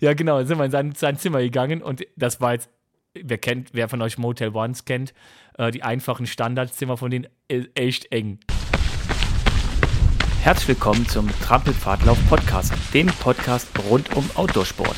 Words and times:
Ja, 0.00 0.12
genau, 0.12 0.38
dann 0.38 0.46
sind 0.46 0.58
wir 0.58 0.64
in 0.66 0.70
sein, 0.70 0.92
sein 0.94 1.16
Zimmer 1.16 1.40
gegangen 1.40 1.82
und 1.82 2.06
das 2.16 2.40
war 2.40 2.52
jetzt, 2.52 2.68
wer 3.14 3.38
kennt, 3.38 3.70
wer 3.72 3.88
von 3.88 4.02
euch 4.02 4.18
Motel 4.18 4.54
Ones 4.54 4.84
kennt, 4.84 5.14
äh, 5.56 5.70
die 5.70 5.82
einfachen 5.82 6.26
Standardzimmer 6.26 6.96
von 6.98 7.10
denen 7.10 7.26
ist 7.48 7.70
echt 7.74 8.12
eng. 8.12 8.38
Herzlich 10.42 10.68
willkommen 10.68 11.08
zum 11.08 11.28
Trampelpfadlauf 11.40 12.18
Podcast, 12.28 12.74
dem 12.92 13.06
Podcast 13.06 13.68
rund 13.90 14.14
um 14.14 14.28
Outdoorsport. 14.34 14.96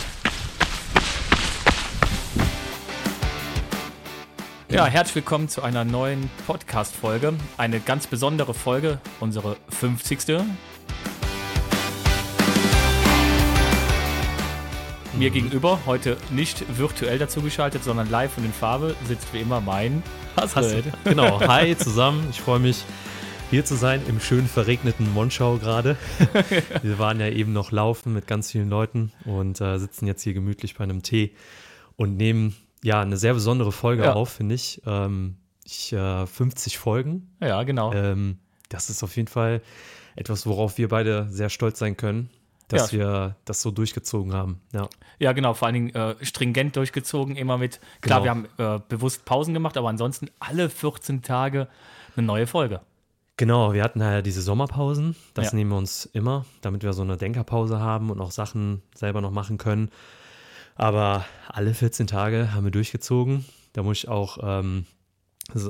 Ja, 4.69 4.85
herzlich 4.87 5.15
willkommen 5.15 5.49
zu 5.49 5.62
einer 5.62 5.85
neuen 5.85 6.29
Podcast-Folge. 6.46 7.35
Eine 7.57 7.80
ganz 7.80 8.07
besondere 8.07 8.53
Folge, 8.53 9.01
unsere 9.21 9.57
50. 9.71 10.45
Mir 15.19 15.30
gegenüber, 15.30 15.80
heute 15.85 16.16
nicht 16.30 16.79
virtuell 16.79 17.19
dazugeschaltet, 17.19 17.83
sondern 17.83 18.09
live 18.09 18.38
und 18.38 18.45
in 18.45 18.52
Farbe, 18.52 18.95
sitzt 19.09 19.34
wie 19.34 19.41
immer 19.41 19.61
mein 19.61 20.05
Hasred. 20.37 20.84
Genau, 21.05 21.41
hi 21.41 21.77
zusammen. 21.77 22.29
Ich 22.30 22.41
freue 22.41 22.61
mich, 22.61 22.84
hier 23.51 23.65
zu 23.65 23.75
sein 23.75 24.01
im 24.06 24.20
schön 24.20 24.47
verregneten 24.47 25.12
Monschau 25.12 25.56
gerade. 25.56 25.97
Wir 26.83 27.01
waren 27.01 27.19
ja 27.19 27.28
eben 27.30 27.52
noch 27.52 27.73
laufen 27.73 28.12
mit 28.12 28.28
ganz 28.28 28.52
vielen 28.52 28.70
Leuten 28.70 29.11
und 29.25 29.61
äh, 29.61 29.78
sitzen 29.78 30.06
jetzt 30.06 30.23
hier 30.23 30.34
gemütlich 30.34 30.77
bei 30.77 30.84
einem 30.84 31.02
Tee 31.02 31.34
und 31.97 32.16
nehmen 32.16 32.55
ja 32.84 33.00
eine 33.00 33.16
sehr 33.16 33.34
besondere 33.34 33.73
Folge 33.73 34.05
ja. 34.05 34.12
auf, 34.12 34.28
finde 34.28 34.55
ich. 34.55 34.83
Ähm, 34.87 35.39
ich 35.64 35.92
äh, 35.92 36.27
50 36.28 36.78
Folgen. 36.78 37.34
Ja, 37.41 37.64
genau. 37.64 37.92
Ähm, 37.92 38.39
das 38.69 38.89
ist 38.89 39.03
auf 39.03 39.16
jeden 39.16 39.28
Fall 39.28 39.62
etwas, 40.14 40.47
worauf 40.47 40.78
wir 40.78 40.87
beide 40.87 41.27
sehr 41.28 41.48
stolz 41.48 41.80
sein 41.80 41.97
können 41.97 42.30
dass 42.68 42.92
ja. 42.92 42.98
wir 42.98 43.36
das 43.45 43.62
so 43.62 43.70
durchgezogen 43.70 44.32
haben. 44.32 44.60
Ja, 44.72 44.88
ja 45.18 45.32
genau, 45.32 45.54
vor 45.54 45.66
allen 45.66 45.74
Dingen 45.74 45.95
äh, 45.95 46.14
stringent 46.24 46.77
durchgezogen, 46.77 47.36
immer 47.36 47.58
mit, 47.58 47.80
klar, 48.00 48.20
genau. 48.22 48.44
wir 48.58 48.66
haben 48.68 48.77
äh, 48.77 48.80
bewusst 48.88 49.25
Pausen 49.25 49.55
gemacht, 49.55 49.77
aber 49.77 49.88
ansonsten 49.88 50.30
alle 50.38 50.70
14 50.70 51.22
Tage 51.22 51.69
eine 52.16 52.27
neue 52.27 52.47
Folge. 52.47 52.80
Genau, 53.38 53.72
wir 53.72 53.84
hatten 53.84 54.00
ja 54.00 54.20
diese 54.20 54.42
Sommerpausen, 54.42 55.14
das 55.34 55.52
ja. 55.52 55.56
nehmen 55.56 55.70
wir 55.70 55.78
uns 55.78 56.06
immer, 56.06 56.44
damit 56.60 56.83
wir 56.83 56.92
so 56.92 57.02
eine 57.02 57.16
Denkerpause 57.16 57.78
haben 57.78 58.10
und 58.10 58.20
auch 58.20 58.33
Sachen 58.33 58.82
selber 58.94 59.20
noch 59.20 59.30
machen 59.30 59.58
können. 59.58 59.91
Aber 60.75 61.25
alle 61.48 61.72
14 61.72 62.06
Tage 62.06 62.53
haben 62.53 62.64
wir 62.64 62.70
durchgezogen. 62.70 63.44
Da 63.72 63.82
muss 63.82 63.98
ich 63.98 64.08
auch, 64.08 64.38
ähm, 64.42 64.86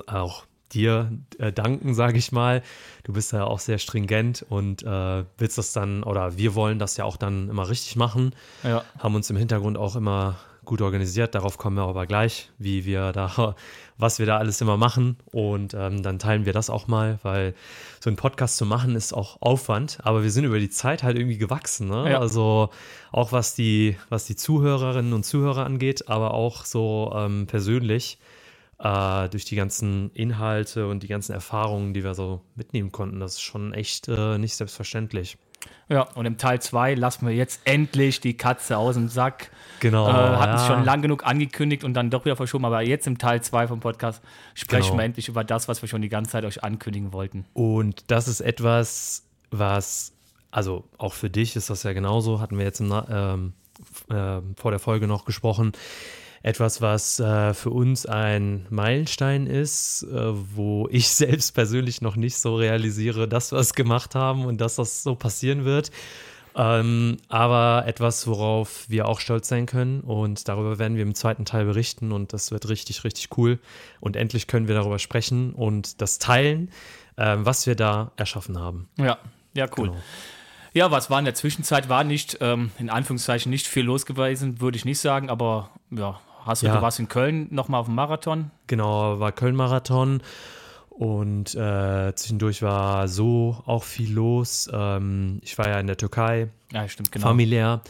auch 0.06 0.44
dir 0.74 1.11
äh, 1.38 1.52
danken, 1.52 1.94
sage 1.94 2.19
ich 2.19 2.33
mal. 2.33 2.62
Du 3.05 3.12
bist 3.12 3.33
ja 3.33 3.44
auch 3.44 3.58
sehr 3.58 3.78
stringent 3.78 4.44
und 4.48 4.83
äh, 4.83 5.24
willst 5.38 5.58
das 5.58 5.72
dann, 5.72 6.02
oder 6.02 6.36
wir 6.36 6.55
wollen 6.55 6.78
das 6.78 6.97
ja 6.97 7.05
auch 7.05 7.16
dann 7.16 7.48
immer 7.48 7.69
richtig 7.69 7.97
machen. 7.97 8.34
Ja. 8.62 8.84
Haben 8.98 9.14
uns 9.14 9.30
im 9.30 9.36
Hintergrund 9.36 9.78
auch 9.78 9.96
immer 9.96 10.36
gut 10.69 10.83
organisiert. 10.83 11.34
Darauf 11.34 11.58
kommen 11.58 11.77
wir 11.77 11.84
aber 11.84 12.06
gleich, 12.06 12.50
wie 12.58 12.84
wir 12.84 13.12
da, 13.12 13.56
was 13.98 14.19
wir 14.20 14.27
da 14.27 14.36
alles 14.36 14.61
immer 14.61 14.77
machen. 14.77 15.16
Und 15.33 15.74
ähm, 15.74 16.02
dann 16.02 16.19
teilen 16.19 16.44
wir 16.44 16.52
das 16.52 16.70
auch 16.70 16.86
mal, 16.86 17.19
weil 17.22 17.55
so 17.98 18.11
ein 18.11 18.16
Podcast 18.16 18.58
zu 18.58 18.66
machen 18.66 18.94
ist 18.94 19.12
auch 19.12 19.41
Aufwand. 19.41 19.98
Aber 20.05 20.22
wir 20.22 20.30
sind 20.30 20.44
über 20.44 20.61
die 20.61 20.69
Zeit 20.69 21.02
halt 21.02 21.16
irgendwie 21.16 21.39
gewachsen. 21.39 21.89
Ne? 21.89 22.12
Ja. 22.12 22.20
Also 22.20 22.69
auch 23.11 23.33
was 23.33 23.55
die, 23.55 23.96
was 24.11 24.27
die 24.27 24.36
Zuhörerinnen 24.36 25.14
und 25.14 25.24
Zuhörer 25.24 25.64
angeht, 25.64 26.08
aber 26.08 26.34
auch 26.34 26.64
so 26.64 27.12
ähm, 27.16 27.46
persönlich 27.46 28.19
äh, 28.78 29.28
durch 29.28 29.44
die 29.44 29.56
ganzen 29.56 30.10
Inhalte 30.12 30.86
und 30.86 31.02
die 31.02 31.08
ganzen 31.08 31.32
Erfahrungen, 31.32 31.94
die 31.94 32.04
wir 32.04 32.14
so 32.14 32.42
mitnehmen 32.54 32.92
konnten. 32.92 33.20
Das 33.20 33.34
ist 33.34 33.40
schon 33.40 33.72
echt 33.72 34.08
äh, 34.08 34.38
nicht 34.38 34.54
selbstverständlich. 34.54 35.36
Ja, 35.88 36.02
und 36.02 36.26
im 36.26 36.36
Teil 36.36 36.60
2 36.60 36.94
lassen 36.94 37.26
wir 37.26 37.34
jetzt 37.34 37.62
endlich 37.64 38.20
die 38.20 38.36
Katze 38.36 38.76
aus 38.76 38.94
dem 38.94 39.08
Sack. 39.08 39.50
Genau. 39.80 40.08
Äh, 40.08 40.12
hatten 40.12 40.54
es 40.54 40.62
ja. 40.62 40.66
schon 40.68 40.84
lang 40.84 41.02
genug 41.02 41.26
angekündigt 41.26 41.82
und 41.82 41.94
dann 41.94 42.10
doch 42.10 42.24
wieder 42.24 42.36
verschoben, 42.36 42.64
aber 42.66 42.82
jetzt 42.82 43.06
im 43.06 43.18
Teil 43.18 43.42
2 43.42 43.68
vom 43.68 43.80
Podcast 43.80 44.22
sprechen 44.54 44.90
genau. 44.90 44.98
wir 44.98 45.04
endlich 45.04 45.28
über 45.28 45.44
das, 45.44 45.66
was 45.66 45.82
wir 45.82 45.88
schon 45.88 46.02
die 46.02 46.08
ganze 46.08 46.32
Zeit 46.32 46.44
euch 46.44 46.62
ankündigen 46.62 47.12
wollten. 47.12 47.46
Und 47.55 48.05
das 48.08 48.28
ist 48.28 48.40
etwas, 48.40 49.24
was, 49.50 50.12
also 50.50 50.84
auch 50.98 51.14
für 51.14 51.30
dich 51.30 51.56
ist 51.56 51.70
das 51.70 51.83
ja 51.83 51.92
genauso, 51.94 52.38
hatten 52.40 52.58
wir 52.58 52.64
jetzt 52.64 52.80
im, 52.80 52.92
ähm, 53.08 53.52
äh, 54.11 54.40
vor 54.56 54.70
der 54.70 54.80
Folge 54.80 55.06
noch 55.06 55.24
gesprochen 55.24 55.72
etwas, 56.42 56.80
was 56.80 57.20
äh, 57.20 57.54
für 57.54 57.70
uns 57.70 58.06
ein 58.06 58.66
Meilenstein 58.70 59.46
ist, 59.46 60.04
äh, 60.04 60.32
wo 60.54 60.88
ich 60.90 61.08
selbst 61.10 61.54
persönlich 61.54 62.00
noch 62.00 62.16
nicht 62.16 62.38
so 62.38 62.56
realisiere, 62.56 63.28
dass 63.28 63.52
wir 63.52 63.58
es 63.58 63.74
gemacht 63.74 64.14
haben 64.14 64.44
und 64.44 64.60
dass 64.60 64.76
das 64.76 65.02
so 65.02 65.14
passieren 65.14 65.64
wird. 65.64 65.90
Ähm, 66.56 67.18
aber 67.28 67.84
etwas, 67.86 68.26
worauf 68.26 68.88
wir 68.88 69.06
auch 69.06 69.20
stolz 69.20 69.46
sein 69.46 69.66
können 69.66 70.00
und 70.00 70.48
darüber 70.48 70.80
werden 70.80 70.96
wir 70.96 71.04
im 71.04 71.14
zweiten 71.14 71.44
Teil 71.44 71.66
berichten 71.66 72.10
und 72.10 72.32
das 72.32 72.50
wird 72.50 72.68
richtig, 72.68 73.05
richtig 73.05 73.36
cool. 73.38 73.60
Und 74.00 74.16
endlich 74.16 74.48
können 74.48 74.66
wir 74.66 74.74
darüber 74.74 74.98
sprechen 74.98 75.52
und 75.52 76.00
das 76.00 76.18
teilen, 76.18 76.70
äh, 77.16 77.36
was 77.38 77.66
wir 77.66 77.76
da 77.76 78.10
erschaffen 78.16 78.58
haben. 78.58 78.88
Ja, 78.96 79.18
ja, 79.55 79.66
cool. 79.76 79.90
Genau. 79.90 80.02
Ja, 80.74 80.90
was 80.90 81.10
war 81.10 81.18
in 81.18 81.24
der 81.24 81.34
Zwischenzeit? 81.34 81.88
War 81.88 82.05
nicht, 82.05 82.38
ähm, 82.40 82.70
in 82.78 82.90
Anführungszeichen, 82.90 83.50
nicht 83.50 83.66
viel 83.66 83.84
los 83.84 84.05
gewesen, 84.05 84.60
würde 84.60 84.76
ich 84.76 84.84
nicht 84.84 84.98
sagen, 85.00 85.30
aber 85.30 85.70
ja, 85.90 86.20
Hast 86.48 86.63
du, 86.63 86.67
ja. 86.67 86.77
du 86.77 86.83
warst 86.83 86.98
in 86.98 87.09
Köln 87.09 87.47
nochmal 87.51 87.81
auf 87.81 87.86
dem 87.86 87.95
Marathon? 87.95 88.51
Genau, 88.69 89.20
war 89.20 89.33
Köln-Marathon. 89.33 90.23
Und 90.89 91.55
äh, 91.55 92.14
zwischendurch 92.14 92.63
war 92.63 93.07
so 93.07 93.63
auch 93.67 93.85
viel 93.85 94.13
los. 94.13 94.69
Ähm, 94.73 95.41
ich 95.42 95.59
war 95.59 95.69
ja 95.69 95.79
in 95.79 95.86
der 95.86 95.98
Türkei. 95.98 96.48
Ja, 96.73 96.89
stimmt, 96.89 97.13
genau. 97.13 97.27
Familiär. 97.27 97.83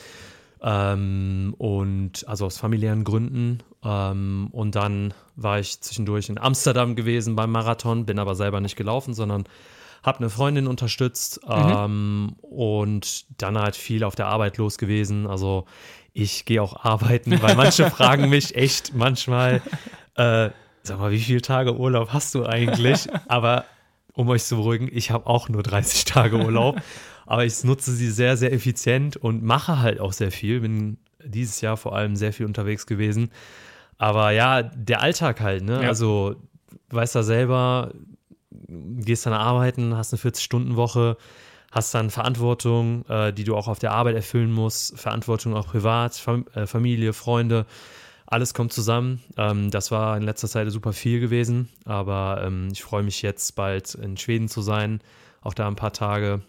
Ähm, 0.61 1.55
und 1.57 2.27
also 2.27 2.47
aus 2.47 2.59
familiären 2.59 3.05
Gründen. 3.05 3.63
Ähm, 3.85 4.49
und 4.51 4.75
dann 4.75 5.15
war 5.37 5.61
ich 5.61 5.81
zwischendurch 5.81 6.29
in 6.29 6.37
Amsterdam 6.37 6.97
gewesen 6.97 7.37
beim 7.37 7.53
Marathon, 7.53 8.07
bin 8.07 8.19
aber 8.19 8.35
selber 8.35 8.61
nicht 8.61 8.75
gelaufen, 8.75 9.15
sondern 9.15 9.45
habe 10.03 10.19
eine 10.19 10.31
Freundin 10.31 10.67
unterstützt 10.67 11.41
mhm. 11.47 11.53
ähm, 11.55 12.37
und 12.41 13.41
dann 13.41 13.57
halt 13.57 13.77
viel 13.77 14.03
auf 14.03 14.17
der 14.17 14.27
Arbeit 14.27 14.57
los 14.57 14.79
gewesen. 14.79 15.29
Also 15.29 15.67
ich 16.13 16.45
gehe 16.45 16.63
auch 16.63 16.85
arbeiten, 16.85 17.41
weil 17.43 17.57
manche 17.57 17.91
fragen 17.91 18.29
mich 18.29 18.55
echt 18.55 18.95
manchmal, 18.95 19.63
äh, 20.15 20.51
sag 20.83 20.99
mal, 20.99 21.11
wie 21.11 21.21
viele 21.21 21.43
Tage 21.43 21.77
Urlaub 21.77 22.13
hast 22.13 22.35
du 22.35 22.45
eigentlich? 22.45 23.09
Aber 23.29 23.65
um 24.15 24.29
euch 24.29 24.45
zu 24.45 24.57
beruhigen, 24.57 24.89
ich 24.91 25.11
habe 25.11 25.27
auch 25.27 25.49
nur 25.49 25.63
30 25.63 26.05
Tage 26.05 26.37
Urlaub, 26.37 26.81
aber 27.27 27.45
ich 27.45 27.63
nutze 27.63 27.93
sie 27.93 28.11
sehr, 28.11 28.37
sehr 28.37 28.53
effizient 28.53 29.17
und 29.17 29.43
mache 29.43 29.81
halt 29.81 30.01
auch 30.01 30.13
sehr 30.13 30.33
viel. 30.33 30.61
Bin 30.61 30.99
dieses 31.25 31.61
Jahr 31.61 31.77
vor 31.77 31.95
allem 31.95 32.17
sehr 32.17 32.33
viel 32.33 32.47
unterwegs 32.47 32.87
gewesen. 32.87 33.31
Aber 33.99 34.31
ja, 34.31 34.63
der 34.63 35.03
Alltag 35.03 35.41
halt, 35.41 35.65
ne? 35.65 35.83
Ja. 35.83 35.89
Also, 35.89 36.37
weißt 36.91 37.17
du 37.17 37.23
selber, 37.23 37.93
gehst 38.51 39.27
dann 39.27 39.33
arbeiten, 39.33 39.97
hast 39.97 40.13
eine 40.13 40.21
40-Stunden-Woche, 40.21 41.17
hast 41.71 41.95
dann 41.95 42.11
Verantwortung, 42.11 43.05
äh, 43.09 43.33
die 43.33 43.45
du 43.45 43.57
auch 43.57 43.69
auf 43.69 43.79
der 43.79 43.93
Arbeit 43.93 44.17
erfüllen 44.17 44.53
musst, 44.53 44.99
Verantwortung 44.99 45.55
auch 45.55 45.67
privat, 45.67 46.15
Fam 46.15 46.47
äh, 46.55 46.67
Familie, 46.67 47.13
Freunde, 47.13 47.67
alles 48.27 48.55
kommt 48.55 48.73
zusammen. 48.73 49.23
Ähm, 49.37 49.71
das 49.71 49.91
war 49.91 50.17
in 50.17 50.23
letzter 50.23 50.49
Zeit 50.49 50.71
super 50.71 50.93
viel 50.93 51.21
gewesen, 51.21 51.69
aber 51.85 52.43
ähm, 52.45 52.69
ich 52.73 52.83
freue 52.83 53.03
mich 53.03 53.23
jetzt 53.23 53.55
bald 53.57 53.95
in 53.95 54.17
Schweden 54.17 54.49
zu 54.49 54.63
sein, 54.63 55.01
auch 55.43 55.55
da 55.55 55.67
ein 55.67 55.77
paar 55.77 55.93
Tage 55.93 56.43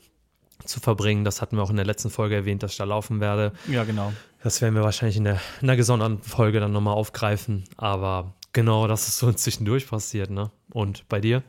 zu 0.65 0.79
verbringen. 0.79 1.23
Das 1.23 1.41
hatten 1.41 1.55
wir 1.55 1.63
auch 1.63 1.69
in 1.69 1.77
der 1.77 1.85
letzten 1.85 2.09
Folge 2.09 2.35
erwähnt, 2.35 2.63
dass 2.63 2.71
ich 2.71 2.77
da 2.77 2.83
laufen 2.83 3.21
werde. 3.21 3.53
Ja, 3.67 3.83
genau. 3.83 4.11
Das 4.43 4.61
werden 4.61 4.75
wir 4.75 4.83
wahrscheinlich 4.83 5.17
in 5.17 5.23
der, 5.23 5.39
in 5.61 5.67
der 5.67 5.77
gesonderten 5.77 6.21
Folge 6.21 6.59
dann 6.59 6.71
nochmal 6.71 6.95
aufgreifen, 6.95 7.65
aber 7.77 8.33
genau, 8.53 8.87
das 8.87 9.07
ist 9.07 9.17
so 9.17 9.31
zwischendurch 9.33 9.87
passiert, 9.87 10.29
ne? 10.29 10.51
Und 10.71 11.07
bei 11.09 11.19
dir? 11.19 11.43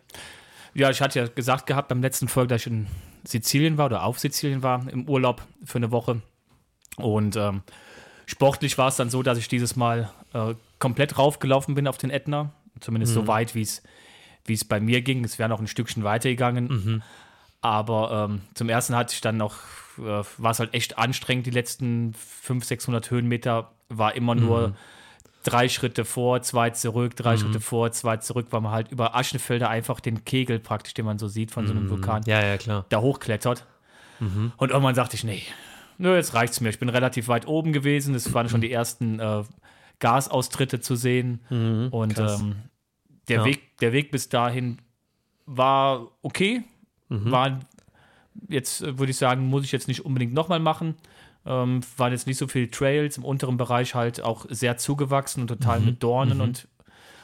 Ja, 0.74 0.90
ich 0.90 1.00
hatte 1.00 1.18
ja 1.20 1.26
gesagt 1.26 1.66
gehabt 1.66 1.88
beim 1.88 2.02
letzten 2.02 2.28
Folge, 2.28 2.48
dass 2.48 2.62
ich 2.62 2.68
in 2.68 2.86
Sizilien 3.24 3.78
war 3.78 3.86
oder 3.86 4.04
auf 4.04 4.18
Sizilien 4.18 4.62
war 4.62 4.88
im 4.88 5.08
Urlaub 5.08 5.42
für 5.64 5.78
eine 5.78 5.90
Woche. 5.90 6.20
Und 6.96 7.36
ähm, 7.36 7.62
sportlich 8.26 8.76
war 8.78 8.88
es 8.88 8.96
dann 8.96 9.10
so, 9.10 9.22
dass 9.22 9.38
ich 9.38 9.48
dieses 9.48 9.76
Mal 9.76 10.10
äh, 10.32 10.54
komplett 10.78 11.18
raufgelaufen 11.18 11.74
bin 11.74 11.86
auf 11.86 11.98
den 11.98 12.10
Ätna. 12.10 12.52
Zumindest 12.80 13.14
mhm. 13.14 13.20
so 13.20 13.26
weit, 13.26 13.54
wie 13.54 13.62
es 13.62 14.64
bei 14.64 14.80
mir 14.80 15.02
ging. 15.02 15.24
Es 15.24 15.38
wäre 15.38 15.48
noch 15.48 15.60
ein 15.60 15.66
Stückchen 15.66 16.04
weitergegangen. 16.04 16.68
Mhm. 16.68 17.02
Aber 17.60 18.28
ähm, 18.30 18.40
zum 18.54 18.68
ersten 18.68 18.96
hatte 18.96 19.14
ich 19.14 19.20
dann 19.20 19.36
noch, 19.36 19.56
äh, 19.98 20.22
war 20.38 20.50
es 20.50 20.60
halt 20.60 20.72
echt 20.72 20.98
anstrengend, 20.98 21.46
die 21.46 21.50
letzten 21.50 22.14
500, 22.14 22.68
600 22.68 23.10
Höhenmeter 23.10 23.70
war 23.88 24.14
immer 24.14 24.34
nur 24.34 24.68
mhm 24.68 24.74
drei 25.42 25.68
Schritte 25.68 26.04
vor, 26.04 26.42
zwei 26.42 26.70
zurück, 26.70 27.16
drei 27.16 27.34
mhm. 27.34 27.40
Schritte 27.40 27.60
vor, 27.60 27.92
zwei 27.92 28.18
zurück, 28.18 28.48
weil 28.50 28.60
man 28.60 28.72
halt 28.72 28.90
über 28.90 29.14
Aschenfelder 29.16 29.68
einfach 29.68 30.00
den 30.00 30.24
Kegel 30.24 30.58
praktisch, 30.58 30.94
den 30.94 31.04
man 31.04 31.18
so 31.18 31.28
sieht 31.28 31.50
von 31.50 31.66
so 31.66 31.72
einem 31.72 31.84
mhm. 31.84 31.90
Vulkan, 31.90 32.22
ja, 32.26 32.44
ja, 32.44 32.56
klar. 32.58 32.84
da 32.88 33.00
hochklettert. 33.00 33.66
Mhm. 34.18 34.52
Und 34.56 34.70
irgendwann 34.70 34.94
sagte 34.94 35.16
ich, 35.16 35.24
nee, 35.24 35.42
nö, 35.98 36.14
jetzt 36.14 36.34
reicht's 36.34 36.60
mir. 36.60 36.68
Ich 36.68 36.78
bin 36.78 36.88
relativ 36.88 37.28
weit 37.28 37.46
oben 37.46 37.72
gewesen. 37.72 38.14
Es 38.14 38.32
waren 38.34 38.48
schon 38.48 38.60
die 38.60 38.70
ersten 38.70 39.18
äh, 39.18 39.44
Gasaustritte 39.98 40.80
zu 40.80 40.96
sehen. 40.96 41.40
Mhm. 41.48 41.88
Und 41.90 42.18
ähm, 42.18 42.56
der, 43.28 43.38
ja. 43.38 43.44
Weg, 43.44 43.78
der 43.78 43.92
Weg 43.92 44.10
bis 44.10 44.28
dahin 44.28 44.78
war 45.46 46.08
okay. 46.22 46.64
Mhm. 47.08 47.30
War 47.30 47.60
jetzt, 48.48 48.82
äh, 48.82 48.98
würde 48.98 49.10
ich 49.10 49.16
sagen, 49.16 49.46
muss 49.46 49.64
ich 49.64 49.72
jetzt 49.72 49.88
nicht 49.88 50.04
unbedingt 50.04 50.34
nochmal 50.34 50.60
machen. 50.60 50.96
Ähm, 51.46 51.80
waren 51.96 52.12
jetzt 52.12 52.26
nicht 52.26 52.36
so 52.36 52.46
viele 52.48 52.70
Trails, 52.70 53.16
im 53.16 53.24
unteren 53.24 53.56
Bereich 53.56 53.94
halt 53.94 54.22
auch 54.22 54.44
sehr 54.50 54.76
zugewachsen 54.76 55.40
und 55.42 55.46
total 55.48 55.80
mit 55.80 56.02
Dornen 56.02 56.40
und, 56.42 56.68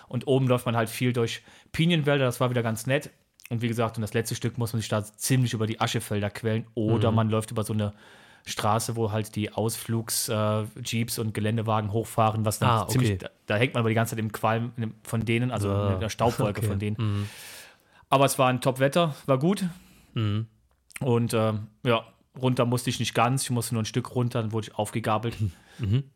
und 0.08 0.26
oben 0.26 0.46
läuft 0.48 0.64
man 0.64 0.74
halt 0.76 0.88
viel 0.88 1.12
durch 1.12 1.42
Pinienwälder, 1.72 2.24
das 2.24 2.40
war 2.40 2.48
wieder 2.50 2.62
ganz 2.62 2.86
nett. 2.86 3.10
Und 3.50 3.62
wie 3.62 3.68
gesagt, 3.68 3.96
und 3.96 4.02
das 4.02 4.14
letzte 4.14 4.34
Stück 4.34 4.58
muss 4.58 4.72
man 4.72 4.80
sich 4.80 4.88
da 4.88 5.04
ziemlich 5.04 5.52
über 5.52 5.66
die 5.66 5.80
Aschefelder 5.80 6.30
quellen 6.30 6.66
oder 6.74 7.12
man 7.12 7.28
läuft 7.30 7.50
über 7.50 7.62
so 7.62 7.72
eine 7.74 7.92
Straße, 8.46 8.96
wo 8.96 9.12
halt 9.12 9.36
die 9.36 9.52
Ausflugs-Jeeps 9.52 11.18
und 11.18 11.34
Geländewagen 11.34 11.92
hochfahren, 11.92 12.44
was 12.44 12.58
dann 12.58 12.70
Ah, 12.70 12.82
okay. 12.82 12.92
ziemlich, 12.92 13.18
da, 13.18 13.28
da 13.46 13.56
hängt 13.56 13.74
man 13.74 13.80
aber 13.80 13.88
die 13.88 13.94
ganze 13.94 14.10
Zeit 14.16 14.20
im 14.20 14.32
Qualm 14.32 14.72
von 15.02 15.24
denen, 15.24 15.50
also 15.50 15.70
Ah, 15.70 15.94
in 15.94 16.00
der 16.00 16.08
Staubwolke 16.08 16.60
okay. 16.60 16.68
von 16.68 16.78
denen. 16.78 17.28
Aber 18.08 18.24
es 18.24 18.38
war 18.38 18.48
ein 18.48 18.60
Top-Wetter, 18.60 19.14
war 19.26 19.38
gut. 19.38 19.64
Mhm. 20.14 20.46
Und 21.00 21.34
ähm, 21.34 21.66
ja, 21.84 22.04
runter 22.40 22.64
musste 22.66 22.90
ich 22.90 22.98
nicht 23.00 23.14
ganz, 23.14 23.44
ich 23.44 23.50
musste 23.50 23.74
nur 23.74 23.82
ein 23.82 23.86
Stück 23.86 24.14
runter, 24.14 24.42
dann 24.42 24.52
wurde 24.52 24.68
ich 24.68 24.74
aufgegabelt 24.76 25.36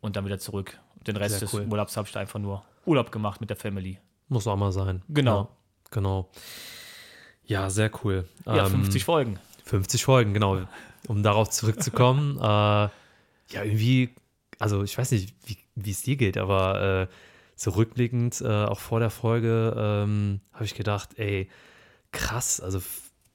und 0.01 0.15
dann 0.15 0.25
wieder 0.25 0.39
zurück. 0.39 0.79
Den 1.07 1.15
Rest 1.17 1.35
Mhm. 1.35 1.39
Sehr 1.39 1.47
des 1.47 1.53
cool. 1.53 1.67
Urlaubs 1.69 1.97
habe 1.97 2.07
ich 2.07 2.15
einfach 2.17 2.39
nur 2.39 2.63
Urlaub 2.85 3.11
gemacht 3.11 3.41
mit 3.41 3.49
der 3.49 3.57
Family. 3.57 3.97
Muss 4.27 4.47
auch 4.47 4.55
mal 4.55 4.71
sein. 4.71 5.01
Genau. 5.09 5.41
Ja, 5.41 5.47
genau. 5.91 6.29
Ja, 7.45 7.69
sehr 7.69 7.91
cool. 8.03 8.27
Ja, 8.45 8.65
Ähm, 8.67 8.71
50 8.71 9.03
Folgen. 9.03 9.39
50 9.65 10.03
Folgen, 10.03 10.33
genau. 10.33 10.61
Um 11.07 11.23
darauf 11.23 11.49
zurückzukommen. 11.49 12.37
äh, 12.41 12.41
ja, 12.41 12.91
irgendwie, 13.63 14.09
also 14.59 14.83
ich 14.83 14.97
weiß 14.97 15.11
nicht, 15.11 15.33
wie 15.75 15.91
es 15.91 16.03
dir 16.03 16.15
geht, 16.15 16.37
aber 16.37 17.07
äh, 17.09 17.13
so 17.55 17.71
rückblickend, 17.71 18.41
äh, 18.41 18.47
auch 18.65 18.79
vor 18.79 18.99
der 18.99 19.09
Folge, 19.09 19.73
ähm, 19.77 20.41
habe 20.53 20.65
ich 20.65 20.75
gedacht, 20.75 21.09
ey, 21.17 21.49
krass, 22.11 22.59
also 22.61 22.81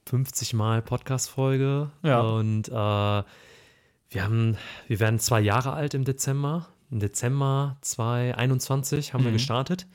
50 0.08 0.54
Mal 0.54 0.82
Podcast-Folge. 0.82 1.90
Ja. 2.02 2.20
Und 2.20 2.68
äh, 2.68 2.72
wir 2.72 4.22
haben, 4.22 4.56
wir 4.86 5.00
werden 5.00 5.18
zwei 5.18 5.40
Jahre 5.40 5.72
alt 5.72 5.94
im 5.94 6.04
Dezember. 6.04 6.66
Im 6.90 7.00
Dezember 7.00 7.76
2021 7.80 9.12
haben 9.12 9.24
wir 9.24 9.30
Mhm. 9.30 9.34
gestartet. 9.34 9.86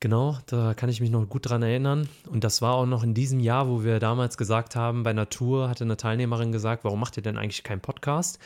Genau, 0.00 0.36
da 0.46 0.74
kann 0.74 0.90
ich 0.90 1.00
mich 1.00 1.08
noch 1.10 1.26
gut 1.26 1.48
dran 1.48 1.62
erinnern. 1.62 2.08
Und 2.28 2.44
das 2.44 2.60
war 2.60 2.74
auch 2.74 2.84
noch 2.84 3.02
in 3.02 3.14
diesem 3.14 3.40
Jahr, 3.40 3.68
wo 3.68 3.82
wir 3.84 4.00
damals 4.00 4.36
gesagt 4.36 4.76
haben, 4.76 5.02
bei 5.02 5.14
Natur 5.14 5.70
hatte 5.70 5.84
eine 5.84 5.96
Teilnehmerin 5.96 6.52
gesagt, 6.52 6.84
warum 6.84 7.00
macht 7.00 7.16
ihr 7.16 7.22
denn 7.22 7.38
eigentlich 7.38 7.62
keinen 7.62 7.80
Podcast? 7.80 8.38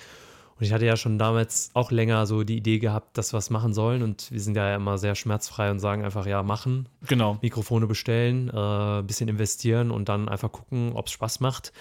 Und 0.58 0.64
ich 0.64 0.72
hatte 0.72 0.84
ja 0.86 0.96
schon 0.96 1.18
damals 1.18 1.70
auch 1.74 1.92
länger 1.92 2.26
so 2.26 2.42
die 2.42 2.56
Idee 2.56 2.80
gehabt, 2.80 3.16
dass 3.16 3.32
wir 3.32 3.38
es 3.38 3.48
machen 3.48 3.72
sollen. 3.72 4.02
Und 4.02 4.30
wir 4.32 4.40
sind 4.40 4.56
ja 4.56 4.74
immer 4.74 4.98
sehr 4.98 5.14
schmerzfrei 5.14 5.70
und 5.70 5.78
sagen 5.78 6.04
einfach, 6.04 6.26
ja, 6.26 6.42
machen, 6.42 6.88
Genau. 7.06 7.38
Mikrofone 7.42 7.86
bestellen, 7.86 8.48
äh, 8.48 9.02
bisschen 9.02 9.28
investieren 9.28 9.92
und 9.92 10.08
dann 10.08 10.28
einfach 10.28 10.50
gucken, 10.50 10.92
ob 10.94 11.06
es 11.06 11.12
Spaß 11.12 11.38
macht. 11.40 11.72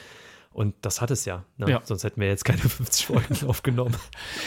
Und 0.51 0.75
das 0.81 1.01
hat 1.01 1.12
es 1.12 1.25
ja. 1.25 1.44
Ne? 1.57 1.69
Ja. 1.69 1.81
Sonst 1.83 2.03
hätten 2.03 2.21
wir 2.21 2.27
jetzt 2.27 2.45
keine 2.45 2.57
50 2.62 3.07
Folgen 3.07 3.47
aufgenommen. 3.47 3.95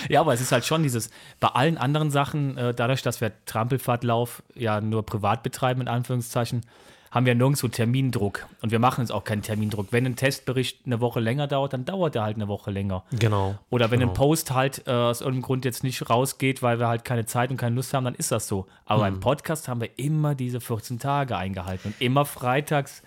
Ja, 0.09 0.21
aber 0.21 0.33
es 0.33 0.41
ist 0.41 0.53
halt 0.53 0.65
schon 0.65 0.83
dieses, 0.85 1.11
bei 1.41 1.49
allen 1.49 1.77
anderen 1.77 2.11
Sachen, 2.13 2.57
äh, 2.57 2.73
dadurch, 2.73 3.03
dass 3.03 3.21
wir 3.21 3.33
Trampelfahrtlauf 3.47 4.43
ja 4.55 4.81
nur 4.81 5.05
privat 5.05 5.43
betreiben, 5.43 5.81
in 5.81 5.89
Anführungszeichen, 5.89 6.63
haben 7.11 7.27
wir 7.27 7.35
nirgendwo 7.35 7.69
Termindruck. 7.69 8.47
Und 8.63 8.71
wir 8.71 8.79
machen 8.79 9.01
jetzt 9.01 9.11
auch 9.11 9.25
keinen 9.25 9.43
Termindruck. 9.43 9.89
Wenn 9.91 10.07
ein 10.07 10.17
Testbericht 10.17 10.87
eine 10.87 11.01
Woche 11.01 11.19
länger 11.19 11.49
dauert, 11.49 11.73
dann 11.73 11.85
dauert 11.85 12.15
er 12.15 12.23
halt 12.23 12.37
eine 12.37 12.47
Woche 12.47 12.71
länger. 12.71 13.03
Genau. 13.19 13.59
Oder 13.69 13.91
wenn 13.91 14.01
genau. 14.01 14.13
ein 14.13 14.15
Post 14.15 14.53
halt 14.53 14.87
äh, 14.87 14.93
aus 14.93 15.21
irgendeinem 15.21 15.43
Grund 15.43 15.65
jetzt 15.65 15.83
nicht 15.83 16.09
rausgeht, 16.09 16.63
weil 16.63 16.79
wir 16.79 16.87
halt 16.87 17.05
keine 17.05 17.27
Zeit 17.27 17.51
und 17.51 17.57
keine 17.57 17.75
Lust 17.75 17.93
haben, 17.95 18.05
dann 18.05 18.15
ist 18.15 18.31
das 18.31 18.47
so. 18.47 18.67
Aber 18.85 19.07
Hm. 19.07 19.15
beim 19.15 19.21
Podcast 19.21 19.67
haben 19.67 19.81
wir 19.81 19.99
immer 19.99 20.35
diese 20.35 20.61
14 20.61 20.99
Tage 21.01 21.37
eingehalten 21.37 21.89
und 21.89 22.01
immer 22.01 22.25
freitags 22.25 23.03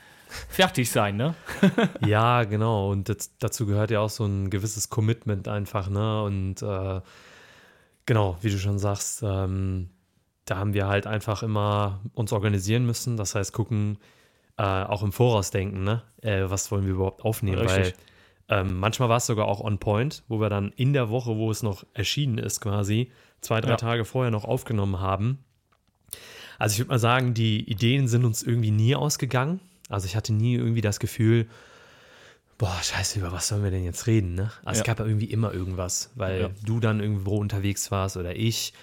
fertig 0.49 0.91
sein, 0.91 1.15
ne? 1.15 1.35
Ja, 2.05 2.43
genau. 2.43 2.91
Und 2.91 3.07
das, 3.07 3.31
dazu 3.39 3.65
gehört 3.65 3.91
ja 3.91 4.01
auch 4.01 4.09
so 4.09 4.25
ein 4.25 4.49
gewisses 4.49 4.89
Commitment 4.89 5.47
einfach, 5.47 5.89
ne? 5.89 6.23
Und 6.23 6.61
äh, 6.61 7.01
genau, 8.05 8.37
wie 8.41 8.49
du 8.49 8.57
schon 8.57 8.79
sagst, 8.79 9.23
ähm, 9.23 9.89
da 10.45 10.57
haben 10.57 10.73
wir 10.73 10.87
halt 10.87 11.07
einfach 11.07 11.43
immer 11.43 12.01
uns 12.13 12.33
organisieren 12.33 12.85
müssen. 12.85 13.17
Das 13.17 13.35
heißt, 13.35 13.53
gucken, 13.53 13.97
äh, 14.57 14.63
auch 14.63 15.03
im 15.03 15.11
Voraus 15.11 15.51
denken, 15.51 15.83
ne? 15.83 16.03
Äh, 16.21 16.43
was 16.49 16.71
wollen 16.71 16.85
wir 16.85 16.93
überhaupt 16.93 17.23
aufnehmen? 17.23 17.59
Richtig. 17.59 17.95
Weil 18.49 18.59
ähm, 18.59 18.77
manchmal 18.77 19.09
war 19.09 19.17
es 19.17 19.25
sogar 19.25 19.47
auch 19.47 19.61
on 19.61 19.79
point, 19.79 20.23
wo 20.27 20.39
wir 20.39 20.49
dann 20.49 20.71
in 20.75 20.93
der 20.93 21.09
Woche, 21.09 21.37
wo 21.37 21.49
es 21.49 21.63
noch 21.63 21.85
erschienen 21.93 22.37
ist, 22.37 22.59
quasi, 22.61 23.11
zwei, 23.41 23.61
drei 23.61 23.71
Ja. 23.71 23.77
Tage 23.77 24.05
vorher 24.05 24.31
noch 24.31 24.43
aufgenommen 24.45 24.99
haben. 24.99 25.39
Also 26.59 26.73
ich 26.73 26.79
würde 26.79 26.89
mal 26.89 26.99
sagen, 26.99 27.33
die 27.33 27.67
Ideen 27.69 28.07
sind 28.07 28.25
uns 28.25 28.43
irgendwie 28.43 28.71
nie 28.71 28.95
ausgegangen. 28.95 29.59
Also 29.89 30.05
ich 30.05 30.15
hatte 30.15 30.33
nie 30.33 30.55
irgendwie 30.55 30.81
das 30.81 30.99
Gefühl, 30.99 31.47
boah, 32.57 32.77
scheiße, 32.81 33.19
über 33.19 33.31
was 33.31 33.47
sollen 33.47 33.63
wir 33.63 33.71
denn 33.71 33.83
jetzt 33.83 34.07
reden? 34.07 34.35
Ne? 34.35 34.51
Also 34.63 34.81
es 34.81 34.87
Ja. 34.87 34.93
gab 34.93 34.99
ja 34.99 35.05
irgendwie 35.05 35.25
immer 35.25 35.53
irgendwas, 35.53 36.11
weil 36.15 36.41
Ja. 36.41 36.49
du 36.65 36.79
dann 36.79 36.99
irgendwo 36.99 37.37
unterwegs 37.37 37.91
warst 37.91 38.17
oder 38.17 38.35
ich. 38.35 38.73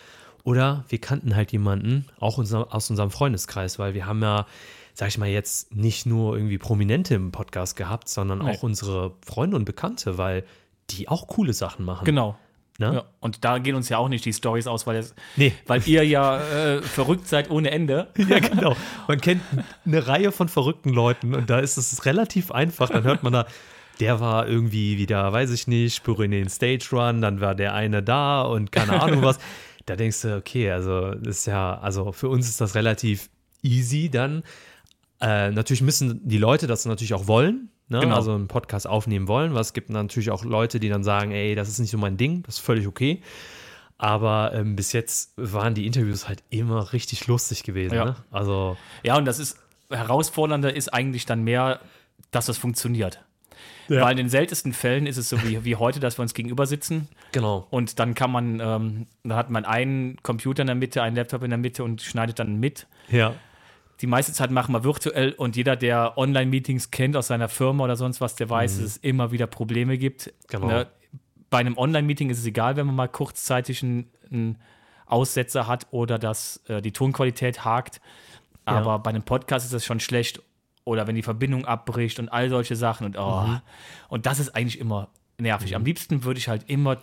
Oder 0.44 0.84
wir 0.88 0.98
kannten 0.98 1.36
halt 1.36 1.52
jemanden, 1.52 2.06
auch 2.18 2.38
aus 2.38 2.90
unserem 2.90 3.10
Freundeskreis, 3.10 3.78
weil 3.78 3.94
wir 3.94 4.06
haben 4.06 4.22
ja, 4.22 4.46
sag 4.94 5.08
ich 5.08 5.18
mal, 5.18 5.28
jetzt 5.28 5.74
nicht 5.74 6.06
nur 6.06 6.36
irgendwie 6.36 6.58
Prominente 6.58 7.14
im 7.14 7.30
Podcast 7.32 7.76
gehabt, 7.76 8.08
sondern 8.08 8.38
Nee. 8.40 8.50
auch 8.52 8.62
unsere 8.62 9.14
Freunde 9.24 9.56
und 9.56 9.64
Bekannte, 9.64 10.18
weil 10.18 10.44
die 10.90 11.08
auch 11.08 11.26
coole 11.28 11.52
Sachen 11.52 11.84
machen. 11.84 12.04
Genau. 12.04 12.36
Ne? 12.78 12.94
Ja. 12.94 13.04
Und 13.20 13.44
da 13.44 13.58
gehen 13.58 13.74
uns 13.74 13.90
ja 13.90 13.98
auch 13.98 14.08
nicht 14.08 14.24
die 14.24 14.32
Stories 14.32 14.66
aus, 14.66 14.86
weil, 14.86 14.96
es, 14.96 15.14
Nee. 15.36 15.52
weil 15.66 15.82
ihr 15.86 16.02
ja 16.02 16.38
äh, 16.40 16.80
verrückt 16.82 17.28
seid 17.28 17.50
ohne 17.50 17.70
Ende. 17.70 18.08
Ja, 18.16 18.38
genau. 18.38 18.74
Man 19.06 19.20
kennt 19.20 19.42
eine 19.84 20.06
Reihe 20.06 20.32
von 20.32 20.48
verrückten 20.48 20.88
Leuten 20.90 21.34
und 21.34 21.50
da 21.50 21.58
ist 21.58 21.76
es 21.76 22.06
relativ 22.06 22.50
einfach. 22.50 22.88
Dann 22.88 23.04
hört 23.04 23.22
man 23.22 23.34
da, 23.34 23.46
der 24.00 24.18
war 24.20 24.48
irgendwie 24.48 24.96
wieder, 24.96 25.30
weiß 25.30 25.50
ich 25.50 25.66
nicht, 25.68 26.02
Pyrenäen 26.04 26.48
Stage 26.48 26.88
Run, 26.92 27.20
dann 27.20 27.42
war 27.42 27.54
der 27.54 27.74
eine 27.74 28.02
da 28.02 28.40
und 28.42 28.72
keine 28.72 29.02
Ahnung 29.02 29.22
was. 29.22 29.38
Da 29.90 29.96
denkst 29.96 30.22
du, 30.22 30.36
okay, 30.36 30.70
also 30.70 31.16
das 31.16 31.38
ist 31.38 31.46
ja, 31.46 31.76
also 31.80 32.12
für 32.12 32.28
uns 32.28 32.48
ist 32.48 32.60
das 32.60 32.76
relativ 32.76 33.28
easy 33.60 34.08
dann. 34.08 34.44
Äh, 35.20 35.50
natürlich 35.50 35.82
müssen 35.82 36.20
die 36.28 36.38
Leute 36.38 36.68
das 36.68 36.84
natürlich 36.84 37.12
auch 37.12 37.26
wollen, 37.26 37.70
ne? 37.88 37.98
Genau. 37.98 38.14
also 38.14 38.32
einen 38.32 38.46
Podcast 38.46 38.86
aufnehmen 38.86 39.26
wollen, 39.26 39.56
es 39.56 39.72
gibt 39.72 39.90
natürlich 39.90 40.30
auch 40.30 40.44
Leute, 40.44 40.78
die 40.78 40.88
dann 40.88 41.02
sagen, 41.02 41.32
ey, 41.32 41.56
das 41.56 41.68
ist 41.68 41.80
nicht 41.80 41.90
so 41.90 41.98
mein 41.98 42.16
Ding, 42.16 42.44
das 42.44 42.58
ist 42.58 42.60
völlig 42.60 42.86
okay. 42.86 43.20
Aber 43.98 44.52
ähm, 44.54 44.76
bis 44.76 44.92
jetzt 44.92 45.32
waren 45.34 45.74
die 45.74 45.86
Interviews 45.86 46.28
halt 46.28 46.44
immer 46.50 46.92
richtig 46.92 47.26
lustig 47.26 47.64
gewesen. 47.64 47.96
Ja. 47.96 48.04
Ne? 48.04 48.16
Also, 48.30 48.76
Ja, 49.02 49.18
und 49.18 49.24
das 49.24 49.40
ist 49.40 49.58
herausfordernder 49.90 50.72
ist 50.72 50.94
eigentlich 50.94 51.26
dann 51.26 51.42
mehr, 51.42 51.80
dass 52.30 52.48
es 52.48 52.58
funktioniert. 52.58 53.24
Ja. 53.90 54.02
Weil 54.02 54.12
in 54.12 54.18
den 54.18 54.28
seltensten 54.28 54.72
Fällen 54.72 55.06
ist 55.08 55.16
es 55.16 55.28
so 55.28 55.42
wie, 55.42 55.64
wie 55.64 55.74
heute, 55.74 55.98
dass 55.98 56.16
wir 56.16 56.22
uns 56.22 56.32
gegenüber 56.32 56.64
sitzen 56.64 57.08
genau. 57.32 57.66
und 57.70 57.98
dann 57.98 58.14
kann 58.14 58.30
man, 58.30 58.60
ähm, 58.60 59.06
da 59.24 59.34
hat 59.34 59.50
man 59.50 59.64
einen 59.64 60.16
Computer 60.22 60.60
in 60.62 60.68
der 60.68 60.76
Mitte, 60.76 61.02
einen 61.02 61.16
Laptop 61.16 61.42
in 61.42 61.50
der 61.50 61.58
Mitte 61.58 61.82
und 61.82 62.00
schneidet 62.00 62.38
dann 62.38 62.60
mit. 62.60 62.86
Ja. 63.08 63.34
Die 64.00 64.06
meiste 64.06 64.32
Zeit 64.32 64.52
machen 64.52 64.72
wir 64.72 64.84
virtuell 64.84 65.32
und 65.32 65.56
jeder, 65.56 65.74
der 65.74 66.16
Online-Meetings 66.16 66.92
kennt 66.92 67.16
aus 67.16 67.26
seiner 67.26 67.48
Firma 67.48 67.82
oder 67.82 67.96
sonst 67.96 68.20
was, 68.20 68.36
der 68.36 68.48
weiß, 68.48 68.76
dass 68.76 68.86
es 68.86 68.96
immer 68.98 69.32
wieder 69.32 69.48
Probleme 69.48 69.98
gibt. 69.98 70.26
Mhm. 70.26 70.30
Genau. 70.48 70.66
Ne? 70.68 70.86
Bei 71.50 71.58
einem 71.58 71.76
Online-Meeting 71.76 72.30
ist 72.30 72.38
es 72.38 72.46
egal, 72.46 72.76
wenn 72.76 72.86
man 72.86 72.94
mal 72.94 73.08
kurzzeitig 73.08 73.82
einen, 73.82 74.08
einen 74.30 74.58
Aussetzer 75.06 75.66
hat 75.66 75.88
oder 75.90 76.16
dass 76.20 76.62
äh, 76.68 76.80
die 76.80 76.92
Tonqualität 76.92 77.64
hakt. 77.64 78.00
Aber 78.64 78.90
Ja. 78.92 78.96
bei 78.98 79.10
einem 79.10 79.24
Podcast 79.24 79.66
ist 79.66 79.74
das 79.74 79.84
schon 79.84 79.98
schlecht. 79.98 80.40
Oder 80.84 81.06
wenn 81.06 81.14
die 81.14 81.22
Verbindung 81.22 81.64
abbricht 81.66 82.18
und 82.18 82.28
all 82.30 82.48
solche 82.48 82.76
Sachen. 82.76 83.06
Und, 83.06 83.18
oh, 83.18 83.42
Mhm. 83.46 83.60
und 84.08 84.26
das 84.26 84.38
ist 84.38 84.54
eigentlich 84.54 84.78
immer 84.80 85.08
nervig. 85.38 85.74
Am 85.76 85.84
liebsten 85.84 86.24
würde 86.24 86.38
ich 86.38 86.48
halt 86.48 86.64
immer 86.68 86.98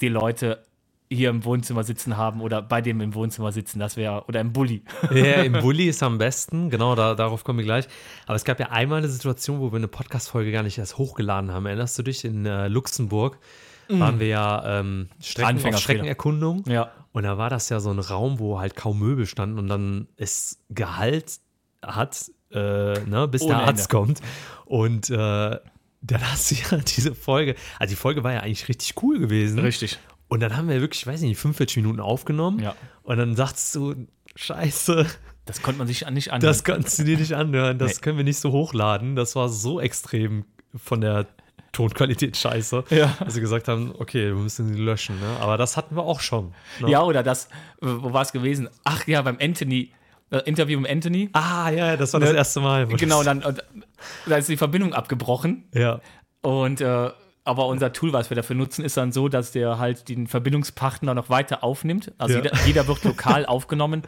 die 0.00 0.08
Leute 0.08 0.64
hier 1.10 1.30
im 1.30 1.44
Wohnzimmer 1.44 1.84
sitzen 1.84 2.16
haben 2.18 2.42
oder 2.42 2.60
bei 2.60 2.82
dem 2.82 3.00
im 3.00 3.14
Wohnzimmer 3.14 3.50
sitzen. 3.50 3.78
Das 3.78 3.96
wäre, 3.96 4.24
oder 4.28 4.40
im 4.40 4.52
Bulli. 4.52 4.82
Ja, 5.10 5.42
im 5.42 5.52
Bulli 5.62 5.88
ist 5.88 6.02
am 6.02 6.18
besten, 6.18 6.68
genau, 6.68 6.94
da, 6.94 7.14
darauf 7.14 7.44
kommen 7.44 7.58
wir 7.60 7.64
gleich. 7.64 7.86
Aber 8.26 8.36
es 8.36 8.44
gab 8.44 8.60
ja 8.60 8.68
einmal 8.70 8.98
eine 8.98 9.08
Situation, 9.08 9.58
wo 9.60 9.72
wir 9.72 9.76
eine 9.78 9.88
Podcast-Folge 9.88 10.52
gar 10.52 10.62
nicht 10.62 10.76
erst 10.76 10.98
hochgeladen 10.98 11.50
haben. 11.50 11.64
Erinnerst 11.66 11.98
du 11.98 12.02
dich? 12.02 12.24
In 12.26 12.44
äh, 12.44 12.68
Luxemburg 12.68 13.38
waren 13.88 14.20
wir 14.20 14.26
ja 14.26 14.80
ähm, 14.80 15.08
Strecken. 15.18 15.72
Streckenerkundung. 15.78 16.62
Ja. 16.68 16.92
Und 17.12 17.22
da 17.22 17.38
war 17.38 17.48
das 17.48 17.70
ja 17.70 17.80
so 17.80 17.90
ein 17.90 17.98
Raum, 17.98 18.38
wo 18.38 18.60
halt 18.60 18.76
kaum 18.76 18.98
Möbel 18.98 19.24
standen 19.24 19.58
und 19.58 19.66
dann 19.68 20.08
es 20.18 20.62
Gehalt 20.68 21.38
hat, 21.82 22.30
äh, 22.52 23.00
ne, 23.00 23.28
bis 23.30 23.42
Ohne 23.42 23.54
der 23.54 23.62
Arzt 23.64 23.80
Ende. 23.80 23.88
kommt. 23.88 24.20
Und 24.64 25.10
äh, 25.10 25.14
dann 26.00 26.20
hast 26.30 26.50
du 26.50 26.54
ja 26.54 26.78
diese 26.96 27.14
Folge, 27.14 27.54
also 27.78 27.92
die 27.92 27.96
Folge 27.96 28.22
war 28.24 28.32
ja 28.32 28.40
eigentlich 28.40 28.68
richtig 28.68 28.94
cool 29.02 29.18
gewesen. 29.18 29.58
Richtig. 29.58 29.98
Und 30.28 30.40
dann 30.40 30.56
haben 30.56 30.68
wir 30.68 30.80
wirklich, 30.80 31.06
weiß 31.06 31.22
ich 31.22 31.28
nicht, 31.28 31.38
45 31.38 31.78
Minuten 31.78 32.00
aufgenommen. 32.00 32.58
Ja. 32.60 32.74
Und 33.02 33.16
dann 33.16 33.34
sagst 33.34 33.74
du, 33.74 33.94
scheiße, 34.36 35.06
Das 35.46 35.62
konnte 35.62 35.78
man 35.78 35.86
sich 35.86 36.08
nicht 36.10 36.30
anhören. 36.32 36.40
das 36.50 36.64
kannst 36.64 36.98
du 36.98 37.04
dir 37.04 37.16
nicht 37.16 37.32
anhören, 37.32 37.78
das 37.78 37.94
Nee. 37.96 38.00
können 38.02 38.16
wir 38.18 38.24
nicht 38.24 38.38
so 38.38 38.52
hochladen. 38.52 39.16
Das 39.16 39.34
war 39.36 39.48
so 39.48 39.80
extrem 39.80 40.44
von 40.76 41.00
der 41.00 41.26
Tonqualität 41.72 42.36
scheiße, 42.36 42.84
Ja. 42.90 43.16
dass 43.20 43.34
sie 43.34 43.40
gesagt 43.40 43.68
haben, 43.68 43.94
okay, 43.98 44.26
wir 44.28 44.34
müssen 44.34 44.68
sie 44.74 44.78
löschen. 44.80 45.18
Ne? 45.20 45.36
Aber 45.40 45.56
das 45.56 45.76
hatten 45.76 45.96
wir 45.96 46.02
auch 46.02 46.20
schon. 46.20 46.52
Ne? 46.80 46.90
Ja, 46.90 47.02
oder 47.02 47.22
das, 47.22 47.48
wo 47.80 48.12
war 48.12 48.22
es 48.22 48.32
gewesen? 48.32 48.68
Ach 48.84 49.06
ja, 49.06 49.22
beim 49.22 49.38
Anthony, 49.40 49.92
äh, 50.30 50.38
Interview 50.44 50.78
mit 50.80 50.90
Anthony. 50.90 51.30
Ah, 51.32 51.70
ja, 51.70 51.96
das 51.96 52.12
war 52.12 52.20
das 52.20 52.30
Ne? 52.32 52.36
erste 52.36 52.60
Mal. 52.60 52.86
Genau, 52.86 53.22
das- 53.22 53.26
dann 53.40 53.58
da 54.26 54.36
ist 54.36 54.48
die 54.48 54.56
Verbindung 54.56 54.92
abgebrochen 54.94 55.64
Ja. 55.74 56.00
und 56.42 56.80
äh, 56.80 57.10
aber 57.44 57.66
unser 57.66 57.92
Tool, 57.94 58.12
was 58.12 58.28
wir 58.30 58.34
dafür 58.34 58.56
nutzen, 58.56 58.84
ist 58.84 58.96
dann 58.98 59.10
so, 59.10 59.28
dass 59.28 59.52
der 59.52 59.78
halt 59.78 60.08
den 60.10 60.26
Verbindungspartner 60.26 61.14
noch 61.14 61.30
weiter 61.30 61.64
aufnimmt. 61.64 62.12
Also 62.18 62.36
Ja. 62.36 62.42
jeder, 62.44 62.56
jeder 62.66 62.86
wird 62.88 63.04
lokal 63.04 63.46
aufgenommen. 63.46 64.02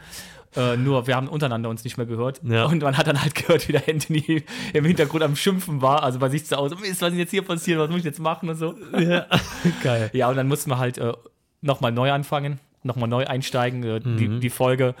Äh, 0.55 0.75
nur 0.77 1.07
wir 1.07 1.15
haben 1.15 1.27
untereinander 1.29 1.69
uns 1.69 1.83
nicht 1.85 1.95
mehr 1.97 2.05
gehört. 2.05 2.41
Ja. 2.43 2.65
Und 2.65 2.83
man 2.83 2.97
hat 2.97 3.07
dann 3.07 3.19
halt 3.21 3.33
gehört, 3.35 3.67
wie 3.67 3.71
der 3.71 3.87
Anthony 3.87 4.43
im 4.73 4.85
Hintergrund 4.85 5.23
am 5.23 5.35
Schimpfen 5.37 5.81
war. 5.81 6.03
Also 6.03 6.19
bei 6.19 6.27
sich 6.29 6.45
zu 6.45 6.55
Hause, 6.57 6.75
Mist, 6.75 7.01
was 7.01 7.13
ist 7.13 7.17
jetzt 7.19 7.31
hier 7.31 7.41
passiert, 7.41 7.79
was 7.79 7.89
muss 7.89 7.99
ich 7.99 8.05
jetzt 8.05 8.19
machen 8.19 8.49
und 8.49 8.57
so. 8.57 8.75
Ja, 8.99 9.25
geil. 9.83 10.09
Ja, 10.13 10.29
und 10.29 10.35
dann 10.35 10.47
mussten 10.49 10.69
wir 10.69 10.77
halt 10.77 10.97
äh, 10.99 11.13
nochmal 11.61 11.91
neu 11.93 12.11
anfangen, 12.11 12.59
nochmal 12.83 13.07
neu 13.09 13.25
einsteigen. 13.25 13.81
Äh, 13.83 14.01
die, 14.01 14.39
die 14.39 14.49
Folge 14.49 14.93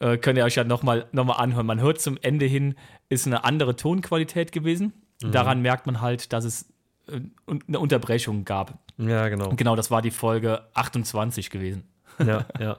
äh, 0.00 0.16
könnt 0.16 0.38
ihr 0.38 0.44
euch 0.44 0.54
ja 0.56 0.64
nochmal 0.64 1.06
noch 1.12 1.24
mal 1.24 1.34
anhören. 1.34 1.66
Man 1.66 1.80
hört 1.80 2.00
zum 2.00 2.18
Ende 2.20 2.46
hin, 2.46 2.74
ist 3.08 3.26
eine 3.26 3.44
andere 3.44 3.76
Tonqualität 3.76 4.52
gewesen. 4.52 4.92
Daran 5.20 5.62
merkt 5.62 5.86
man 5.86 6.00
halt, 6.00 6.32
dass 6.32 6.44
es 6.44 6.72
äh, 7.08 7.20
eine 7.68 7.78
Unterbrechung 7.78 8.44
gab. 8.44 8.78
Ja, 8.98 9.28
genau. 9.28 9.48
Und 9.48 9.56
genau, 9.56 9.76
das 9.76 9.90
war 9.90 10.02
die 10.02 10.10
Folge 10.10 10.62
28 10.74 11.50
gewesen. 11.50 11.84
Ja, 12.18 12.46
ja, 12.58 12.78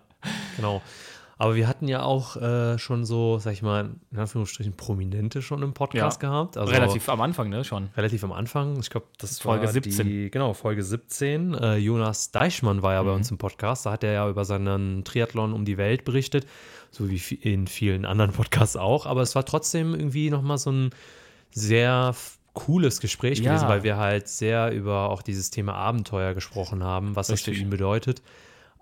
genau. 0.56 0.82
Aber 1.38 1.56
wir 1.56 1.68
hatten 1.68 1.88
ja 1.90 2.02
auch 2.02 2.38
äh, 2.38 2.78
schon 2.80 3.04
so, 3.04 3.40
sag 3.40 3.52
ich 3.54 3.62
mal, 3.62 3.90
in 4.12 4.18
Anführungsstrichen 4.20 4.74
Prominente 4.78 5.42
schon 5.42 5.62
im 5.64 5.74
Podcast 5.74 6.22
Ja. 6.24 6.30
gehabt. 6.30 6.56
Also 6.58 6.72
Relativ 6.74 7.10
am 7.10 7.20
Anfang, 7.20 7.50
ne, 7.50 7.66
schon. 7.66 7.90
relativ 7.98 8.24
am 8.24 8.32
Anfang. 8.32 8.80
Ich 8.80 8.90
glaube, 8.90 9.08
das 9.18 9.40
Folge 9.40 9.66
war 9.66 9.72
17. 9.74 10.08
Die, 10.08 10.32
genau, 10.32 10.54
Folge 10.54 10.82
17. 10.84 11.54
Äh, 11.54 11.76
Jonas 11.76 12.32
Deichmann 12.32 12.82
war 12.84 12.94
ja 12.94 13.04
Mhm. 13.04 13.08
bei 13.08 13.14
uns 13.14 13.32
im 13.32 13.38
Podcast. 13.38 13.86
Da 13.86 13.92
hat 13.92 14.04
er 14.06 14.14
ja 14.14 14.30
über 14.30 14.46
seinen 14.46 15.04
Triathlon 15.04 15.52
um 15.52 15.66
die 15.66 15.78
Welt 15.78 16.06
berichtet, 16.06 16.48
so 16.90 17.10
wie 17.10 17.18
in 17.42 17.68
vielen 17.68 18.06
anderen 18.06 18.32
Podcasts 18.32 18.78
auch. 18.78 19.06
Aber 19.06 19.22
es 19.22 19.36
war 19.36 19.44
trotzdem 19.46 19.94
irgendwie 19.94 20.30
nochmal 20.30 20.58
so 20.58 20.72
ein 20.72 20.92
sehr 21.52 22.16
cooles 22.54 23.02
Gespräch 23.02 23.40
Ja. 23.40 23.52
gewesen, 23.52 23.68
weil 23.68 23.84
wir 23.84 23.98
halt 23.98 24.30
sehr 24.30 24.72
über 24.72 25.10
auch 25.10 25.22
dieses 25.22 25.52
Thema 25.52 25.74
Abenteuer 25.74 26.34
gesprochen 26.34 26.84
haben, 26.84 27.16
was 27.18 27.28
das 27.28 27.40
Richtig. 27.40 27.58
für 27.58 27.62
ihn 27.64 27.70
bedeutet. 27.70 28.22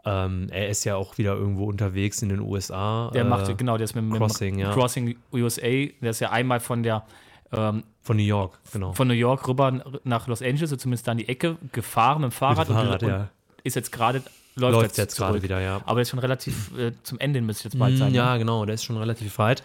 Ähm, 0.06 0.48
er 0.52 0.68
ist 0.70 0.84
ja 0.84 0.96
auch 0.98 1.18
wieder 1.18 1.34
irgendwo 1.34 1.66
unterwegs 1.66 2.22
in 2.22 2.30
den 2.30 2.40
USA. 2.42 3.10
Der 3.14 3.22
äh, 3.22 3.28
macht, 3.28 3.58
genau, 3.58 3.78
der 3.78 3.86
ist 3.86 3.96
mit, 3.96 4.04
mit 4.04 4.18
Crossing, 4.18 4.60
ja. 4.60 4.74
Crossing 4.74 5.16
USA. 5.32 5.62
Der 6.02 6.10
ist 6.10 6.20
ja 6.20 6.32
einmal 6.32 6.60
von 6.60 6.84
der 6.84 7.06
ähm, 7.54 7.84
Von 8.02 8.18
New 8.18 8.24
York, 8.24 8.60
genau. 8.74 8.92
von 8.94 9.08
New 9.08 9.14
York 9.14 9.48
rüber 9.48 9.82
nach 10.04 10.28
Los 10.28 10.42
Angeles, 10.42 10.72
so 10.72 10.76
zumindest 10.76 11.08
da 11.08 11.12
an 11.14 11.20
die 11.20 11.30
Ecke, 11.30 11.58
gefahren 11.72 12.22
mit 12.22 12.32
dem 12.32 12.34
Fahrrad, 12.34 12.68
Mit 12.68 12.78
dem 12.78 12.84
Fahrrad, 12.84 13.04
und, 13.04 13.10
ja. 13.10 13.18
und 13.18 13.30
ist 13.64 13.76
jetzt 13.76 13.92
gerade, 13.94 14.22
läuft, 14.56 14.74
Läuft 14.74 14.98
jetzt 14.98 15.16
gerade 15.16 15.32
zurück. 15.34 15.44
wieder, 15.44 15.62
ja. 15.62 15.80
Aber 15.86 16.02
ist 16.02 16.10
schon 16.10 16.20
relativ 16.20 16.78
äh, 16.78 16.92
zum 17.04 17.20
Ende 17.20 17.40
müsste 17.42 17.66
jetzt 17.66 17.80
bald 17.80 17.94
Mm, 17.96 17.98
sein. 17.98 18.12
ne? 18.12 18.18
Ja, 18.18 18.36
genau, 18.38 18.66
der 18.66 18.76
ist 18.76 18.84
schon 18.84 18.98
relativ 18.98 19.38
weit. 19.38 19.64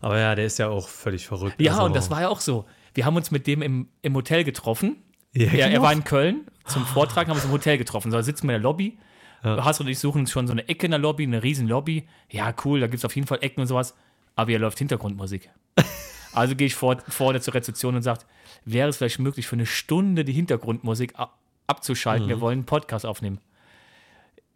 Aber 0.00 0.18
ja, 0.18 0.34
der 0.34 0.46
ist 0.46 0.58
ja 0.58 0.68
auch 0.68 0.88
völlig 0.88 1.26
verrückt. 1.26 1.60
Ja, 1.60 1.72
Also- 1.74 1.84
und 1.84 1.94
das 1.94 2.10
war 2.10 2.22
ja 2.22 2.28
auch 2.28 2.40
so. 2.40 2.64
Wir 2.94 3.04
haben 3.04 3.14
uns 3.16 3.30
mit 3.30 3.46
dem 3.46 3.62
im, 3.62 3.88
im 4.02 4.14
Hotel 4.14 4.42
getroffen. 4.42 4.96
Ja, 5.32 5.46
er, 5.46 5.52
er 5.60 5.68
genau. 5.70 5.82
war 5.82 5.92
in 5.92 6.02
Köln 6.02 6.46
zum 6.66 6.84
Vortrag, 6.86 7.28
haben 7.28 7.36
uns 7.36 7.44
im 7.44 7.52
Hotel 7.52 7.76
getroffen. 7.78 8.10
So, 8.10 8.16
da 8.16 8.22
sitzen 8.22 8.48
wir 8.48 8.56
in 8.56 8.62
der 8.62 8.68
Lobby. 8.68 8.98
Hast 9.42 9.80
und 9.80 9.88
ich 9.88 9.98
suchen 9.98 10.26
schon 10.26 10.46
so 10.46 10.52
eine 10.52 10.68
Ecke 10.68 10.86
in 10.86 10.90
der 10.90 10.98
Lobby, 10.98 11.24
eine 11.24 11.42
riesen 11.42 11.68
Lobby. 11.68 12.06
Ja, 12.30 12.54
cool, 12.64 12.80
da 12.80 12.86
gibt 12.86 12.98
es 12.98 13.04
auf 13.04 13.14
jeden 13.14 13.28
Fall 13.28 13.38
Ecken 13.42 13.60
und 13.60 13.66
sowas. 13.66 13.94
Aber 14.34 14.50
hier 14.50 14.58
läuft 14.58 14.78
Hintergrundmusik. 14.78 15.50
also 16.32 16.56
gehe 16.56 16.66
ich 16.66 16.74
vor, 16.74 16.98
vorne 17.08 17.40
zur 17.40 17.54
Rezeption 17.54 17.96
und 17.96 18.02
sage, 18.02 18.20
wäre 18.64 18.88
es 18.88 18.96
vielleicht 18.96 19.18
möglich, 19.18 19.46
für 19.46 19.56
eine 19.56 19.66
Stunde 19.66 20.24
die 20.24 20.32
Hintergrundmusik 20.32 21.18
ab, 21.18 21.38
abzuschalten? 21.66 22.28
Wir 22.28 22.40
wollen 22.40 22.58
einen 22.58 22.66
Podcast 22.66 23.06
aufnehmen. 23.06 23.40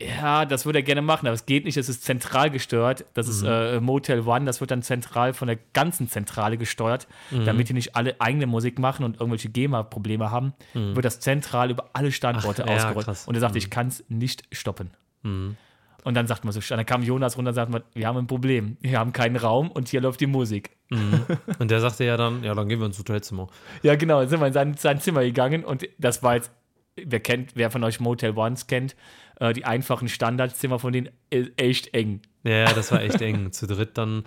Ja, 0.00 0.46
das 0.46 0.64
würde 0.64 0.78
er 0.78 0.82
gerne 0.82 1.02
machen, 1.02 1.26
aber 1.26 1.34
es 1.34 1.44
geht 1.44 1.66
nicht, 1.66 1.76
es 1.76 1.88
ist 1.90 2.04
zentral 2.04 2.50
gesteuert. 2.50 3.04
Das 3.12 3.28
ist 3.28 3.42
äh, 3.42 3.80
Motel 3.80 4.26
One, 4.26 4.46
das 4.46 4.60
wird 4.60 4.70
dann 4.70 4.82
zentral 4.82 5.34
von 5.34 5.46
der 5.46 5.58
ganzen 5.74 6.08
Zentrale 6.08 6.56
gesteuert, 6.56 7.06
damit 7.30 7.68
die 7.68 7.74
nicht 7.74 7.96
alle 7.96 8.18
eigene 8.20 8.46
Musik 8.46 8.78
machen 8.78 9.04
und 9.04 9.20
irgendwelche 9.20 9.50
GEMA-Probleme 9.50 10.30
haben, 10.30 10.54
wird 10.72 11.04
das 11.04 11.20
zentral 11.20 11.70
über 11.70 11.90
alle 11.92 12.12
Standorte 12.12 12.64
Ach, 12.64 12.68
ja, 12.68 12.76
ausgerollt. 12.76 13.04
krass. 13.06 13.26
Und 13.26 13.34
er 13.34 13.40
sagte, 13.40 13.58
ich 13.58 13.68
kann 13.68 13.88
es 13.88 14.04
nicht 14.08 14.44
stoppen. 14.52 14.90
Und 15.22 16.14
dann 16.14 16.26
sagt 16.26 16.44
man 16.44 16.52
so, 16.52 16.60
dann 16.60 16.86
kam 16.86 17.02
Jonas 17.02 17.36
runter 17.36 17.50
und 17.50 17.54
sagte, 17.54 17.82
wir 17.92 18.06
haben 18.06 18.16
ein 18.16 18.26
Problem. 18.26 18.78
Wir 18.80 18.98
haben 18.98 19.12
keinen 19.12 19.36
Raum 19.36 19.70
und 19.70 19.88
hier 19.88 20.00
läuft 20.00 20.20
die 20.20 20.26
Musik. 20.26 20.70
Und 21.58 21.70
der 21.70 21.80
sagte 21.80 22.04
ja 22.04 22.16
dann, 22.16 22.42
ja, 22.42 22.52
dann 22.54 22.68
gehen 22.68 22.80
wir 22.80 22.86
ins 22.86 22.98
Hotelzimmer. 22.98 23.46
Ja, 23.82 23.94
genau, 23.94 24.20
dann 24.20 24.28
sind 24.28 24.40
wir 24.40 24.46
in 24.48 24.52
sein, 24.52 24.74
sein 24.74 25.00
Zimmer 25.00 25.22
gegangen 25.22 25.64
und 25.64 25.86
das 25.98 26.22
war 26.24 26.34
jetzt, 26.34 26.50
wer 26.96 27.20
kennt, 27.20 27.52
wer 27.54 27.70
von 27.70 27.84
euch 27.84 28.00
Motel 28.00 28.36
Ones 28.36 28.66
kennt, 28.66 28.96
äh, 29.40 29.52
die 29.52 29.64
einfachen 29.64 30.08
Standardzimmer 30.08 30.78
von 30.78 30.92
denen 30.92 31.08
echt 31.56 31.92
eng. 31.94 32.22
Ja, 32.44 32.52
ja, 32.52 32.72
das 32.72 32.92
war 32.92 33.02
echt 33.02 33.20
eng. 33.20 33.52
Zu 33.52 33.66
dritt 33.66 33.98
dann 33.98 34.24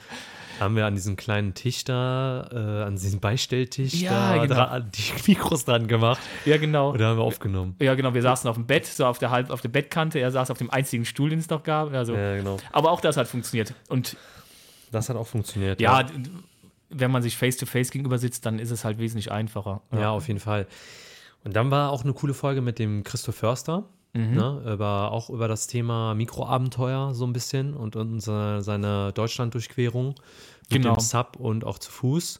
haben 0.60 0.76
wir 0.76 0.86
an 0.86 0.94
diesem 0.94 1.16
kleinen 1.16 1.56
Tisch 1.56 1.84
da, 1.84 2.48
äh, 2.52 2.84
an 2.86 2.96
diesem 2.96 3.20
Beistelltisch 3.20 3.94
Ja, 3.96 4.36
da 4.36 4.42
genau. 4.46 4.56
dra- 4.56 4.80
die 4.82 5.32
Mikros 5.32 5.66
dran 5.66 5.88
gemacht. 5.88 6.22
Ja, 6.46 6.58
genau. 6.58 6.92
Und 6.92 7.00
da 7.02 7.08
haben 7.08 7.18
wir 7.18 7.24
aufgenommen. 7.24 7.76
Ja, 7.82 7.96
genau, 7.96 8.14
wir 8.14 8.22
saßen 8.22 8.48
auf 8.48 8.56
dem 8.56 8.68
Bett, 8.68 8.86
so 8.86 9.06
auf 9.08 9.18
der 9.18 9.32
halb 9.32 9.50
auf 9.50 9.62
der 9.62 9.70
Bettkante, 9.70 10.20
er 10.20 10.30
saß 10.32 10.52
auf 10.52 10.60
dem 10.60 10.70
einzigen 10.70 11.06
Stuhl, 11.06 11.32
den 11.32 11.40
es 11.40 11.50
noch 11.50 11.64
gab. 11.64 11.92
Also, 11.94 12.14
Ja, 12.14 12.36
genau. 12.36 12.58
Aber 12.72 12.92
auch 12.92 13.02
das 13.02 13.18
hat 13.18 13.28
funktioniert. 13.28 13.74
Und 13.90 14.16
Das 14.92 15.10
hat 15.10 15.16
auch 15.16 15.26
funktioniert. 15.28 15.82
ja, 15.82 16.04
d- 16.04 16.14
wenn 16.92 17.10
man 17.10 17.24
sich 17.24 17.36
face 17.36 17.58
to 17.58 17.66
face 17.66 17.90
gegenüber 17.90 18.20
sitzt, 18.20 18.46
dann 18.46 18.60
ist 18.60 18.70
es 18.70 18.86
halt 18.86 19.00
wesentlich 19.00 19.32
einfacher. 19.32 19.82
Ja, 19.92 20.12
auf 20.12 20.28
jeden 20.28 20.40
Fall. 20.40 20.68
Und 21.44 21.56
dann 21.56 21.72
war 21.72 21.90
auch 21.92 22.04
eine 22.04 22.14
coole 22.14 22.36
Folge 22.36 22.62
mit 22.62 22.78
dem 22.78 23.04
Christoph 23.04 23.36
Förster, 23.38 23.86
Mhm. 24.14 24.36
ne, 24.36 24.74
über, 24.74 25.12
auch 25.12 25.30
über 25.32 25.48
das 25.48 25.66
Thema 25.68 26.14
Mikroabenteuer 26.14 27.14
so 27.16 27.26
ein 27.26 27.34
bisschen 27.34 27.74
und, 27.74 27.96
und 27.96 28.20
seine, 28.20 29.12
Deutschlanddurchquerung 29.14 30.10
mit 30.70 30.82
Genau. 30.84 30.96
dem 30.96 31.00
Sub 31.00 31.36
und 31.40 31.66
auch 31.66 31.80
zu 31.80 31.92
Fuß. 31.92 32.40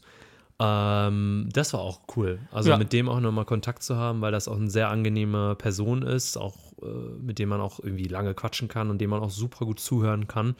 Ähm, 0.60 1.48
das 1.52 1.72
war 1.72 1.80
auch 1.80 2.00
cool. 2.16 2.38
Also 2.52 2.70
Ja. 2.70 2.76
mit 2.78 2.92
dem 2.92 3.08
auch 3.08 3.18
nochmal 3.20 3.44
Kontakt 3.44 3.82
zu 3.82 3.96
haben, 3.96 4.20
weil 4.20 4.30
das 4.32 4.46
auch 4.46 4.56
eine 4.56 4.70
sehr 4.70 4.88
angenehme 4.88 5.56
Person 5.56 6.02
ist, 6.02 6.36
auch 6.36 6.54
äh, 6.82 6.86
mit 7.20 7.38
dem 7.40 7.48
man 7.48 7.60
auch 7.60 7.80
irgendwie 7.80 8.04
lange 8.04 8.34
quatschen 8.34 8.68
kann 8.68 8.88
und 8.90 8.98
dem 8.98 9.10
man 9.10 9.20
auch 9.20 9.30
super 9.30 9.64
gut 9.66 9.80
zuhören 9.80 10.28
kann. 10.28 10.54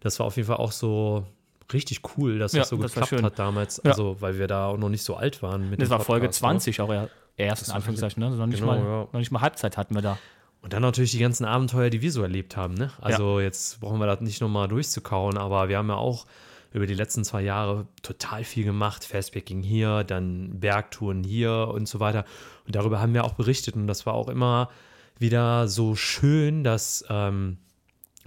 Das 0.00 0.18
war 0.18 0.26
auf 0.26 0.36
jeden 0.36 0.46
Fall 0.48 0.56
auch 0.56 0.72
so 0.72 1.26
richtig 1.72 2.00
cool, 2.16 2.38
dass 2.38 2.52
Ja, 2.52 2.60
das 2.60 2.70
so 2.70 2.76
das 2.78 2.94
geklappt 2.94 3.22
hat 3.22 3.38
damals. 3.38 3.80
Ja. 3.84 3.90
Also, 3.90 4.16
weil 4.20 4.38
wir 4.38 4.46
da 4.46 4.68
auch 4.68 4.78
noch 4.78 4.88
nicht 4.88 5.02
so 5.02 5.16
alt 5.16 5.42
waren. 5.42 5.68
Mit 5.68 5.82
Das 5.82 5.90
war 5.90 6.00
Folge 6.00 6.26
Podcast, 6.28 6.42
ne? 6.42 6.48
20 6.48 6.80
auch 6.80 6.90
er, 6.90 7.10
erst 7.36 7.68
in 7.68 7.74
Anführungszeichen, 7.74 8.22
ne? 8.22 8.30
noch, 8.30 8.46
nicht 8.46 8.60
genau, 8.60 8.72
mal, 8.72 8.78
ja. 8.78 9.08
noch 9.12 9.18
nicht 9.18 9.30
mal 9.32 9.42
Halbzeit 9.42 9.76
hatten 9.76 9.94
wir 9.94 10.02
da. 10.02 10.18
Und 10.66 10.72
dann 10.72 10.82
natürlich 10.82 11.12
die 11.12 11.20
ganzen 11.20 11.44
Abenteuer, 11.44 11.90
die 11.90 12.02
wir 12.02 12.10
so 12.10 12.22
erlebt 12.22 12.56
haben. 12.56 12.74
Ne? 12.74 12.90
Also 13.00 13.38
jetzt 13.38 13.78
brauchen 13.78 14.00
wir 14.00 14.06
das 14.08 14.20
nicht 14.20 14.40
nochmal 14.40 14.66
durchzukauen, 14.66 15.38
aber 15.38 15.68
wir 15.68 15.78
haben 15.78 15.88
ja 15.90 15.94
auch 15.94 16.26
über 16.72 16.88
die 16.88 16.94
letzten 16.94 17.22
zwei 17.22 17.42
Jahre 17.42 17.86
total 18.02 18.42
viel 18.42 18.64
gemacht. 18.64 19.04
Fastpacking 19.04 19.62
hier, 19.62 20.02
dann 20.02 20.58
Bergtouren 20.58 21.22
hier 21.22 21.70
und 21.72 21.86
so 21.86 22.00
weiter. 22.00 22.24
Und 22.66 22.74
darüber 22.74 22.98
haben 22.98 23.14
wir 23.14 23.22
auch 23.22 23.34
berichtet. 23.34 23.76
Und 23.76 23.86
das 23.86 24.06
war 24.06 24.14
auch 24.14 24.28
immer 24.28 24.68
wieder 25.20 25.68
so 25.68 25.94
schön, 25.94 26.64
dass 26.64 27.04
ähm, 27.10 27.58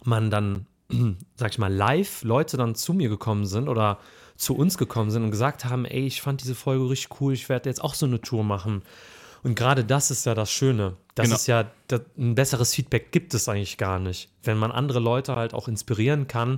man 0.05 0.31
dann, 0.31 0.65
sag 1.35 1.51
ich 1.51 1.57
mal, 1.57 1.73
live 1.73 2.23
Leute 2.23 2.55
dann 2.55 2.73
zu 2.73 2.93
mir 2.93 3.09
gekommen 3.09 3.47
sind 3.47 3.67
oder 3.67 3.99
zu 4.37 4.55
uns 4.55 4.77
gekommen 4.77 5.11
sind 5.11 5.23
und 5.25 5.31
gesagt 5.31 5.65
haben, 5.65 5.83
ey, 5.83 6.07
ich 6.07 6.21
fand 6.21 6.41
diese 6.41 6.55
Folge 6.55 6.89
richtig 6.89 7.19
cool, 7.19 7.33
ich 7.33 7.49
werde 7.49 7.67
jetzt 7.67 7.83
auch 7.83 7.95
so 7.95 8.05
eine 8.05 8.21
Tour 8.21 8.45
machen. 8.45 8.81
Und 9.43 9.55
gerade 9.55 9.83
das 9.85 10.11
ist 10.11 10.25
ja 10.25 10.33
das 10.35 10.51
Schöne. 10.51 10.97
Das 11.15 11.25
Genau. 11.25 11.35
ist 11.35 11.47
ja, 11.47 11.65
das, 11.87 12.01
ein 12.17 12.35
besseres 12.35 12.73
Feedback 12.73 13.11
gibt 13.11 13.33
es 13.33 13.47
eigentlich 13.49 13.77
gar 13.77 13.99
nicht. 13.99 14.29
Wenn 14.43 14.57
man 14.57 14.71
andere 14.71 14.99
Leute 14.99 15.35
halt 15.35 15.53
auch 15.53 15.67
inspirieren 15.67 16.27
kann, 16.27 16.57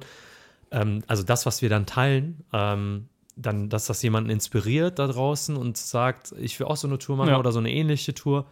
ähm, 0.71 1.03
also 1.07 1.23
das, 1.23 1.45
was 1.45 1.61
wir 1.61 1.69
dann 1.69 1.85
teilen, 1.85 2.43
ähm, 2.53 3.07
dann, 3.35 3.69
dass 3.69 3.85
das 3.85 4.01
jemanden 4.03 4.29
inspiriert 4.29 5.00
da 5.00 5.07
draußen 5.07 5.55
und 5.57 5.77
sagt, 5.77 6.33
ich 6.39 6.59
will 6.59 6.67
auch 6.67 6.75
so 6.77 6.88
eine 6.88 6.97
Tour 7.00 7.17
machen 7.17 7.29
Ja. 7.29 7.39
oder 7.39 7.51
so 7.51 7.59
eine 7.59 7.71
ähnliche 7.71 8.13
Tour. 8.13 8.45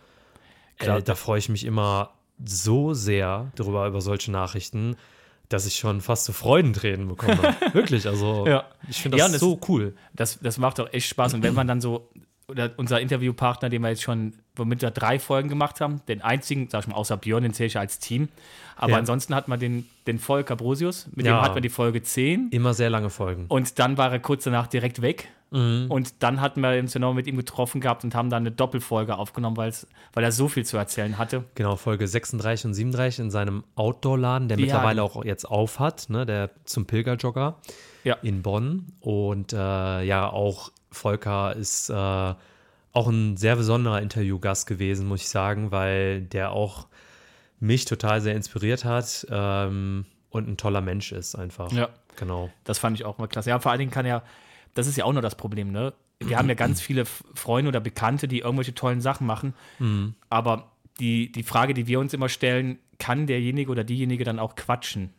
Klar. 0.77 0.97
Äh, 0.99 1.03
da 1.03 1.15
freue 1.15 1.39
ich 1.39 1.49
mich 1.49 1.65
immer 1.65 2.11
so 2.43 2.93
sehr 2.93 3.51
darüber, 3.55 3.85
über 3.87 3.99
solche 4.01 4.31
Nachrichten, 4.31 4.95
dass 5.49 5.65
ich 5.65 5.75
schon 5.75 5.99
fast 6.01 6.25
so 6.25 6.33
Freudentränen 6.33 7.07
bekomme. 7.07 7.55
Wirklich, 7.73 8.07
also 8.07 8.45
Ja. 8.47 8.65
ich 8.87 9.01
finde 9.01 9.17
Ja, 9.17 9.25
das, 9.25 9.29
und 9.29 9.33
das- 9.33 9.41
so 9.41 9.59
cool. 9.67 9.95
Das, 10.13 10.39
das 10.41 10.57
macht 10.57 10.79
doch 10.79 10.91
echt 10.93 11.07
Spaß. 11.09 11.33
Und 11.33 11.43
wenn 11.43 11.53
man 11.53 11.67
dann 11.67 11.81
so, 11.81 12.09
oder 12.49 12.71
unser 12.77 12.99
Interviewpartner, 12.99 13.69
den 13.69 13.81
wir 13.81 13.89
jetzt 13.89 14.01
schon, 14.01 14.33
womit 14.55 14.81
wir 14.81 14.91
drei 14.91 15.19
Folgen 15.19 15.49
gemacht 15.49 15.79
haben, 15.81 16.01
den 16.07 16.21
einzigen, 16.21 16.67
sag 16.69 16.81
ich 16.81 16.87
mal, 16.87 16.95
außer 16.95 17.17
Björn, 17.17 17.43
den 17.43 17.53
zähle 17.53 17.67
ich 17.67 17.73
ja 17.75 17.81
als 17.81 17.99
Team. 17.99 18.27
Aber 18.75 18.93
Ja. 18.93 18.97
ansonsten 18.97 19.35
hat 19.35 19.47
man 19.47 19.59
den, 19.59 19.85
den 20.07 20.19
Volker 20.19 20.55
Brosius, 20.55 21.07
mit 21.15 21.25
Ja. 21.25 21.37
dem 21.39 21.41
hat 21.43 21.53
man 21.53 21.61
die 21.63 21.69
Folge 21.69 22.01
10. 22.01 22.49
Immer 22.51 22.73
sehr 22.73 22.89
lange 22.89 23.09
Folgen. 23.09 23.45
Und 23.47 23.77
dann 23.79 23.97
war 23.97 24.11
er 24.11 24.19
kurz 24.19 24.43
danach 24.45 24.67
direkt 24.67 25.01
weg. 25.01 25.29
Mhm. 25.51 25.87
Und 25.89 26.21
dann 26.21 26.41
hatten 26.41 26.61
wir 26.61 26.77
uns 26.79 26.93
genau 26.93 27.11
mit 27.13 27.25
ihm 27.25 27.35
getroffen 27.35 27.81
gehabt 27.81 28.03
und 28.03 28.13
haben 28.13 28.29
dann 28.29 28.43
eine 28.43 28.51
Doppelfolge 28.51 29.17
aufgenommen, 29.17 29.57
weil 29.57 29.73
er 30.23 30.31
so 30.31 30.47
viel 30.47 30.63
zu 30.63 30.77
erzählen 30.77 31.17
hatte. 31.17 31.43
Genau, 31.55 31.75
Folge 31.75 32.07
36 32.07 32.65
und 32.67 32.73
37 32.75 33.19
in 33.25 33.31
seinem 33.31 33.63
Outdoor-Laden, 33.75 34.47
der 34.47 34.59
Ja. 34.59 34.65
mittlerweile 34.65 35.01
auch 35.01 35.25
jetzt 35.25 35.45
auf 35.45 35.79
hat, 35.79 36.07
ne, 36.09 36.25
der 36.27 36.51
zum 36.65 36.85
Pilgerjogger 36.85 37.55
Ja. 38.03 38.17
in 38.21 38.43
Bonn. 38.43 38.93
Und 39.01 39.51
äh, 39.51 40.03
ja, 40.03 40.29
auch 40.29 40.71
Volker 40.91 41.55
ist 41.55 41.89
äh, 41.89 41.93
auch 41.93 43.07
ein 43.07 43.37
sehr 43.37 43.55
besonderer 43.55 44.01
Interviewgast 44.01 44.67
gewesen, 44.67 45.07
muss 45.07 45.21
ich 45.21 45.29
sagen, 45.29 45.71
weil 45.71 46.21
der 46.21 46.51
auch 46.51 46.87
mich 47.59 47.85
total 47.85 48.21
sehr 48.21 48.35
inspiriert 48.35 48.85
hat 48.85 49.27
ähm, 49.29 50.05
und 50.29 50.47
ein 50.47 50.57
toller 50.57 50.81
Mensch 50.81 51.11
ist 51.11 51.35
einfach. 51.35 51.71
Ja. 51.71 51.89
Genau. 52.15 52.49
Das 52.65 52.79
fand 52.79 52.97
ich 52.97 53.05
auch 53.05 53.17
mal 53.17 53.27
klasse. 53.27 53.49
Ja, 53.49 53.59
vor 53.59 53.71
allen 53.71 53.79
Dingen 53.79 53.91
kann 53.91 54.05
er, 54.05 54.23
das 54.73 54.87
ist 54.87 54.97
ja 54.97 55.05
auch 55.05 55.13
noch 55.13 55.21
das 55.21 55.35
Problem, 55.35 55.71
ne? 55.71 55.93
wir 56.19 56.37
haben 56.37 56.49
ja 56.49 56.55
ganz 56.55 56.81
viele 56.81 57.05
Freunde 57.05 57.69
oder 57.69 57.79
Bekannte, 57.79 58.27
die 58.27 58.39
irgendwelche 58.39 58.75
tollen 58.75 59.01
Sachen 59.01 59.25
machen. 59.25 59.53
Mhm. 59.79 60.15
Aber 60.29 60.71
die, 60.99 61.31
die 61.31 61.43
Frage, 61.43 61.73
die 61.73 61.87
wir 61.87 61.99
uns 61.99 62.13
immer 62.13 62.29
stellen, 62.29 62.79
kann 62.97 63.27
derjenige 63.27 63.71
oder 63.71 63.83
diejenige 63.83 64.23
dann 64.23 64.39
auch 64.39 64.55
quatschen? 64.55 65.11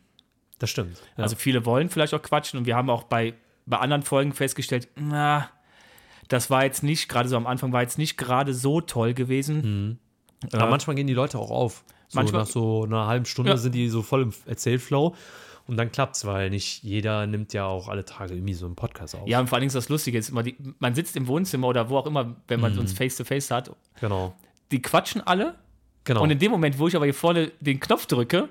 Das 0.59 0.69
stimmt. 0.69 1.01
Ja. 1.17 1.23
Also 1.23 1.35
viele 1.35 1.65
wollen 1.65 1.89
vielleicht 1.89 2.13
auch 2.13 2.21
quatschen 2.21 2.59
und 2.59 2.65
wir 2.65 2.75
haben 2.75 2.89
auch 2.89 3.03
bei, 3.03 3.33
bei 3.65 3.77
anderen 3.77 4.03
Folgen 4.03 4.33
festgestellt, 4.33 4.87
na, 4.95 5.49
das 6.31 6.49
war 6.49 6.63
jetzt 6.63 6.81
nicht, 6.83 7.09
gerade 7.09 7.27
so 7.29 7.35
am 7.37 7.47
Anfang 7.47 7.73
war 7.73 7.81
jetzt 7.81 7.97
nicht 7.97 8.17
gerade 8.17 8.53
so 8.53 8.81
toll 8.81 9.13
gewesen. 9.13 9.99
Aber 10.53 10.67
manchmal 10.69 10.95
gehen 10.95 11.07
die 11.07 11.13
Leute 11.13 11.37
auch 11.37 11.51
auf. 11.51 11.83
So 12.07 12.19
Manchmal- 12.19 12.41
nach 12.41 12.47
so 12.47 12.83
einer 12.83 13.07
halben 13.07 13.25
Stunde 13.25 13.51
Ja. 13.51 13.57
sind 13.57 13.73
die 13.73 13.87
so 13.89 14.01
voll 14.01 14.23
im 14.23 14.33
Erzählflow. 14.45 15.15
Und 15.67 15.77
dann 15.77 15.91
klappt's, 15.91 16.25
weil 16.25 16.49
nicht 16.49 16.83
jeder 16.83 17.27
nimmt 17.27 17.53
ja 17.53 17.65
auch 17.65 17.87
alle 17.87 18.03
Tage 18.03 18.33
irgendwie 18.33 18.53
so 18.55 18.65
einen 18.65 18.75
Podcast 18.75 19.15
auf. 19.15 19.27
Ja, 19.27 19.39
und 19.39 19.47
vor 19.47 19.55
allen 19.57 19.61
Dingen 19.61 19.67
ist 19.69 19.75
das 19.75 19.89
Lustige, 19.89 20.17
ist 20.17 20.29
immer 20.29 20.43
die, 20.43 20.57
man 20.79 20.95
sitzt 20.95 21.15
im 21.15 21.27
Wohnzimmer 21.27 21.67
oder 21.67 21.89
wo 21.89 21.97
auch 21.97 22.05
immer, 22.07 22.35
wenn 22.47 22.59
man 22.59 22.77
uns 22.77 22.91
face-to-face 22.93 23.51
hat, 23.51 23.71
Genau. 24.01 24.33
die 24.71 24.81
quatschen 24.81 25.21
alle 25.21 25.55
Genau. 26.03 26.23
und 26.23 26.31
in 26.31 26.39
dem 26.39 26.51
Moment, 26.51 26.79
wo 26.79 26.87
ich 26.87 26.95
aber 26.95 27.05
hier 27.05 27.13
vorne 27.13 27.51
den 27.61 27.79
Knopf 27.79 28.05
drücke, 28.07 28.49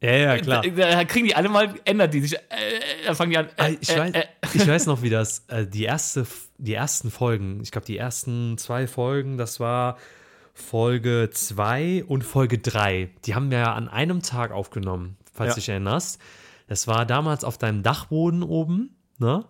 ja, 0.00 0.10
ja, 0.12 0.38
klar. 0.38 0.62
da, 0.62 0.90
da 0.90 1.04
kriegen 1.04 1.26
die 1.26 1.34
alle 1.34 1.48
mal, 1.48 1.74
ändert 1.84 2.14
die 2.14 2.20
sich, 2.20 2.34
äh, 2.34 2.40
dann 3.06 3.14
fangen 3.16 3.30
die 3.32 3.38
an, 3.38 3.48
Ah, 3.56 3.68
äh, 3.68 3.76
ich, 3.80 3.90
äh, 3.90 3.98
weiß, 3.98 4.10
äh, 4.14 4.24
ich 4.54 4.66
weiß 4.68 4.86
noch, 4.86 5.02
wie 5.02 5.10
das, 5.10 5.44
äh, 5.48 5.66
die, 5.66 5.84
erste, 5.84 6.26
die 6.58 6.74
ersten 6.74 7.10
Folgen, 7.10 7.60
ich 7.62 7.70
glaube, 7.70 7.86
die 7.86 7.96
ersten 7.98 8.56
zwei 8.58 8.86
Folgen, 8.86 9.38
das 9.38 9.58
war 9.60 9.96
Folge 10.54 11.30
2 11.32 12.04
und 12.06 12.22
Folge 12.24 12.58
3. 12.58 13.10
Die 13.24 13.34
haben 13.34 13.50
wir 13.50 13.58
ja 13.58 13.72
an 13.74 13.88
einem 13.88 14.22
Tag 14.22 14.50
aufgenommen, 14.50 15.16
falls 15.32 15.50
Ja. 15.50 15.54
du 15.54 15.60
dich 15.60 15.68
erinnerst. 15.68 16.20
Das 16.66 16.86
war 16.86 17.06
damals 17.06 17.44
auf 17.44 17.58
deinem 17.58 17.82
Dachboden 17.82 18.42
oben, 18.42 18.96
ne? 19.18 19.44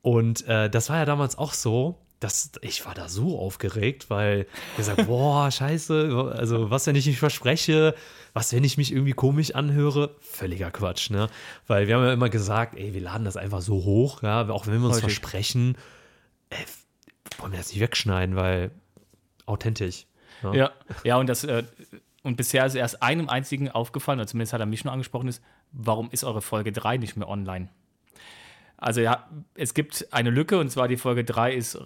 Und 0.00 0.46
äh, 0.48 0.70
das 0.70 0.88
war 0.88 0.96
ja 0.96 1.04
damals 1.04 1.36
auch 1.36 1.52
so, 1.52 1.98
dass 2.20 2.50
ich 2.62 2.84
war 2.84 2.94
da 2.94 3.08
so 3.08 3.38
aufgeregt, 3.38 4.10
weil 4.10 4.46
ich 4.72 4.76
gesagt, 4.76 5.06
boah, 5.06 5.50
scheiße, 5.50 6.32
also 6.34 6.70
was, 6.70 6.86
wenn 6.86 6.96
ich 6.96 7.06
mich 7.06 7.18
verspreche, 7.18 7.94
was, 8.32 8.52
wenn 8.52 8.64
ich 8.64 8.76
mich 8.76 8.92
irgendwie 8.92 9.12
komisch 9.12 9.54
anhöre, 9.54 10.16
völliger 10.20 10.70
Quatsch, 10.70 11.10
ne? 11.10 11.28
Weil 11.66 11.86
wir 11.86 11.94
haben 11.94 12.04
ja 12.04 12.12
immer 12.12 12.28
gesagt, 12.28 12.76
ey, 12.76 12.92
wir 12.92 13.00
laden 13.00 13.24
das 13.24 13.36
einfach 13.36 13.60
so 13.60 13.84
hoch, 13.84 14.22
ja, 14.22 14.48
auch 14.48 14.66
wenn 14.66 14.80
wir 14.80 14.86
uns 14.86 14.96
Richtig. 14.96 15.14
versprechen, 15.14 15.76
ey, 16.50 16.64
wollen 17.38 17.52
wir 17.52 17.58
das 17.58 17.70
nicht 17.70 17.80
wegschneiden, 17.80 18.34
weil 18.34 18.72
authentisch. 19.46 20.06
Ne? 20.42 20.56
Ja, 20.56 20.70
ja 21.04 21.16
und 21.16 21.28
das 21.28 21.44
äh, 21.44 21.62
und 22.22 22.36
bisher 22.36 22.66
ist 22.66 22.74
erst 22.74 23.02
einem 23.02 23.28
einzigen 23.28 23.70
aufgefallen, 23.70 24.18
oder 24.18 24.26
zumindest 24.26 24.52
hat 24.52 24.60
er 24.60 24.66
mich 24.66 24.84
nur 24.84 24.92
angesprochen, 24.92 25.28
ist, 25.28 25.42
warum 25.72 26.10
ist 26.10 26.24
eure 26.24 26.42
Folge 26.42 26.72
3 26.72 26.98
nicht 26.98 27.16
mehr 27.16 27.28
online? 27.28 27.68
Also 28.78 29.00
ja, 29.00 29.28
es 29.54 29.74
gibt 29.74 30.06
eine 30.12 30.30
Lücke 30.30 30.58
und 30.58 30.70
zwar 30.70 30.88
die 30.88 30.96
Folge 30.96 31.24
3 31.24 31.52
ist, 31.54 31.76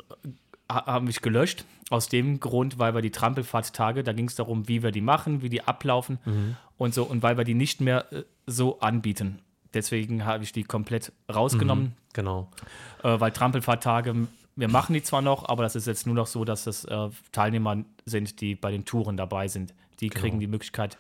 ha- 0.71 0.87
haben 0.87 1.07
mich 1.07 1.21
gelöscht. 1.21 1.65
Aus 1.91 2.09
dem 2.09 2.41
Grund, 2.41 2.79
weil 2.79 2.95
wir 2.95 3.03
die 3.03 3.11
Trampelfahrt-Tage, 3.11 4.03
da 4.03 4.13
ging 4.15 4.27
es 4.29 4.35
darum, 4.35 4.67
wie 4.69 4.83
wir 4.83 4.93
die 4.93 5.01
machen, 5.03 5.43
wie 5.43 5.51
die 5.51 5.63
ablaufen 5.67 6.19
und 6.79 6.95
so, 6.95 7.03
und 7.05 7.23
weil 7.23 7.37
wir 7.37 7.45
die 7.45 7.53
nicht 7.55 7.81
mehr 7.83 8.11
äh, 8.13 8.23
so 8.47 8.81
anbieten. 8.81 9.41
Deswegen 9.75 10.25
habe 10.25 10.43
ich 10.45 10.53
die 10.53 10.65
komplett 10.65 11.13
rausgenommen, 11.33 11.95
Genau. 12.15 12.49
äh, 13.03 13.21
weil 13.21 13.31
Trampelfahrttage, 13.31 14.15
wir 14.57 14.69
machen 14.69 14.93
die 14.95 15.03
zwar 15.03 15.21
noch, 15.23 15.49
aber 15.49 15.63
das 15.63 15.77
ist 15.77 15.87
jetzt 15.87 16.07
nur 16.07 16.15
noch 16.15 16.27
so, 16.27 16.45
dass 16.47 16.65
das 16.65 16.85
äh, 16.85 17.09
Teilnehmer 17.33 17.85
sind, 18.07 18.41
die 18.41 18.55
bei 18.55 18.71
den 18.71 18.85
Touren 18.87 19.17
dabei 19.19 19.49
sind. 19.49 19.75
Die 20.01 20.09
Genau. 20.09 20.21
kriegen 20.21 20.41
die 20.41 20.47
Möglichkeit, 20.47 20.97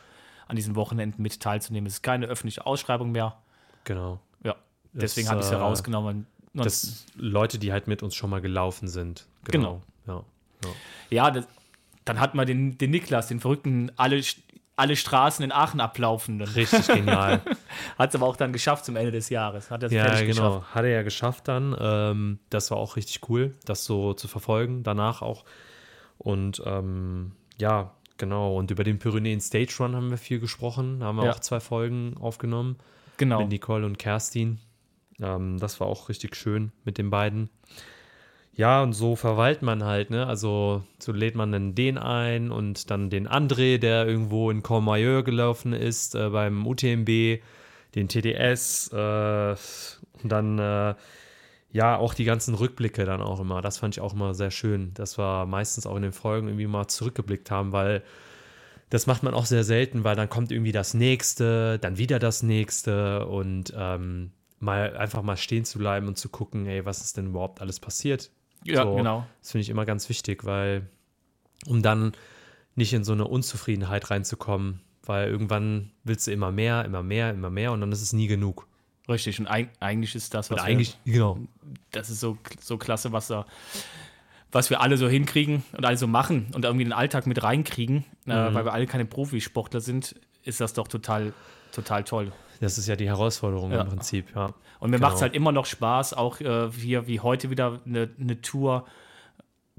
an 0.48 0.56
diesen 0.56 0.74
Wochenenden 0.76 1.22
mit 1.22 1.40
teilzunehmen. 1.40 1.86
Es 1.86 1.94
ist 1.94 2.02
keine 2.02 2.26
öffentliche 2.26 2.66
Ausschreibung 2.66 3.12
mehr. 3.12 3.36
Genau. 3.84 4.20
Ja, 4.94 5.00
deswegen 5.00 5.28
habe 5.28 5.40
ich 5.40 5.46
sie 5.46 5.54
äh, 5.54 5.58
rausgenommen. 5.58 6.26
Und- 6.54 6.64
Das 6.64 7.06
Leute, 7.16 7.58
die 7.58 7.72
halt 7.72 7.86
mit 7.86 8.02
uns 8.02 8.14
schon 8.14 8.30
mal 8.30 8.40
gelaufen 8.40 8.88
sind. 8.88 9.26
Genau. 9.44 9.80
Ja. 10.06 10.22
ja. 10.64 10.70
ja, 11.10 11.30
das, 11.30 11.46
dann 12.04 12.20
hat 12.20 12.34
man 12.34 12.46
den, 12.46 12.76
den 12.78 12.90
Niklas, 12.90 13.28
den 13.28 13.40
verrückten, 13.40 13.90
alle, 13.96 14.20
alle 14.76 14.96
Straßen 14.96 15.44
in 15.44 15.52
Aachen 15.52 15.80
ablaufenden. 15.80 16.46
Richtig 16.48 16.86
genial. 16.88 17.40
Hat 17.98 18.10
es 18.10 18.14
aber 18.16 18.26
auch 18.26 18.36
dann 18.36 18.52
geschafft 18.52 18.84
zum 18.84 18.96
Ende 18.96 19.12
des 19.12 19.28
Jahres. 19.30 19.70
Hat 19.70 19.82
er 19.82 19.86
es 19.86 19.92
ja, 19.92 20.08
genau. 20.20 20.26
geschafft. 20.58 20.74
Hat 20.74 20.84
er 20.84 20.90
ja 20.90 21.02
geschafft 21.02 21.48
dann. 21.48 21.74
Ähm, 21.80 22.38
das 22.50 22.70
war 22.70 22.78
auch 22.78 22.96
richtig 22.96 23.28
cool, 23.30 23.54
das 23.64 23.84
so 23.84 24.12
zu 24.14 24.28
verfolgen, 24.28 24.82
danach 24.82 25.22
auch. 25.22 25.44
Und 26.18 26.62
ähm, 26.66 27.32
ja, 27.58 27.92
genau. 28.18 28.56
Und 28.56 28.70
über 28.70 28.84
den 28.84 28.98
Pyrenäen 28.98 29.40
Stage 29.40 29.74
Run 29.80 29.96
haben 29.96 30.10
wir 30.10 30.18
viel 30.18 30.38
gesprochen. 30.40 31.00
Da 31.00 31.06
haben 31.06 31.16
wir 31.16 31.24
Ja. 31.24 31.32
auch 31.32 31.40
zwei 31.40 31.60
Folgen 31.60 32.16
aufgenommen 32.20 32.76
Genau. 33.16 33.40
mit 33.40 33.48
Nicole 33.50 33.86
und 33.86 33.98
Kerstin. 33.98 34.58
Ähm, 35.20 35.58
das 35.58 35.80
war 35.80 35.86
auch 35.86 36.08
richtig 36.08 36.36
schön 36.36 36.72
mit 36.84 36.98
den 36.98 37.10
beiden. 37.10 37.50
Ja, 38.54 38.82
und 38.82 38.92
so 38.92 39.16
verwaltet 39.16 39.62
man 39.62 39.84
halt, 39.84 40.10
ne? 40.10 40.26
Also 40.26 40.82
so 40.98 41.12
lädt 41.12 41.34
man 41.34 41.52
dann 41.52 41.74
den 41.74 41.96
ein 41.96 42.50
und 42.50 42.90
dann 42.90 43.08
den 43.08 43.26
André, 43.26 43.78
der 43.78 44.06
irgendwo 44.06 44.50
in 44.50 44.62
Courmayeur 44.62 45.22
gelaufen 45.22 45.72
ist, 45.72 46.14
äh, 46.14 46.28
beim 46.28 46.66
UTMB, 46.66 47.40
den 47.94 48.08
TDS, 48.08 48.88
äh, 48.92 49.56
dann 50.24 50.58
äh, 50.58 50.94
ja 51.72 51.96
auch 51.96 52.14
die 52.14 52.24
ganzen 52.24 52.54
Rückblicke 52.54 53.04
dann 53.06 53.22
auch 53.22 53.40
immer. 53.40 53.62
Das 53.62 53.78
fand 53.78 53.96
ich 53.96 54.02
auch 54.02 54.12
immer 54.12 54.34
sehr 54.34 54.50
schön, 54.50 54.92
dass 54.94 55.18
wir 55.18 55.46
meistens 55.46 55.86
auch 55.86 55.96
in 55.96 56.02
den 56.02 56.12
Folgen 56.12 56.48
irgendwie 56.48 56.66
mal 56.66 56.88
zurückgeblickt 56.88 57.50
haben, 57.50 57.72
weil 57.72 58.02
das 58.90 59.06
macht 59.06 59.22
man 59.22 59.32
auch 59.32 59.46
sehr 59.46 59.64
selten, 59.64 60.04
weil 60.04 60.16
dann 60.16 60.28
kommt 60.28 60.52
irgendwie 60.52 60.72
das 60.72 60.92
nächste, 60.92 61.78
dann 61.78 61.96
wieder 61.96 62.18
das 62.18 62.42
nächste 62.42 63.26
und 63.26 63.72
ähm, 63.74 64.32
mal 64.62 64.96
einfach 64.96 65.22
mal 65.22 65.36
stehen 65.36 65.64
zu 65.64 65.78
bleiben 65.78 66.06
und 66.06 66.16
zu 66.16 66.28
gucken, 66.28 66.66
ey, 66.66 66.84
was 66.86 67.00
ist 67.02 67.16
denn 67.16 67.26
überhaupt 67.26 67.60
alles 67.60 67.80
passiert? 67.80 68.30
Ja, 68.64 68.84
So, 68.84 68.94
genau. 68.96 69.26
Das 69.40 69.50
finde 69.50 69.62
ich 69.62 69.68
immer 69.70 69.84
ganz 69.84 70.08
wichtig, 70.08 70.44
weil 70.44 70.88
um 71.66 71.82
dann 71.82 72.12
nicht 72.76 72.92
in 72.92 73.04
so 73.04 73.12
eine 73.12 73.26
Unzufriedenheit 73.26 74.10
reinzukommen, 74.10 74.80
weil 75.04 75.28
irgendwann 75.28 75.90
willst 76.04 76.26
du 76.26 76.30
immer 76.32 76.52
mehr, 76.52 76.84
immer 76.84 77.02
mehr, 77.02 77.30
immer 77.30 77.50
mehr 77.50 77.72
und 77.72 77.80
dann 77.80 77.90
ist 77.92 78.02
es 78.02 78.12
nie 78.12 78.28
genug. 78.28 78.66
Richtig. 79.08 79.40
Und 79.40 79.48
eig 79.48 79.70
eigentlich 79.80 80.14
ist 80.14 80.32
das, 80.32 80.48
was 80.50 80.60
Und 80.60 80.64
wir- 80.66 80.70
eigentlich, 80.70 80.96
genau, 81.04 81.38
das 81.90 82.08
ist 82.08 82.20
so, 82.20 82.38
so 82.60 82.78
klasse, 82.78 83.10
was 83.12 83.26
da, 83.26 83.46
was 84.52 84.70
wir 84.70 84.80
alle 84.80 84.96
so 84.96 85.08
hinkriegen 85.08 85.64
und 85.76 85.84
alle 85.84 85.96
so 85.96 86.06
machen 86.06 86.46
und 86.54 86.64
irgendwie 86.64 86.84
den 86.84 86.92
Alltag 86.92 87.26
mit 87.26 87.42
reinkriegen, 87.42 88.04
äh, 88.28 88.50
Mhm. 88.50 88.54
weil 88.54 88.64
wir 88.64 88.72
alle 88.72 88.86
keine 88.86 89.06
Profisportler 89.06 89.80
sind, 89.80 90.14
ist 90.44 90.60
das 90.60 90.72
doch 90.72 90.86
total, 90.88 91.32
total 91.72 92.04
toll. 92.04 92.32
Das 92.62 92.78
ist 92.78 92.86
ja 92.88 92.96
die 92.96 93.06
Herausforderung 93.08 93.72
Ja. 93.72 93.82
im 93.82 93.88
Prinzip, 93.88 94.34
ja. 94.34 94.54
Und 94.80 94.90
mir 94.90 94.96
Genau. 94.96 95.08
macht 95.08 95.16
es 95.16 95.22
halt 95.22 95.34
immer 95.34 95.52
noch 95.52 95.66
Spaß, 95.66 96.14
auch 96.14 96.40
äh, 96.40 96.70
hier 96.72 97.06
wie 97.06 97.20
heute 97.20 97.50
wieder 97.50 97.80
eine, 97.86 98.08
eine 98.18 98.40
Tour, 98.40 98.86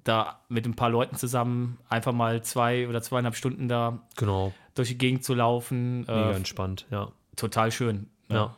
da 0.04 0.42
mit 0.50 0.66
ein 0.66 0.76
paar 0.76 0.90
Leuten 0.90 1.16
zusammen 1.16 1.78
einfach 1.90 2.12
mal 2.12 2.42
zwei 2.44 2.88
oder 2.88 3.02
zweieinhalb 3.02 3.36
Stunden 3.36 3.68
da 3.70 4.00
Genau, 4.18 4.54
durch 4.76 4.90
die 4.90 4.98
Gegend 4.98 5.24
zu 5.24 5.34
laufen. 5.34 6.02
mega 6.02 6.32
Äh, 6.32 6.36
entspannt, 6.36 6.86
ja. 6.92 7.10
total 7.36 7.72
schön. 7.72 8.08
Ja. 8.30 8.56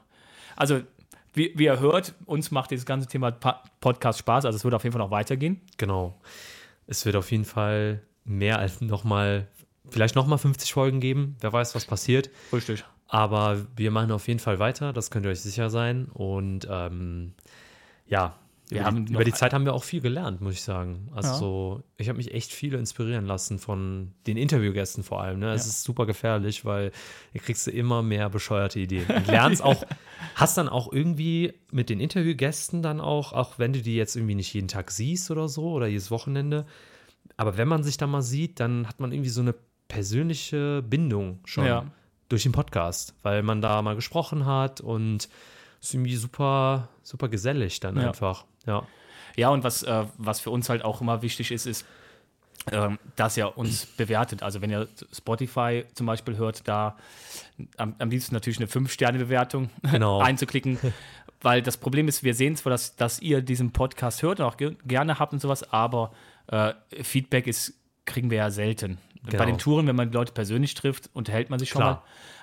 Also, 0.56 0.82
wie, 1.34 1.52
wie 1.56 1.66
ihr 1.66 1.80
hört, 1.80 2.14
uns 2.26 2.50
macht 2.52 2.72
dieses 2.72 2.86
ganze 2.86 3.08
Thema 3.08 3.32
Podcast 3.32 4.20
Spaß. 4.20 4.46
Also, 4.46 4.56
es 4.56 4.64
wird 4.64 4.74
auf 4.74 4.84
jeden 4.84 4.94
Fall 4.94 5.02
noch 5.02 5.12
weitergehen. 5.12 5.62
Genau. 5.78 6.16
Es 6.88 7.06
wird 7.06 7.16
auf 7.16 7.30
jeden 7.32 7.46
Fall 7.46 8.02
mehr 8.24 8.58
als 8.60 8.80
nochmal, 8.82 9.48
vielleicht 9.90 10.16
nochmal 10.16 10.38
50 10.40 10.72
Folgen 10.74 11.00
geben. 11.02 11.36
Wer 11.42 11.52
weiß, 11.52 11.76
was 11.76 11.86
passiert. 11.86 12.30
Richtig. 12.54 12.86
Aber 13.08 13.66
wir 13.76 13.92
machen 13.92 14.12
auf 14.12 14.28
jeden 14.28 14.40
Fall 14.40 14.60
weiter, 14.60 14.92
das 14.94 15.12
könnt 15.12 15.26
ihr 15.26 15.32
euch 15.32 15.42
sicher 15.42 15.70
sein. 15.70 16.06
Und 16.06 16.68
ähm, 16.70 17.34
ja, 18.08 18.36
Wir 18.70 18.78
über, 18.80 18.86
haben 18.88 19.06
die, 19.06 19.14
über 19.14 19.24
die 19.24 19.32
Zeit 19.32 19.54
haben 19.54 19.64
wir 19.66 19.74
auch 19.76 19.84
viel 19.84 20.02
gelernt, 20.02 20.42
muss 20.42 20.54
ich 20.54 20.64
sagen. 20.64 21.08
Also 21.14 21.78
Ja. 21.78 21.84
ich 21.98 22.10
habe 22.10 22.18
mich 22.18 22.34
echt 22.34 22.52
viel 22.52 22.74
inspirieren 22.74 23.26
lassen 23.28 23.60
von 23.60 24.12
den 24.26 24.38
Interviewgästen 24.38 25.04
vor 25.04 25.22
allem. 25.22 25.40
Ne? 25.40 25.54
Es 25.54 25.66
Ja. 25.66 25.70
ist 25.70 25.84
super 25.84 26.08
gefährlich, 26.08 26.66
weil 26.66 26.92
ihr 27.34 27.42
kriegst 27.42 27.68
du 27.68 27.72
immer 27.72 28.02
mehr 28.02 28.28
bescheuerte 28.30 28.80
Ideen. 28.80 29.06
Und 29.08 29.28
lernst 29.28 29.62
auch, 29.62 29.84
hast 30.36 30.58
dann 30.58 30.68
auch 30.68 30.92
irgendwie 30.92 31.54
mit 31.72 31.90
den 31.92 32.00
Interviewgästen 32.00 32.82
dann 32.82 33.00
auch, 33.00 33.34
auch 33.34 33.60
wenn 33.60 33.72
du 33.72 33.82
die 33.84 33.96
jetzt 33.96 34.16
irgendwie 34.16 34.36
nicht 34.36 34.52
jeden 34.54 34.68
Tag 34.68 34.90
siehst 34.90 35.30
oder 35.30 35.48
so 35.48 35.72
oder 35.74 35.86
jedes 35.86 36.10
Wochenende, 36.10 36.66
aber 37.38 37.58
wenn 37.58 37.68
man 37.68 37.84
sich 37.84 37.98
da 37.98 38.08
mal 38.08 38.22
sieht, 38.24 38.60
dann 38.60 38.88
hat 38.88 39.00
man 39.00 39.12
irgendwie 39.12 39.30
so 39.30 39.42
eine 39.42 39.54
persönliche 39.88 40.82
Bindung 40.82 41.40
schon 41.46 41.66
Ja. 41.66 41.86
Durch 42.30 42.44
den 42.44 42.52
Podcast, 42.52 43.14
weil 43.24 43.44
man 43.44 43.62
da 43.62 43.82
mal 43.82 43.96
gesprochen 43.96 44.46
hat 44.46 44.82
und 44.82 45.30
es 45.82 45.90
ist 45.90 45.94
irgendwie 45.94 46.16
super, 46.16 46.88
super 47.04 47.30
gesellig 47.30 47.80
dann 47.80 47.98
Ja. 47.98 48.08
einfach. 48.10 48.46
Ja. 48.66 48.88
Ja, 49.36 49.50
und 49.50 49.64
was, 49.64 49.84
äh, 49.84 50.06
was 50.18 50.40
für 50.40 50.50
uns 50.50 50.70
halt 50.70 50.84
auch 50.84 51.02
immer 51.02 51.22
wichtig 51.22 51.52
ist, 51.52 51.66
ist, 51.68 51.86
ähm, 52.72 52.98
dass 53.16 53.38
ihr 53.38 53.58
uns 53.58 53.86
bewertet. 53.98 54.42
Also 54.44 54.62
wenn 54.62 54.72
ihr 54.72 54.88
Spotify 55.14 55.86
zum 55.94 56.08
Beispiel 56.08 56.38
hört, 56.38 56.68
da 56.68 56.98
am, 57.78 57.96
am 58.00 58.10
liebsten 58.10 58.34
natürlich 58.34 58.58
eine 58.60 58.68
5-Sterne-Bewertung 58.68 59.70
Genau. 59.92 60.20
einzuklicken. 60.22 60.80
Weil 61.42 61.62
das 61.62 61.78
Problem 61.78 62.08
ist, 62.08 62.24
wir 62.24 62.34
sehen 62.34 62.56
zwar, 62.56 62.72
dass, 62.72 62.96
dass 62.96 63.20
ihr 63.20 63.42
diesen 63.42 63.72
Podcast 63.72 64.24
hört 64.24 64.40
und 64.40 64.46
auch 64.48 64.58
ge 64.58 64.76
gerne 64.86 65.20
habt 65.20 65.34
und 65.34 65.40
sowas, 65.42 65.70
aber 65.72 66.12
äh, 66.48 66.74
Feedback 67.04 67.46
ist, 67.46 67.74
kriegen 68.06 68.32
wir 68.32 68.38
ja 68.38 68.50
selten. 68.50 68.98
Genau. 69.26 69.38
Bei 69.38 69.46
den 69.46 69.58
Touren, 69.58 69.88
wenn 69.88 69.96
man 69.96 70.12
die 70.12 70.16
Leute 70.16 70.32
persönlich 70.34 70.74
trifft, 70.74 71.10
unterhält 71.14 71.50
man 71.50 71.60
sich 71.60 71.70
schon 71.70 71.82
Klar. 71.82 71.96
mal. 71.96 72.02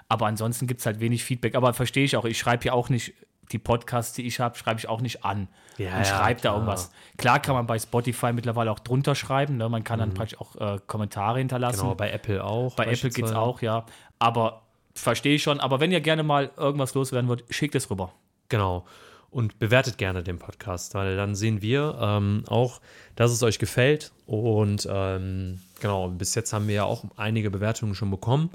Aber 0.09 0.27
ansonsten 0.27 0.67
gibt 0.67 0.81
es 0.81 0.87
halt 0.87 1.01
wenig 1.01 1.25
Feedback. 1.25 1.55
Aber 1.55 1.73
verstehe 1.75 2.05
ich 2.05 2.17
auch, 2.17 2.25
ich 2.25 2.39
schreibe 2.39 2.65
ja 2.65 2.73
auch 2.73 2.89
nicht 2.89 3.15
die 3.51 3.59
Podcasts, 3.59 4.15
die 4.15 4.27
ich 4.27 4.41
habe, 4.41 4.57
schreibe 4.57 4.79
ich 4.79 4.89
auch 4.89 5.01
nicht 5.01 5.25
an 5.25 5.49
Ja, 5.79 5.93
und 5.93 5.99
ja, 5.99 6.05
schreibe 6.05 6.41
da 6.41 6.49
klar. 6.51 6.55
irgendwas. 6.55 6.91
Klar 7.19 7.41
kann 7.41 7.55
man 7.55 7.67
bei 7.67 7.79
Spotify 7.79 8.33
mittlerweile 8.33 8.71
auch 8.71 8.79
drunter 8.79 9.15
schreiben. 9.15 9.57
Ne? 9.57 9.69
Man 9.69 9.85
kann 9.85 9.99
dann 9.99 10.15
praktisch 10.15 10.39
auch 10.41 10.57
äh, 10.57 10.79
Kommentare 10.87 11.39
hinterlassen. 11.39 11.79
Mhm. 11.79 11.83
Genau, 11.83 11.95
bei 11.95 12.11
Apple 12.11 12.43
auch. 12.45 12.75
Bei 12.77 12.85
Apple 12.85 12.93
geht's 12.93 13.03
beispielsweise. 13.03 13.39
auch, 13.39 13.61
ja. 13.63 13.85
Aber 14.19 14.63
verstehe 14.95 15.35
ich 15.35 15.43
schon. 15.43 15.61
Aber 15.61 15.81
wenn 15.81 15.93
ihr 15.93 16.01
gerne 16.01 16.23
mal 16.23 16.51
irgendwas 16.57 16.95
loswerden 16.95 17.29
wollt, 17.29 17.45
schickt 17.51 17.75
es 17.75 17.91
rüber. 17.91 18.13
Genau. 18.49 18.85
Und 19.33 19.59
bewertet 19.59 19.99
gerne 19.99 20.23
den 20.23 20.39
Podcast, 20.39 20.95
weil 20.95 21.17
dann 21.17 21.35
sehen 21.35 21.63
wir 21.63 21.99
ähm, 22.01 22.45
auch, 22.47 22.81
dass 23.17 23.33
es 23.33 23.43
euch 23.43 23.59
gefällt. 23.59 24.13
Und 24.27 24.87
ähm, 24.91 25.61
genau, 25.81 26.09
bis 26.11 26.35
jetzt 26.35 26.53
haben 26.53 26.69
wir 26.69 26.75
ja 26.75 26.85
auch 26.85 27.05
einige 27.17 27.51
Bewertungen 27.51 27.95
schon 27.95 28.11
bekommen, 28.11 28.51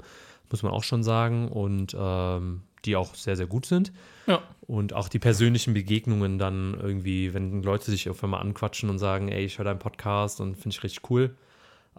muss 0.50 0.62
man 0.62 0.72
auch 0.72 0.84
schon 0.84 1.02
sagen. 1.02 1.48
Und 1.48 1.96
ähm, 1.98 2.62
die 2.84 2.96
auch 2.96 3.14
sehr, 3.14 3.36
sehr 3.36 3.46
gut 3.46 3.66
sind. 3.66 3.92
Ja. 4.26 4.40
Und 4.66 4.92
auch 4.92 5.08
die 5.08 5.18
persönlichen 5.18 5.74
Begegnungen 5.74 6.38
dann 6.38 6.78
irgendwie, 6.80 7.34
wenn 7.34 7.62
Leute 7.62 7.90
sich 7.90 8.08
auf 8.08 8.22
einmal 8.22 8.40
anquatschen 8.40 8.90
und 8.90 8.98
sagen, 8.98 9.28
ey, 9.28 9.44
ich 9.44 9.58
höre 9.58 9.64
deinen 9.64 9.78
Podcast 9.78 10.40
und 10.40 10.54
finde 10.54 10.76
ich 10.76 10.82
richtig 10.82 11.10
cool. 11.10 11.34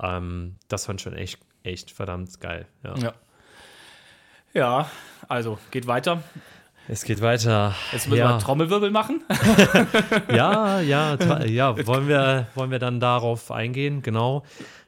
Ähm, 0.01 0.55
das 0.67 0.85
fand 0.85 0.99
ich 0.99 1.03
schon 1.03 1.13
echt, 1.13 1.39
echt 1.63 1.91
verdammt 1.91 2.39
geil. 2.39 2.67
Ja. 2.83 2.97
Ja. 2.97 3.13
Ja, 4.53 4.91
also 5.27 5.59
geht 5.69 5.85
weiter. 5.85 6.23
Es 6.91 7.03
geht 7.03 7.21
weiter. 7.21 7.75
Jetzt 7.91 8.07
müssen 8.07 8.19
ja. 8.19 8.33
wir 8.33 8.39
Trommelwirbel 8.39 8.89
machen. 8.89 9.23
Ja, 10.33 10.79
ja, 10.79 11.15
ja. 11.45 11.85
Wollen 11.85 12.07
wir, 12.07 12.47
wollen 12.55 12.71
wir 12.71 12.79
dann 12.79 12.99
darauf 12.99 13.51
eingehen? 13.51 14.01
Genau, 14.01 14.43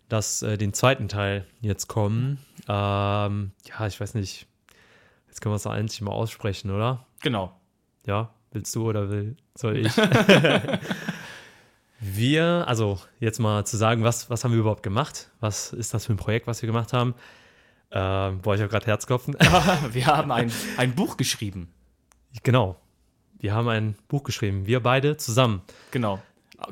dass 0.10 0.42
äh, 0.42 0.58
den 0.58 0.74
zweiten 0.74 1.08
Teil 1.08 1.46
jetzt 1.62 1.88
kommen. 1.88 2.40
Ähm, 2.68 3.52
ja, 3.66 3.86
ich 3.86 4.00
weiß 4.00 4.16
nicht. 4.16 4.48
Jetzt 5.28 5.42
können 5.42 5.54
wir 5.54 5.58
es 5.58 5.64
doch 5.64 5.72
eigentlich 5.72 6.02
mal 6.02 6.12
aussprechen, 6.12 6.72
oder? 6.72 7.06
genau. 7.22 7.56
Ja, 8.08 8.32
willst 8.52 8.76
du 8.76 8.90
oder 8.90 9.12
will 9.12 9.38
soll 9.54 9.78
ich? 9.78 9.96
wir, 12.00 12.66
also 12.68 13.00
jetzt 13.20 13.40
mal 13.40 13.64
zu 13.64 13.78
sagen, 13.78 14.04
was, 14.04 14.28
was 14.30 14.44
haben 14.44 14.54
wir 14.54 14.60
überhaupt 14.60 14.82
gemacht? 14.82 15.30
Was 15.40 15.72
ist 15.72 15.94
das 15.94 16.08
für 16.08 16.14
ein 16.14 16.18
Projekt, 16.18 16.48
was 16.48 16.64
wir 16.64 16.68
gemacht 16.68 16.94
haben? 16.94 17.14
Ähm, 17.92 18.42
boah, 18.42 18.56
ich 18.56 18.62
habe 18.62 18.72
gerade 18.72 18.88
Herzklopfen. 18.88 19.36
Wir 19.92 20.08
haben 20.08 20.32
ein, 20.32 20.52
ein 20.78 20.96
Buch 20.96 21.16
geschrieben. 21.16 21.72
Genau. 22.44 22.78
Wir 23.40 23.54
haben 23.54 23.68
ein 23.70 23.96
Buch 24.08 24.24
geschrieben. 24.24 24.68
Wir 24.68 24.80
beide 24.82 25.18
zusammen. 25.18 25.62
Genau. 25.92 26.22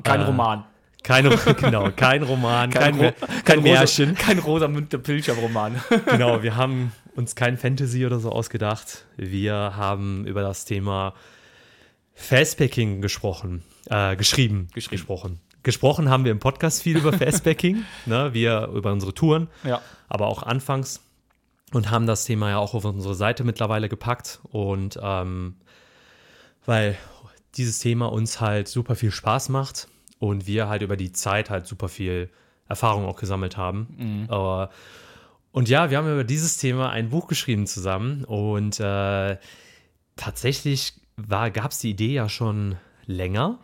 Kein 0.04 0.20
Äh, 0.20 0.24
Roman. 0.24 0.64
Kein, 1.02 1.24
genau, 1.60 1.90
kein 1.90 2.22
Roman, 2.22 2.68
kein, 2.70 2.94
Mä- 2.96 3.14
kein 3.44 3.58
rosa- 3.60 3.68
Märchen. 3.72 4.14
Kein 4.14 4.38
Rosamunde 4.38 4.98
Pilcher-Roman. 4.98 5.82
Genau, 6.06 6.42
wir 6.42 6.56
haben 6.56 6.92
uns 7.16 7.34
kein 7.34 7.56
Fantasy 7.56 8.04
oder 8.06 8.20
so 8.20 8.30
ausgedacht. 8.30 9.06
Wir 9.16 9.54
haben 9.54 10.26
über 10.26 10.42
das 10.42 10.64
Thema 10.66 11.14
Fastpacking 12.14 13.00
gesprochen, 13.00 13.62
äh, 13.88 14.14
geschrieben, 14.16 14.68
Geschrieben. 14.74 14.90
gesprochen. 14.96 15.40
Gesprochen 15.62 16.08
haben 16.08 16.24
wir 16.24 16.32
im 16.32 16.38
Podcast 16.38 16.82
viel 16.82 16.98
über 16.98 17.12
Fastpacking, 17.18 17.84
ne, 18.06 18.32
wir 18.34 18.68
über 18.74 18.92
unsere 18.92 19.14
Touren, 19.14 19.48
ja. 19.64 19.80
aber 20.08 20.26
auch 20.26 20.42
anfangs 20.42 21.00
und 21.72 21.90
haben 21.90 22.06
das 22.06 22.24
Thema 22.24 22.50
ja 22.50 22.58
auch 22.58 22.74
auf 22.74 22.84
unsere 22.84 23.14
Seite 23.14 23.44
mittlerweile 23.44 23.88
gepackt. 23.88 24.40
Und 24.50 24.98
ähm, 25.02 25.56
weil 26.66 26.96
dieses 27.56 27.78
Thema 27.78 28.12
uns 28.12 28.40
halt 28.40 28.68
super 28.68 28.94
viel 28.96 29.10
Spaß 29.10 29.48
macht 29.48 29.88
und 30.18 30.46
wir 30.46 30.68
halt 30.68 30.82
über 30.82 30.96
die 30.96 31.12
Zeit 31.12 31.50
halt 31.50 31.66
super 31.66 31.88
viel 31.88 32.30
Erfahrung 32.68 33.04
auch 33.06 33.16
gesammelt 33.16 33.56
haben. 33.56 33.88
Äh, 34.30 34.68
und 35.52 35.68
ja, 35.68 35.90
wir 35.90 35.98
haben 35.98 36.10
über 36.10 36.24
dieses 36.24 36.58
Thema 36.58 36.90
ein 36.90 37.10
Buch 37.10 37.26
geschrieben 37.26 37.66
zusammen. 37.66 38.24
Und 38.24 38.78
äh, 38.78 39.36
tatsächlich 40.16 40.94
gab 41.28 41.72
es 41.72 41.80
die 41.80 41.90
Idee 41.90 42.14
ja 42.14 42.28
schon 42.28 42.76
länger, 43.06 43.58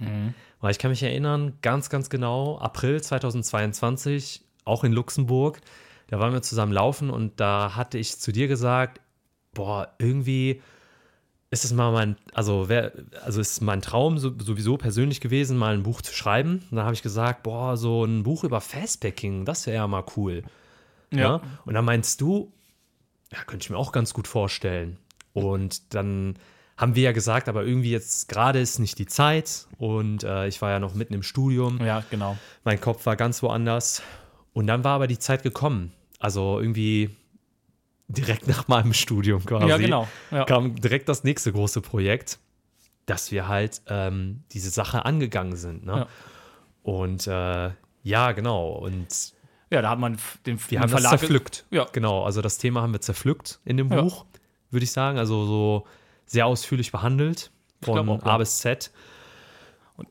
weil 0.61 0.73
ich 0.73 0.79
kann 0.79 0.90
mich 0.90 1.03
erinnern, 1.03 1.55
ganz, 1.62 1.88
ganz 1.90 2.11
genau, 2.11 2.59
April 2.59 3.01
2022, 3.01 4.42
auch 4.64 4.83
in 4.83 4.92
Luxemburg, 4.92 5.61
da 6.09 6.19
waren 6.21 6.33
wir 6.33 6.42
zusammen 6.42 6.73
laufen 6.73 7.11
und 7.11 7.40
da 7.40 7.75
hatte 7.77 7.99
ich 7.99 8.19
zu 8.19 8.33
dir 8.33 8.49
gesagt, 8.49 9.01
boah, 9.55 9.88
irgendwie 9.99 10.62
ist 11.51 11.64
es 11.64 11.73
mal 11.73 11.92
mein, 11.92 12.16
also 12.35 12.69
wer, 12.69 12.92
also 13.25 13.40
ist 13.40 13.61
mein 13.61 13.81
Traum 13.81 14.19
so, 14.19 14.33
sowieso 14.38 14.77
persönlich 14.77 15.21
gewesen, 15.21 15.57
mal 15.57 15.75
ein 15.75 15.85
Buch 15.85 16.03
zu 16.03 16.12
schreiben. 16.12 16.62
Und 16.71 16.77
da 16.77 16.85
habe 16.85 16.95
ich 16.95 17.03
gesagt, 17.03 17.42
boah, 17.45 17.77
so 17.77 18.05
ein 18.05 18.25
Buch 18.25 18.45
über 18.45 18.61
Fastpacking, 18.61 19.45
das 19.45 19.66
wäre 19.66 19.77
ja 19.77 19.87
mal 19.87 20.05
cool. 20.16 20.42
Ja. 21.12 21.40
Und 21.64 21.75
dann 21.75 21.85
meinst 21.85 22.21
du, 22.21 22.53
ja, 23.33 23.38
könnte 23.45 23.64
ich 23.64 23.71
mir 23.71 23.79
auch 23.79 23.92
ganz 23.92 24.12
gut 24.12 24.29
vorstellen. 24.29 24.99
Und 25.33 25.95
dann 25.95 26.35
haben 26.77 26.95
wir 26.95 27.05
ja 27.05 27.12
gesagt, 27.12 27.49
aber 27.49 27.64
irgendwie 27.64 27.90
jetzt 27.90 28.29
gerade 28.29 28.61
ist 28.61 28.79
nicht 28.79 28.99
die 28.99 29.07
Zeit 29.07 29.66
und 29.79 30.25
äh, 30.25 30.47
ich 30.47 30.61
war 30.61 30.71
ja 30.71 30.79
noch 30.79 30.95
mitten 30.95 31.14
im 31.14 31.23
Studium. 31.23 31.83
Ja, 31.85 32.05
genau. 32.11 32.37
Mein 32.64 32.81
Kopf 32.81 33.07
war 33.07 33.16
ganz 33.16 33.42
woanders. 33.42 34.03
Und 34.57 34.69
dann 34.69 34.85
war 34.85 34.95
aber 34.95 35.07
die 35.07 35.19
Zeit 35.19 35.42
gekommen. 35.42 35.92
Also 36.19 36.59
irgendwie 36.59 37.11
direkt 38.09 38.49
nach 38.49 38.69
meinem 38.69 38.95
Studium 38.95 39.45
quasi. 39.45 39.69
Ja, 39.69 39.77
genau. 39.77 40.09
Ja. 40.31 40.47
Kam 40.47 40.77
direkt 40.77 41.11
das 41.11 41.25
nächste 41.25 41.53
große 41.53 41.83
Projekt, 41.83 42.38
dass 43.05 43.31
wir 43.33 43.49
halt 43.49 43.83
ähm, 43.87 44.45
diese 44.53 44.71
Sache 44.71 45.05
angegangen 45.05 45.57
sind. 45.57 45.85
Ne? 45.85 45.92
Ja. 45.92 46.07
Und 46.83 47.27
äh, 47.27 47.71
ja, 48.03 48.33
genau. 48.33 48.71
Und 48.73 49.35
ja, 49.69 49.83
da 49.83 49.90
hat 49.90 49.99
man 49.99 50.16
den, 50.47 50.59
wir 50.71 50.81
haben 50.81 50.88
Verlag. 50.88 51.11
das 51.11 51.21
zerpflückt. 51.21 51.66
Ja. 51.71 51.87
Genau, 51.92 52.25
also 52.25 52.40
das 52.40 52.57
Thema 52.57 52.81
haben 52.81 52.95
wir 52.95 53.03
zerpflückt 53.03 53.61
in 53.66 53.77
dem 53.77 53.92
Ja. 53.92 54.01
Buch, 54.01 54.25
würde 54.71 54.85
ich 54.85 54.92
sagen. 54.92 55.19
Also 55.19 55.45
so 55.45 55.87
sehr 56.25 56.47
ausführlich 56.47 56.92
behandelt. 56.92 57.51
Von 57.83 58.07
glaub 58.07 58.25
ja. 58.25 58.33
A 58.33 58.38
bis 58.38 58.57
Z. 58.61 58.90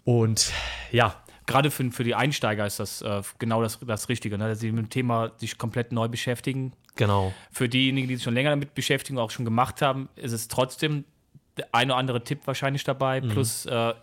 Und 0.03 0.51
ja, 0.91 1.15
Gerade 1.47 1.69
für, 1.71 1.91
für 1.91 2.03
die 2.03 2.15
Einsteiger 2.15 2.65
ist 2.65 2.79
das 2.79 3.01
äh, 3.01 3.21
genau 3.39 3.61
das, 3.61 3.79
das 3.85 4.09
Richtige, 4.09 4.37
ne? 4.37 4.47
dass 4.49 4.59
sie 4.59 4.71
mit 4.71 4.85
dem 4.85 4.89
Thema 4.89 5.31
sich 5.37 5.57
komplett 5.57 5.91
neu 5.91 6.07
beschäftigen. 6.07 6.73
genau. 6.95 7.33
Für 7.51 7.69
diejenigen, 7.69 8.07
die 8.07 8.15
sich 8.15 8.23
schon 8.23 8.33
länger 8.33 8.49
damit 8.51 8.73
beschäftigen, 8.73 9.19
auch 9.19 9.29
schon 9.31 9.45
gemacht 9.45 9.81
haben, 9.81 10.09
ist 10.15 10.31
es 10.31 10.47
trotzdem 10.47 11.03
der 11.57 11.67
eine 11.73 11.93
oder 11.93 11.99
andere 11.99 12.23
Tipp 12.23 12.41
wahrscheinlich 12.45 12.83
dabei, 12.83 13.21
Mhm. 13.21 13.29
plus 13.29 13.65
äh, 13.65 13.93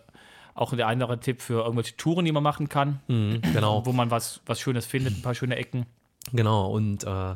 auch 0.55 0.73
der 0.75 0.87
eine 0.87 1.03
oder 1.03 1.13
andere 1.13 1.19
Tipp 1.19 1.41
für 1.41 1.63
irgendwelche 1.63 1.97
Touren, 1.97 2.25
die 2.25 2.31
man 2.31 2.43
machen 2.43 2.69
kann, 2.69 2.99
Mhm, 3.07 3.41
genau. 3.53 3.85
wo 3.85 3.91
man 3.91 4.09
was, 4.11 4.39
was 4.45 4.59
Schönes 4.59 4.85
findet, 4.85 5.17
ein 5.17 5.21
paar 5.21 5.35
schöne 5.35 5.55
Ecken. 5.55 5.85
Genau, 6.31 6.71
und 6.71 7.03
äh, 7.03 7.35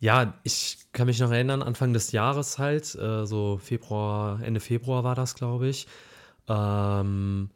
ja, 0.00 0.34
ich 0.42 0.78
kann 0.92 1.06
mich 1.06 1.20
noch 1.20 1.30
erinnern, 1.30 1.62
Anfang 1.62 1.92
des 1.92 2.12
Jahres 2.12 2.58
halt, 2.58 2.94
äh, 2.96 3.24
so 3.26 3.58
Februar, 3.62 4.42
Ende 4.42 4.60
Februar 4.60 5.04
war 5.04 5.14
das, 5.14 5.34
glaube 5.34 5.68
ich. 5.68 5.86
Ähm, 6.48 7.48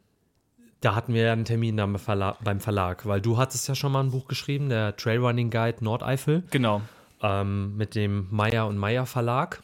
da 0.81 0.95
hatten 0.95 1.13
wir 1.13 1.23
ja 1.23 1.33
einen 1.33 1.45
Termin 1.45 1.75
beim 1.75 1.97
Verlag, 1.99 2.37
beim 2.43 2.59
Verlag, 2.59 3.05
weil 3.05 3.21
du 3.21 3.37
hattest 3.37 3.67
ja 3.67 3.75
schon 3.75 3.91
mal 3.91 4.01
ein 4.01 4.11
Buch 4.11 4.27
geschrieben, 4.27 4.69
der 4.69 4.95
Trailrunning 4.95 5.49
Guide 5.49 5.83
Nordeifel, 5.83 6.43
Genau. 6.51 6.81
ähm, 7.21 7.75
mit 7.77 7.95
dem 7.95 8.27
Meier 8.31 8.67
und 8.67 8.77
Meier 8.77 9.05
Verlag, 9.05 9.61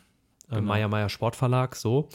äh, 0.52 0.60
Meier 0.62 0.88
Meier 0.90 1.10
Sportverlag, 1.10 1.76
so, 1.76 2.10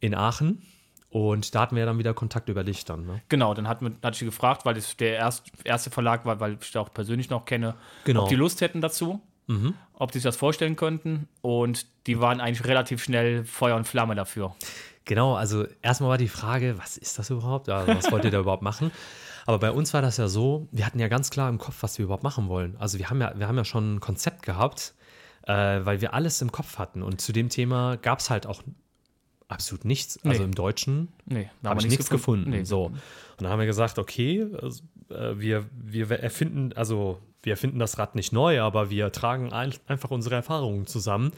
in 0.00 0.14
Aachen. 0.14 0.62
Und 1.10 1.54
da 1.54 1.62
hatten 1.62 1.74
wir 1.74 1.86
dann 1.86 1.98
wieder 1.98 2.12
Kontakt 2.12 2.50
über 2.50 2.64
dich 2.64 2.84
dann, 2.84 3.06
ne? 3.06 3.22
Genau, 3.30 3.54
dann 3.54 3.66
hat, 3.66 3.80
hatte 3.80 3.96
ich 4.12 4.18
sie 4.18 4.24
gefragt, 4.26 4.66
weil 4.66 4.74
das 4.74 4.94
der 4.98 5.14
erst, 5.16 5.50
erste 5.64 5.88
Verlag 5.90 6.26
war, 6.26 6.38
weil 6.38 6.58
ich 6.60 6.70
da 6.70 6.80
auch 6.80 6.92
persönlich 6.92 7.30
noch 7.30 7.46
kenne, 7.46 7.74
Genau. 8.04 8.24
ob 8.24 8.28
die 8.28 8.34
Lust 8.34 8.60
hätten 8.60 8.82
dazu, 8.82 9.20
ob 9.94 10.12
die 10.12 10.18
sich 10.18 10.24
das 10.24 10.36
vorstellen 10.36 10.76
könnten. 10.76 11.28
Und 11.40 11.86
die 12.06 12.20
waren 12.20 12.40
eigentlich 12.40 12.66
relativ 12.66 13.02
schnell 13.02 13.44
Feuer 13.44 13.76
und 13.76 13.84
Flamme 13.86 14.14
dafür. 14.14 14.54
Genau, 15.04 15.34
also 15.34 15.66
erstmal 15.80 16.10
war 16.10 16.18
die 16.18 16.28
Frage, 16.28 16.76
was 16.78 16.98
ist 16.98 17.18
das 17.18 17.30
überhaupt? 17.30 17.68
Also, 17.70 17.94
was 17.94 18.12
wollt 18.12 18.24
ihr 18.24 18.30
da 18.30 18.40
überhaupt 18.40 18.62
machen? 18.62 18.90
Aber 19.46 19.58
bei 19.58 19.70
uns 19.70 19.94
war 19.94 20.02
das 20.02 20.18
ja 20.18 20.28
so, 20.28 20.68
wir 20.72 20.84
hatten 20.84 20.98
ja 20.98 21.08
ganz 21.08 21.30
klar 21.30 21.48
im 21.48 21.56
Kopf, 21.56 21.76
was 21.82 21.96
wir 21.96 22.04
überhaupt 22.04 22.22
machen 22.24 22.48
wollen. 22.48 22.76
Also 22.78 22.98
wir 22.98 23.08
haben 23.08 23.20
ja, 23.22 23.32
wir 23.38 23.48
haben 23.48 23.56
ja 23.56 23.64
schon 23.64 23.94
ein 23.94 24.00
Konzept 24.00 24.42
gehabt, 24.42 24.92
äh, 25.46 25.52
weil 25.54 26.02
wir 26.02 26.12
alles 26.12 26.42
im 26.42 26.52
Kopf 26.52 26.76
hatten. 26.76 27.02
Und 27.02 27.22
zu 27.22 27.32
dem 27.32 27.48
Thema 27.48 27.96
gab 27.96 28.18
es 28.18 28.28
halt 28.28 28.46
auch 28.46 28.62
absolut 29.48 29.86
nichts. 29.86 30.18
Also 30.24 30.40
Nee. 30.40 30.44
im 30.44 30.54
Deutschen 30.54 31.08
Nee, 31.24 31.48
habe 31.60 31.70
haben 31.70 31.78
ich 31.78 31.84
wir 31.84 31.90
nichts 31.90 32.10
gefunden. 32.10 32.50
Nee. 32.50 32.64
So. 32.64 32.84
Und 32.88 33.00
dann 33.38 33.48
haben 33.48 33.58
wir 33.60 33.64
gesagt, 33.66 33.98
okay, 33.98 34.46
also, 34.60 34.82
äh, 35.08 35.38
wir, 35.40 35.64
wir 35.72 36.10
erfinden, 36.10 36.74
also 36.74 37.18
wir 37.42 37.52
erfinden 37.52 37.78
das 37.78 37.98
Rad 37.98 38.14
nicht 38.14 38.32
neu, 38.32 38.60
aber 38.60 38.90
wir 38.90 39.12
tragen 39.12 39.52
ein, 39.52 39.72
einfach 39.86 40.10
unsere 40.10 40.34
Erfahrungen 40.34 40.86
zusammen 40.86 41.32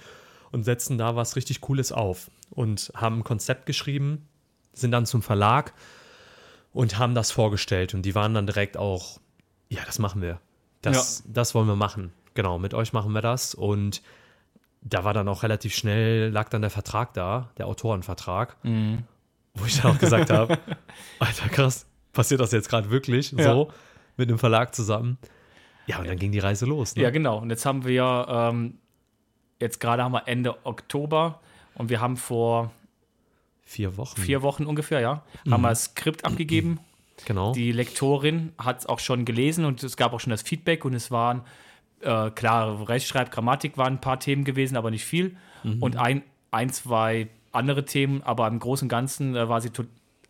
und 0.50 0.64
setzen 0.64 0.98
da 0.98 1.16
was 1.16 1.36
richtig 1.36 1.60
Cooles 1.60 1.92
auf. 1.92 2.30
Und 2.50 2.90
haben 2.96 3.18
ein 3.18 3.24
Konzept 3.24 3.66
geschrieben, 3.66 4.26
sind 4.72 4.90
dann 4.90 5.06
zum 5.06 5.22
Verlag 5.22 5.72
und 6.72 6.98
haben 6.98 7.14
das 7.14 7.30
vorgestellt. 7.30 7.94
Und 7.94 8.02
die 8.02 8.14
waren 8.14 8.34
dann 8.34 8.46
direkt 8.46 8.76
auch, 8.76 9.20
ja, 9.68 9.80
das 9.86 9.98
machen 10.00 10.20
wir. 10.22 10.40
Das, 10.82 11.22
das 11.26 11.54
wollen 11.54 11.68
wir 11.68 11.76
machen. 11.76 12.12
Genau, 12.34 12.58
mit 12.58 12.74
euch 12.74 12.92
machen 12.92 13.12
wir 13.12 13.20
das. 13.20 13.54
Und 13.54 14.02
da 14.82 15.04
war 15.04 15.12
dann 15.14 15.28
auch 15.28 15.42
relativ 15.42 15.74
schnell, 15.74 16.30
lag 16.30 16.48
dann 16.48 16.62
der 16.62 16.70
Vertrag 16.70 17.12
da, 17.14 17.50
der 17.58 17.66
Autorenvertrag, 17.66 18.56
wo 19.54 19.64
ich 19.66 19.80
dann 19.80 19.94
auch 19.94 19.98
gesagt 19.98 20.30
habe, 20.32 20.58
Alter, 21.18 21.48
krass, 21.50 21.86
passiert 22.12 22.40
das 22.40 22.50
jetzt 22.50 22.68
gerade 22.68 22.90
wirklich 22.90 23.32
Ja. 23.32 23.52
so 23.52 23.70
mit 24.16 24.28
einem 24.28 24.38
Verlag 24.38 24.74
zusammen? 24.74 25.18
Ja, 25.90 25.98
und 25.98 26.06
dann 26.06 26.18
ging 26.18 26.30
die 26.30 26.38
Reise 26.38 26.66
los. 26.66 26.94
Ne? 26.94 27.02
Ja, 27.02 27.10
genau. 27.10 27.38
Und 27.38 27.50
jetzt 27.50 27.66
haben 27.66 27.84
wir, 27.84 28.26
ähm, 28.28 28.78
jetzt 29.58 29.80
gerade 29.80 30.04
haben 30.04 30.12
wir 30.12 30.28
Ende 30.28 30.64
Oktober 30.64 31.40
und 31.74 31.90
wir 31.90 32.00
haben 32.00 32.16
vor 32.16 32.70
vier 33.64 33.96
Wochen. 33.96 34.20
vier 34.20 34.42
Wochen 34.42 34.66
ungefähr, 34.66 35.00
ja, 35.00 35.24
haben 35.50 35.62
wir 35.62 35.70
das 35.70 35.84
Skript 35.84 36.24
abgegeben. 36.24 36.78
Genau. 37.26 37.52
Die 37.52 37.70
Lektorin 37.70 38.54
hat 38.56 38.78
es 38.78 38.86
auch 38.86 38.98
schon 38.98 39.26
gelesen 39.26 39.66
und 39.66 39.82
es 39.82 39.98
gab 39.98 40.14
auch 40.14 40.20
schon 40.20 40.30
das 40.30 40.40
Feedback 40.40 40.86
und 40.86 40.94
es 40.94 41.10
waren, 41.10 41.42
äh, 42.00 42.30
klar, 42.30 42.88
Rechtschreib, 42.88 43.30
Grammatik 43.30 43.76
waren 43.76 43.96
ein 43.96 44.00
paar 44.00 44.18
Themen 44.18 44.42
gewesen, 44.42 44.74
aber 44.74 44.90
nicht 44.90 45.04
viel. 45.04 45.36
Und 45.80 45.96
ein, 45.98 46.22
ein, 46.50 46.70
zwei 46.70 47.28
andere 47.52 47.84
Themen, 47.84 48.22
aber 48.22 48.48
im 48.48 48.58
Großen 48.58 48.86
und 48.86 48.88
Ganzen 48.88 49.36
äh, 49.36 49.50
war 49.50 49.60
sie, 49.60 49.70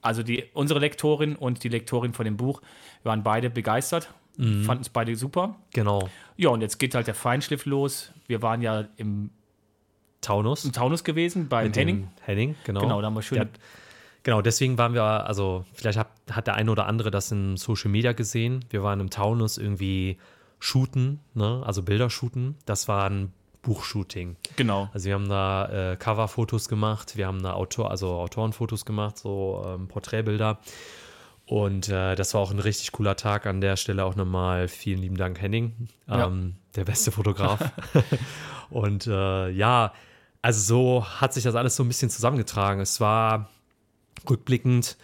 also 0.02 0.24
die, 0.24 0.44
unsere 0.52 0.80
Lektorin 0.80 1.36
und 1.36 1.62
die 1.62 1.68
Lektorin 1.68 2.12
von 2.12 2.24
dem 2.24 2.36
Buch 2.36 2.60
waren 3.04 3.22
beide 3.22 3.50
begeistert, 3.50 4.12
fanden 4.36 4.82
es 4.82 4.88
beide 4.88 5.14
super. 5.16 5.56
genau. 5.72 6.08
Ja, 6.36 6.48
und 6.50 6.62
jetzt 6.62 6.78
geht 6.78 6.94
halt 6.94 7.06
der 7.06 7.14
Feinschliff 7.14 7.66
los. 7.66 8.12
Wir 8.26 8.40
waren 8.40 8.62
ja 8.62 8.86
im, 8.96 9.30
Taunus. 10.20 10.64
im 10.64 10.72
Taunus 10.72 11.04
gewesen, 11.04 11.48
beim 11.48 11.72
Henning. 11.72 12.08
Henning, 12.22 12.56
genau. 12.64 12.80
Genau, 12.80 13.00
da 13.00 13.06
haben 13.06 13.14
wir 13.14 13.22
schön. 13.22 13.38
Der, 13.38 13.48
genau, 14.22 14.40
deswegen 14.40 14.78
waren 14.78 14.94
wir, 14.94 15.02
also 15.02 15.64
vielleicht 15.74 15.98
hat, 15.98 16.08
hat 16.30 16.46
der 16.46 16.54
eine 16.54 16.70
oder 16.70 16.86
andere 16.86 17.10
das 17.10 17.30
in 17.30 17.56
Social 17.56 17.90
Media 17.90 18.12
gesehen. 18.12 18.64
Wir 18.70 18.82
waren 18.82 19.00
im 19.00 19.10
Taunus 19.10 19.58
irgendwie 19.58 20.18
shooten, 20.58 21.20
ne? 21.34 21.62
also 21.64 21.82
Bilder 21.82 22.10
shooten. 22.10 22.56
Das 22.64 22.88
war 22.88 23.08
ein 23.08 23.32
Buchshooting. 23.62 24.36
genau. 24.56 24.88
Also 24.92 25.06
wir 25.06 25.14
haben 25.14 25.28
da 25.28 25.92
äh, 25.92 25.96
Coverfotos 25.96 26.68
gemacht, 26.68 27.16
wir 27.16 27.26
haben 27.26 27.42
da 27.42 27.52
Autor, 27.52 27.90
also 27.90 28.14
Autorenfotos 28.14 28.84
gemacht, 28.84 29.18
so 29.18 29.62
ähm, 29.66 29.88
Porträtbilder. 29.88 30.58
Und 31.50 31.88
äh, 31.88 32.14
das 32.14 32.32
war 32.34 32.42
auch 32.42 32.52
ein 32.52 32.60
richtig 32.60 32.92
cooler 32.92 33.16
Tag. 33.16 33.44
An 33.44 33.60
der 33.60 33.76
Stelle 33.76 34.04
auch 34.04 34.14
nochmal 34.14 34.68
vielen 34.68 35.00
lieben 35.00 35.16
Dank, 35.16 35.40
Henning, 35.42 35.88
Ja. 36.06 36.28
ähm, 36.28 36.54
der 36.76 36.84
beste 36.84 37.10
Fotograf. 37.10 37.72
und 38.70 39.08
äh, 39.08 39.50
ja, 39.50 39.92
also 40.42 40.60
so 40.60 41.04
hat 41.04 41.34
sich 41.34 41.42
das 41.42 41.56
alles 41.56 41.74
so 41.74 41.82
ein 41.82 41.88
bisschen 41.88 42.08
zusammengetragen. 42.08 42.80
Es 42.80 43.00
war 43.00 43.50
rückblickend, 44.30 44.96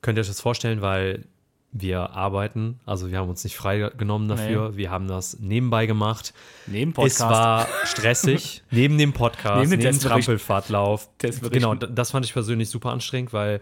könnt 0.00 0.16
ihr 0.16 0.22
euch 0.22 0.28
das 0.28 0.40
vorstellen, 0.40 0.80
weil 0.80 1.26
wir 1.72 2.12
arbeiten, 2.12 2.80
also 2.86 3.10
wir 3.10 3.18
haben 3.18 3.28
uns 3.28 3.44
nicht 3.44 3.56
freigenommen 3.58 4.28
dafür, 4.28 4.78
wir 4.78 4.90
haben 4.90 5.08
das 5.08 5.40
nebenbei 5.40 5.84
gemacht. 5.84 6.32
Neben 6.68 6.94
Podcast. 6.94 7.20
Es 7.20 7.26
war 7.26 7.68
stressig, 7.84 8.62
neben 8.70 8.96
dem 8.96 9.12
Podcast, 9.12 9.68
Neben 9.68 9.82
neben, 9.82 9.98
dem. 9.98 10.00
Trampelfahrtlauf. 10.00 11.10
Genau, 11.18 11.74
das 11.74 12.12
fand 12.12 12.24
ich 12.24 12.32
persönlich 12.32 12.70
super 12.70 12.92
anstrengend, 12.92 13.34
weil 13.34 13.60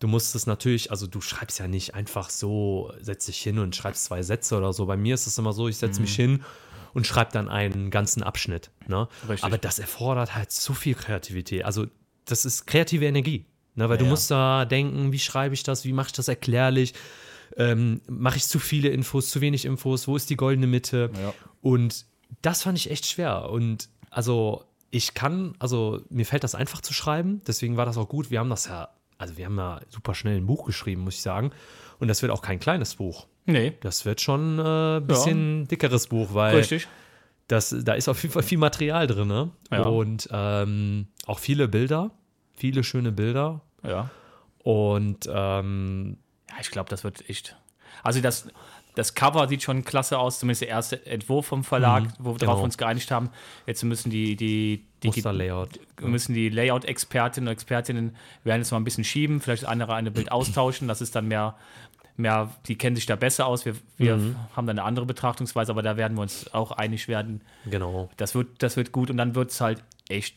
du 0.00 0.08
musstest 0.08 0.46
natürlich, 0.46 0.90
also 0.90 1.06
du 1.06 1.20
schreibst 1.20 1.58
ja 1.60 1.68
nicht 1.68 1.94
einfach 1.94 2.28
so, 2.30 2.92
setz 3.00 3.26
dich 3.26 3.38
hin 3.40 3.58
und 3.58 3.76
schreibst 3.76 4.04
zwei 4.04 4.22
Sätze 4.22 4.56
oder 4.56 4.72
so. 4.72 4.86
Bei 4.86 4.96
mir 4.96 5.14
ist 5.14 5.26
es 5.26 5.38
immer 5.38 5.52
so, 5.52 5.68
ich 5.68 5.76
setze 5.76 6.00
mich 6.00 6.14
hin 6.16 6.42
und 6.94 7.06
schreibe 7.06 7.30
dann 7.32 7.48
einen 7.48 7.90
ganzen 7.90 8.22
Abschnitt. 8.22 8.70
Ne? 8.88 9.06
Richtig. 9.28 9.44
Aber 9.44 9.58
das 9.58 9.78
erfordert 9.78 10.34
halt 10.34 10.50
so 10.50 10.72
viel 10.74 10.94
Kreativität. 10.94 11.64
Also 11.64 11.86
das 12.24 12.44
ist 12.44 12.66
kreative 12.66 13.06
Energie. 13.06 13.46
Ne? 13.76 13.88
Weil 13.88 13.98
du 13.98 14.04
Ja. 14.04 14.10
musst 14.10 14.30
da 14.30 14.64
denken, 14.64 15.12
wie 15.12 15.18
schreibe 15.18 15.54
ich 15.54 15.62
das, 15.62 15.84
wie 15.84 15.92
mache 15.92 16.08
ich 16.08 16.12
das 16.14 16.28
erklärlich, 16.28 16.94
ähm, 17.56 18.00
mache 18.08 18.38
ich 18.38 18.46
zu 18.46 18.58
viele 18.58 18.88
Infos, 18.88 19.30
zu 19.30 19.40
wenig 19.40 19.64
Infos, 19.64 20.08
wo 20.08 20.16
ist 20.16 20.30
die 20.30 20.36
goldene 20.36 20.66
Mitte? 20.66 21.10
Ja. 21.20 21.34
Und 21.60 22.06
das 22.42 22.62
fand 22.62 22.78
ich 22.78 22.90
echt 22.90 23.06
schwer. 23.06 23.50
Und 23.50 23.88
also 24.10 24.64
ich 24.90 25.14
kann, 25.14 25.54
also 25.58 26.00
mir 26.10 26.24
fällt 26.26 26.42
das 26.42 26.54
einfach 26.54 26.80
zu 26.80 26.92
schreiben, 26.94 27.42
deswegen 27.46 27.76
war 27.76 27.86
das 27.86 27.96
auch 27.96 28.08
gut. 28.08 28.30
Wir 28.30 28.40
haben 28.40 28.50
das 28.50 28.66
ja, 28.66 28.88
also 29.20 29.36
wir 29.36 29.44
haben 29.44 29.58
ja 29.58 29.80
super 29.90 30.14
schnell 30.14 30.36
ein 30.38 30.46
Buch 30.46 30.64
geschrieben, 30.64 31.02
muss 31.02 31.16
ich 31.16 31.22
sagen. 31.22 31.52
Und 31.98 32.08
das 32.08 32.22
wird 32.22 32.32
auch 32.32 32.40
kein 32.40 32.58
kleines 32.58 32.94
Buch. 32.94 33.26
Nee, 33.44 33.74
Das 33.80 34.06
wird 34.06 34.20
schon 34.20 34.58
äh, 34.58 34.96
ein 34.96 35.06
bisschen 35.06 35.68
dickeres 35.68 36.06
Buch, 36.06 36.32
weil 36.32 36.56
richtig. 36.56 36.88
das, 37.48 37.74
da 37.84 37.92
ist 37.92 38.08
auf 38.08 38.22
jeden 38.22 38.32
Fall 38.32 38.42
viel 38.42 38.56
Material 38.58 39.06
drin. 39.06 39.28
Ne? 39.28 39.50
Ja. 39.70 39.82
Und 39.82 40.28
ähm, 40.32 41.08
auch 41.26 41.38
viele 41.38 41.68
Bilder, 41.68 42.12
viele 42.54 42.82
schöne 42.82 43.12
Bilder. 43.12 43.60
Ja. 43.82 44.08
Und 44.62 45.28
ähm, 45.30 46.16
Ja, 46.48 46.56
ich 46.60 46.70
glaube, 46.70 46.88
das 46.88 47.04
wird 47.04 47.28
echt. 47.28 47.56
Also 48.02 48.20
das, 48.22 48.48
das 49.00 49.14
Cover 49.14 49.48
sieht 49.48 49.62
schon 49.62 49.82
klasse 49.82 50.18
aus, 50.18 50.40
zumindest 50.40 50.60
der 50.60 50.68
erste 50.68 51.06
Entwurf 51.06 51.46
vom 51.46 51.64
Verlag, 51.64 52.04
worauf 52.18 52.36
genau. 52.36 52.58
wir 52.58 52.62
uns 52.62 52.76
geeinigt 52.76 53.10
haben. 53.10 53.30
Jetzt 53.66 53.82
müssen 53.82 54.10
die, 54.10 54.36
die, 54.36 54.84
die 55.02 55.06
Musterlayout. 55.08 55.80
müssen 56.02 56.34
die 56.34 56.50
Layout-Expertinnen 56.50 57.48
und 57.48 57.52
Expertinnen 57.52 58.14
werden 58.44 58.60
jetzt 58.60 58.70
mal 58.72 58.76
ein 58.76 58.84
bisschen 58.84 59.04
schieben, 59.04 59.40
vielleicht 59.40 59.64
andere 59.64 59.94
eine 59.94 60.10
Bild 60.10 60.30
austauschen. 60.32 60.86
Das 60.86 61.00
ist 61.00 61.16
dann 61.16 61.28
mehr, 61.28 61.56
mehr, 62.18 62.50
die 62.66 62.76
kennen 62.76 62.94
sich 62.94 63.06
da 63.06 63.16
besser 63.16 63.46
aus. 63.46 63.64
Wir, 63.64 63.74
wir 63.96 64.20
haben 64.54 64.66
dann 64.66 64.78
eine 64.78 64.84
andere 64.84 65.06
Betrachtungsweise, 65.06 65.72
aber 65.72 65.80
da 65.80 65.96
werden 65.96 66.18
wir 66.18 66.22
uns 66.22 66.52
auch 66.52 66.72
einig 66.72 67.08
werden. 67.08 67.40
Genau. 67.64 68.10
Das 68.18 68.34
wird, 68.34 68.62
das 68.62 68.76
wird 68.76 68.92
gut 68.92 69.08
und 69.08 69.16
dann 69.16 69.34
wird 69.34 69.50
es 69.50 69.62
halt 69.62 69.82
echt 70.10 70.36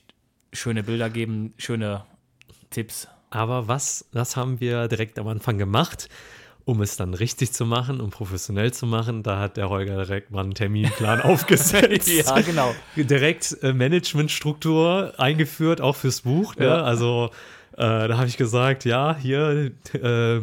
schöne 0.53 0.83
Bilder 0.83 1.09
geben, 1.09 1.53
schöne 1.57 2.05
Tipps. 2.69 3.09
Aber 3.29 3.67
was, 3.67 4.05
das 4.13 4.37
haben 4.37 4.61
wir 4.61 4.87
direkt 4.87 5.19
am 5.19 5.27
Anfang 5.27 5.57
gemacht, 5.57 6.07
um 6.65 6.81
es 6.81 6.95
dann 6.95 7.13
richtig 7.13 7.51
zu 7.51 7.65
machen 7.65 7.99
und 7.99 8.11
professionell 8.11 8.71
zu 8.71 8.85
machen. 8.85 9.23
Da 9.23 9.39
hat 9.39 9.57
der 9.57 9.69
Holger 9.69 9.95
direkt 10.03 10.31
mal 10.31 10.41
einen 10.41 10.53
Terminplan 10.53 11.21
aufgesetzt. 11.23 12.09
Ja, 12.13 12.39
genau. 12.41 12.73
Direkt 12.95 13.57
äh, 13.61 13.73
Managementstruktur 13.73 15.13
eingeführt, 15.17 15.81
auch 15.81 15.95
fürs 15.95 16.21
Buch. 16.21 16.55
Ne? 16.55 16.65
Ja. 16.65 16.83
Also 16.83 17.31
äh, 17.73 18.07
da 18.07 18.17
habe 18.17 18.27
ich 18.27 18.37
gesagt, 18.37 18.85
ja, 18.85 19.15
hier 19.15 19.71
äh, 19.93 20.39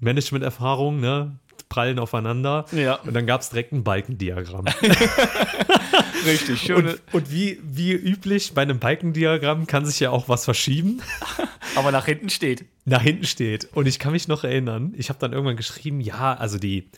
Managementerfahrung, 0.00 1.00
ne? 1.00 1.36
Prallen 1.70 1.98
aufeinander. 1.98 2.66
Ja. 2.72 2.96
Und 2.96 3.14
dann 3.14 3.26
gab 3.26 3.40
es 3.40 3.48
direkt 3.48 3.72
ein 3.72 3.82
Balkendiagramm. 3.82 4.66
Richtig, 6.26 6.60
schöne. 6.60 6.96
und 7.12 7.14
und 7.14 7.32
wie, 7.32 7.58
wie 7.62 7.92
üblich 7.92 8.52
bei 8.52 8.60
einem 8.60 8.78
Balkendiagramm 8.78 9.66
kann 9.66 9.86
sich 9.86 10.00
ja 10.00 10.10
auch 10.10 10.28
was 10.28 10.44
verschieben. 10.44 11.00
aber 11.76 11.92
nach 11.92 12.04
hinten 12.04 12.28
steht. 12.28 12.66
nach 12.84 13.00
hinten 13.00 13.24
steht. 13.24 13.68
Und 13.72 13.86
ich 13.86 13.98
kann 13.98 14.12
mich 14.12 14.28
noch 14.28 14.44
erinnern, 14.44 14.92
ich 14.98 15.08
habe 15.08 15.18
dann 15.18 15.32
irgendwann 15.32 15.56
geschrieben, 15.56 16.02
ja, 16.02 16.34
also 16.34 16.58
die, 16.58 16.90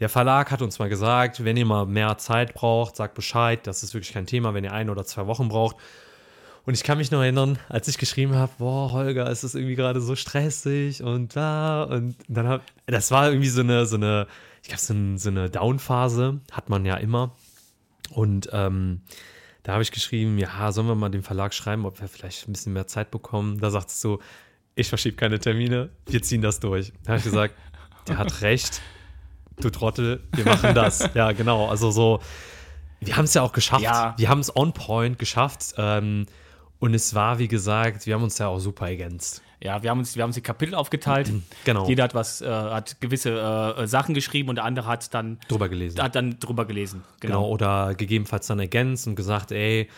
der 0.00 0.10
Verlag 0.10 0.50
hat 0.50 0.60
uns 0.60 0.78
mal 0.78 0.90
gesagt, 0.90 1.44
wenn 1.44 1.56
ihr 1.56 1.64
mal 1.64 1.86
mehr 1.86 2.18
Zeit 2.18 2.52
braucht, 2.52 2.96
sagt 2.96 3.14
Bescheid, 3.14 3.66
das 3.66 3.82
ist 3.82 3.94
wirklich 3.94 4.12
kein 4.12 4.26
Thema, 4.26 4.52
wenn 4.52 4.64
ihr 4.64 4.72
ein 4.72 4.90
oder 4.90 5.06
zwei 5.06 5.26
Wochen 5.26 5.48
braucht. 5.48 5.76
Und 6.66 6.74
ich 6.74 6.82
kann 6.82 6.98
mich 6.98 7.12
noch 7.12 7.20
erinnern, 7.20 7.60
als 7.68 7.86
ich 7.86 7.96
geschrieben 7.96 8.34
habe, 8.34 8.52
boah, 8.58 8.90
Holger, 8.90 9.30
es 9.30 9.44
ist 9.44 9.54
irgendwie 9.54 9.76
gerade 9.76 10.00
so 10.00 10.16
stressig 10.16 11.00
und 11.00 11.36
da 11.36 11.84
und 11.84 12.16
dann 12.26 12.48
hab, 12.48 12.62
das 12.86 13.12
war 13.12 13.28
irgendwie 13.28 13.48
so 13.48 13.60
eine, 13.60 13.86
so 13.86 13.94
eine, 13.94 14.26
ich 14.62 14.68
glaube, 14.68 14.82
so, 14.82 14.92
ein, 14.92 15.16
so 15.16 15.28
eine 15.30 15.48
Down-Phase 15.48 16.40
hat 16.50 16.68
man 16.68 16.84
ja 16.84 16.96
immer. 16.96 17.30
Und 18.10 18.48
ähm, 18.52 19.02
da 19.62 19.74
habe 19.74 19.82
ich 19.84 19.92
geschrieben, 19.92 20.38
ja, 20.38 20.72
sollen 20.72 20.88
wir 20.88 20.96
mal 20.96 21.08
dem 21.08 21.22
Verlag 21.22 21.54
schreiben, 21.54 21.86
ob 21.86 22.00
wir 22.00 22.08
vielleicht 22.08 22.48
ein 22.48 22.52
bisschen 22.52 22.72
mehr 22.72 22.88
Zeit 22.88 23.12
bekommen. 23.12 23.60
Da 23.60 23.70
sagst 23.70 24.02
du, 24.02 24.18
ich 24.74 24.88
verschiebe 24.88 25.14
keine 25.14 25.38
Termine, 25.38 25.90
wir 26.06 26.20
ziehen 26.22 26.42
das 26.42 26.58
durch. 26.58 26.92
Da 27.04 27.10
habe 27.10 27.18
ich 27.18 27.24
gesagt, 27.24 27.54
der 28.08 28.18
hat 28.18 28.40
recht, 28.40 28.82
du 29.60 29.70
Trottel, 29.70 30.24
wir 30.34 30.44
machen 30.44 30.74
das. 30.74 31.10
ja, 31.14 31.30
genau, 31.30 31.68
also 31.68 31.92
so, 31.92 32.20
wir 32.98 33.16
haben 33.16 33.26
es 33.26 33.34
ja 33.34 33.42
auch 33.42 33.52
geschafft. 33.52 33.82
Ja. 33.82 34.14
Wir 34.16 34.28
haben 34.28 34.40
es 34.40 34.54
on 34.56 34.72
point 34.72 35.16
geschafft. 35.20 35.74
Ähm, 35.76 36.26
und 36.78 36.94
es 36.94 37.14
war, 37.14 37.38
wie 37.38 37.48
gesagt, 37.48 38.06
wir 38.06 38.14
haben 38.14 38.22
uns 38.22 38.38
ja 38.38 38.48
auch 38.48 38.58
super 38.58 38.88
ergänzt. 38.88 39.42
Ja, 39.62 39.82
wir 39.82 39.90
haben 39.90 39.98
uns, 40.00 40.14
wir 40.16 40.22
haben 40.22 40.28
uns 40.28 40.34
die 40.36 40.42
Kapitel 40.42 40.74
aufgeteilt. 40.74 41.32
Genau. 41.64 41.88
Jeder 41.88 42.04
hat 42.04 42.14
was, 42.14 42.42
äh, 42.42 42.46
hat 42.48 43.00
gewisse 43.00 43.30
äh, 43.78 43.86
Sachen 43.86 44.14
geschrieben 44.14 44.50
und 44.50 44.56
der 44.56 44.64
andere 44.64 44.86
hat 44.86 45.12
dann, 45.14 45.38
Drüber 45.48 45.68
gelesen. 45.68 46.00
hat 46.02 46.14
dann 46.14 46.38
drüber 46.38 46.66
gelesen. 46.66 47.02
Genau, 47.20 47.40
Genau. 47.42 47.48
oder 47.48 47.94
gegebenenfalls 47.94 48.46
dann 48.46 48.58
ergänzt 48.58 49.06
und 49.06 49.16
gesagt, 49.16 49.52
ey, 49.52 49.88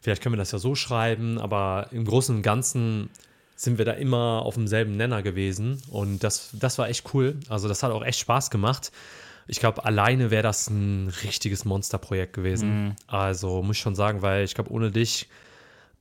vielleicht 0.00 0.22
können 0.22 0.34
wir 0.34 0.38
das 0.38 0.52
ja 0.52 0.58
so 0.58 0.74
schreiben, 0.76 1.38
aber 1.38 1.88
im 1.90 2.04
Großen 2.04 2.36
und 2.36 2.42
Ganzen 2.42 3.10
sind 3.56 3.76
wir 3.78 3.84
da 3.84 3.92
immer 3.92 4.42
auf 4.46 4.54
demselben 4.54 4.96
Nenner 4.96 5.22
gewesen 5.22 5.82
und 5.90 6.22
das, 6.24 6.50
das 6.52 6.78
war 6.78 6.88
echt 6.88 7.12
cool. 7.12 7.36
Also 7.48 7.68
das 7.68 7.82
hat 7.82 7.90
auch 7.90 8.04
echt 8.04 8.20
Spaß 8.20 8.50
gemacht. 8.50 8.92
Ich 9.48 9.58
glaube, 9.58 9.84
alleine 9.84 10.30
wäre 10.30 10.44
das 10.44 10.70
ein 10.70 11.12
richtiges 11.24 11.64
Monsterprojekt 11.64 12.32
gewesen. 12.32 12.94
Also 13.08 13.60
muss 13.62 13.76
ich 13.76 13.82
schon 13.82 13.96
sagen, 13.96 14.22
weil 14.22 14.44
ich 14.44 14.54
glaube, 14.54 14.70
ohne 14.70 14.90
dich 14.92 15.28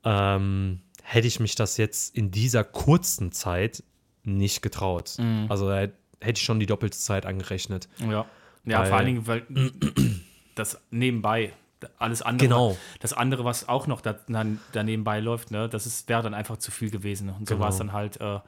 ähm, 0.03 0.81
hätte 1.03 1.27
ich 1.27 1.39
mich 1.39 1.55
das 1.55 1.77
jetzt 1.77 2.15
in 2.15 2.31
dieser 2.31 2.63
kurzen 2.63 3.31
Zeit 3.31 3.83
nicht 4.23 4.61
getraut. 4.61 5.17
Also 5.47 5.67
da 5.69 5.79
hätte 5.81 6.37
ich 6.37 6.43
schon 6.43 6.59
die 6.59 6.65
doppelte 6.65 6.97
Zeit 6.97 7.25
angerechnet. 7.25 7.87
Ja, 7.99 8.25
ja 8.65 8.79
Weil- 8.79 8.85
vor 8.87 8.97
allen 8.97 9.05
Dingen, 9.05 9.27
weil 9.27 9.43
das 10.55 10.79
nebenbei, 10.91 11.53
alles 11.97 12.21
andere, 12.21 12.47
Genau. 12.47 12.77
das 12.99 13.13
andere, 13.13 13.45
was 13.45 13.69
auch 13.69 13.87
noch 13.87 14.01
da, 14.01 14.15
da 14.27 14.83
nebenbei 14.83 15.19
läuft, 15.21 15.51
ne, 15.51 15.69
das 15.69 15.85
ist, 15.85 16.09
wäre 16.09 16.21
dann 16.23 16.33
einfach 16.33 16.57
zu 16.57 16.71
viel 16.71 16.89
gewesen. 16.91 17.29
Und 17.29 17.47
so 17.47 17.55
Genau. 17.55 17.63
war 17.63 17.69
es 17.69 17.77
dann 17.77 17.93
halt, 17.93 18.19
äh, 18.19 18.39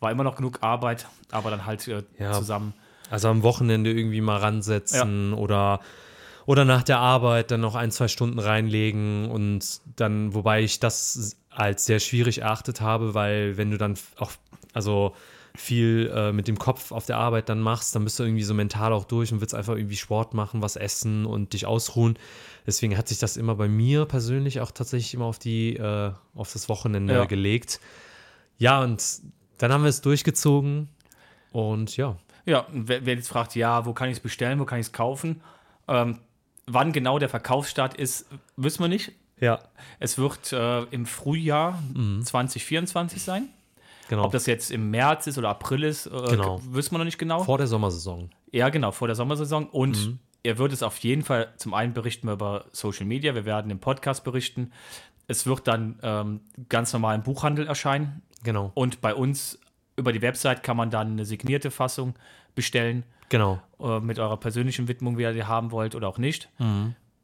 war 0.00 0.10
immer 0.10 0.24
noch 0.24 0.36
genug 0.36 0.62
Arbeit, 0.62 1.06
aber 1.30 1.50
dann 1.50 1.66
halt 1.66 1.86
äh, 1.88 2.02
Ja. 2.18 2.32
zusammen. 2.32 2.72
Also 3.10 3.28
am 3.28 3.42
Wochenende 3.42 3.90
irgendwie 3.92 4.20
mal 4.20 4.38
ransetzen 4.38 5.32
oder, 5.34 5.80
oder 6.48 6.64
nach 6.64 6.82
der 6.82 6.98
Arbeit 6.98 7.50
dann 7.50 7.60
noch 7.60 7.74
ein, 7.74 7.90
zwei 7.90 8.08
Stunden 8.08 8.38
reinlegen 8.38 9.30
und 9.30 9.82
dann, 9.96 10.32
wobei 10.32 10.62
ich 10.62 10.80
das 10.80 11.36
als 11.50 11.84
sehr 11.84 12.00
schwierig 12.00 12.38
erachtet 12.38 12.80
habe, 12.80 13.12
weil 13.12 13.58
wenn 13.58 13.70
du 13.70 13.76
dann 13.76 13.98
auch, 14.16 14.32
also 14.72 15.14
viel 15.54 16.10
äh, 16.14 16.32
mit 16.32 16.48
dem 16.48 16.58
Kopf 16.58 16.90
auf 16.90 17.04
der 17.04 17.18
Arbeit 17.18 17.50
dann 17.50 17.60
machst, 17.60 17.94
dann 17.94 18.02
bist 18.02 18.18
du 18.18 18.22
irgendwie 18.22 18.44
so 18.44 18.54
mental 18.54 18.94
auch 18.94 19.04
durch 19.04 19.30
und 19.30 19.42
willst 19.42 19.54
einfach 19.54 19.76
irgendwie 19.76 19.98
Sport 19.98 20.32
machen, 20.32 20.62
was 20.62 20.76
essen 20.76 21.26
und 21.26 21.52
dich 21.52 21.66
ausruhen. 21.66 22.18
Deswegen 22.66 22.96
hat 22.96 23.08
sich 23.08 23.18
das 23.18 23.36
immer 23.36 23.54
bei 23.54 23.68
mir 23.68 24.06
persönlich 24.06 24.60
auch 24.60 24.70
tatsächlich 24.70 25.12
immer 25.12 25.26
auf 25.26 25.38
die, 25.38 25.76
äh, 25.76 26.12
auf 26.34 26.50
das 26.50 26.70
Wochenende 26.70 27.12
Ja. 27.12 27.24
gelegt. 27.26 27.78
Ja, 28.56 28.82
und 28.82 29.04
dann 29.58 29.70
haben 29.70 29.82
wir 29.82 29.90
es 29.90 30.00
durchgezogen 30.00 30.88
und 31.52 31.94
ja. 31.98 32.16
Ja, 32.46 32.66
wer, 32.72 33.04
wer 33.04 33.16
jetzt 33.16 33.28
fragt, 33.28 33.54
ja, 33.54 33.84
wo 33.84 33.92
kann 33.92 34.08
ich 34.08 34.16
es 34.16 34.20
bestellen, 34.20 34.58
wo 34.58 34.64
kann 34.64 34.80
ich 34.80 34.86
es 34.86 34.92
kaufen? 34.94 35.42
Ähm, 35.88 36.20
wann 36.68 36.92
genau 36.92 37.18
der 37.18 37.28
Verkaufsstart 37.28 37.94
ist, 37.96 38.26
wissen 38.56 38.82
wir 38.84 38.88
nicht. 38.88 39.12
Ja. 39.40 39.60
Es 40.00 40.18
wird 40.18 40.52
äh, 40.52 40.82
im 40.84 41.06
Frühjahr 41.06 41.78
2024 42.22 43.22
sein. 43.22 43.48
Genau. 44.08 44.24
Ob 44.24 44.32
das 44.32 44.46
jetzt 44.46 44.70
im 44.70 44.90
März 44.90 45.26
ist 45.26 45.36
oder 45.38 45.50
April 45.50 45.84
ist, 45.84 46.06
äh, 46.06 46.10
Genau. 46.30 46.60
wissen 46.70 46.92
wir 46.92 46.98
noch 46.98 47.04
nicht 47.04 47.18
genau. 47.18 47.44
Vor 47.44 47.58
der 47.58 47.66
Sommersaison. 47.66 48.30
Ja, 48.52 48.70
genau, 48.70 48.90
vor 48.90 49.06
der 49.06 49.14
Sommersaison. 49.14 49.68
Und 49.68 50.18
er 50.42 50.56
wird 50.58 50.72
es 50.72 50.82
auf 50.82 50.96
jeden 50.98 51.22
Fall 51.22 51.52
zum 51.56 51.74
einen 51.74 51.92
berichten 51.92 52.26
wir 52.26 52.32
über 52.34 52.64
Social 52.72 53.04
Media, 53.06 53.34
wir 53.34 53.44
werden 53.44 53.70
im 53.70 53.80
Podcast 53.80 54.24
berichten. 54.24 54.72
Es 55.26 55.46
wird 55.46 55.68
dann 55.68 55.98
ähm, 56.02 56.40
ganz 56.70 56.92
normal 56.94 57.16
im 57.16 57.22
Buchhandel 57.22 57.66
erscheinen. 57.66 58.22
Genau. 58.42 58.70
Und 58.74 59.02
bei 59.02 59.14
uns 59.14 59.58
über 59.96 60.12
die 60.12 60.22
Website 60.22 60.62
kann 60.62 60.76
man 60.76 60.90
dann 60.90 61.12
eine 61.12 61.24
signierte 61.26 61.70
Fassung 61.70 62.14
bestellen 62.58 63.04
Genau. 63.28 63.60
äh, 63.80 64.00
mit 64.00 64.18
eurer 64.18 64.36
persönlichen 64.36 64.88
Widmung, 64.88 65.16
wie 65.16 65.22
ihr 65.22 65.32
die 65.32 65.44
haben 65.44 65.70
wollt 65.70 65.94
oder 65.94 66.08
auch 66.08 66.18
nicht. 66.18 66.48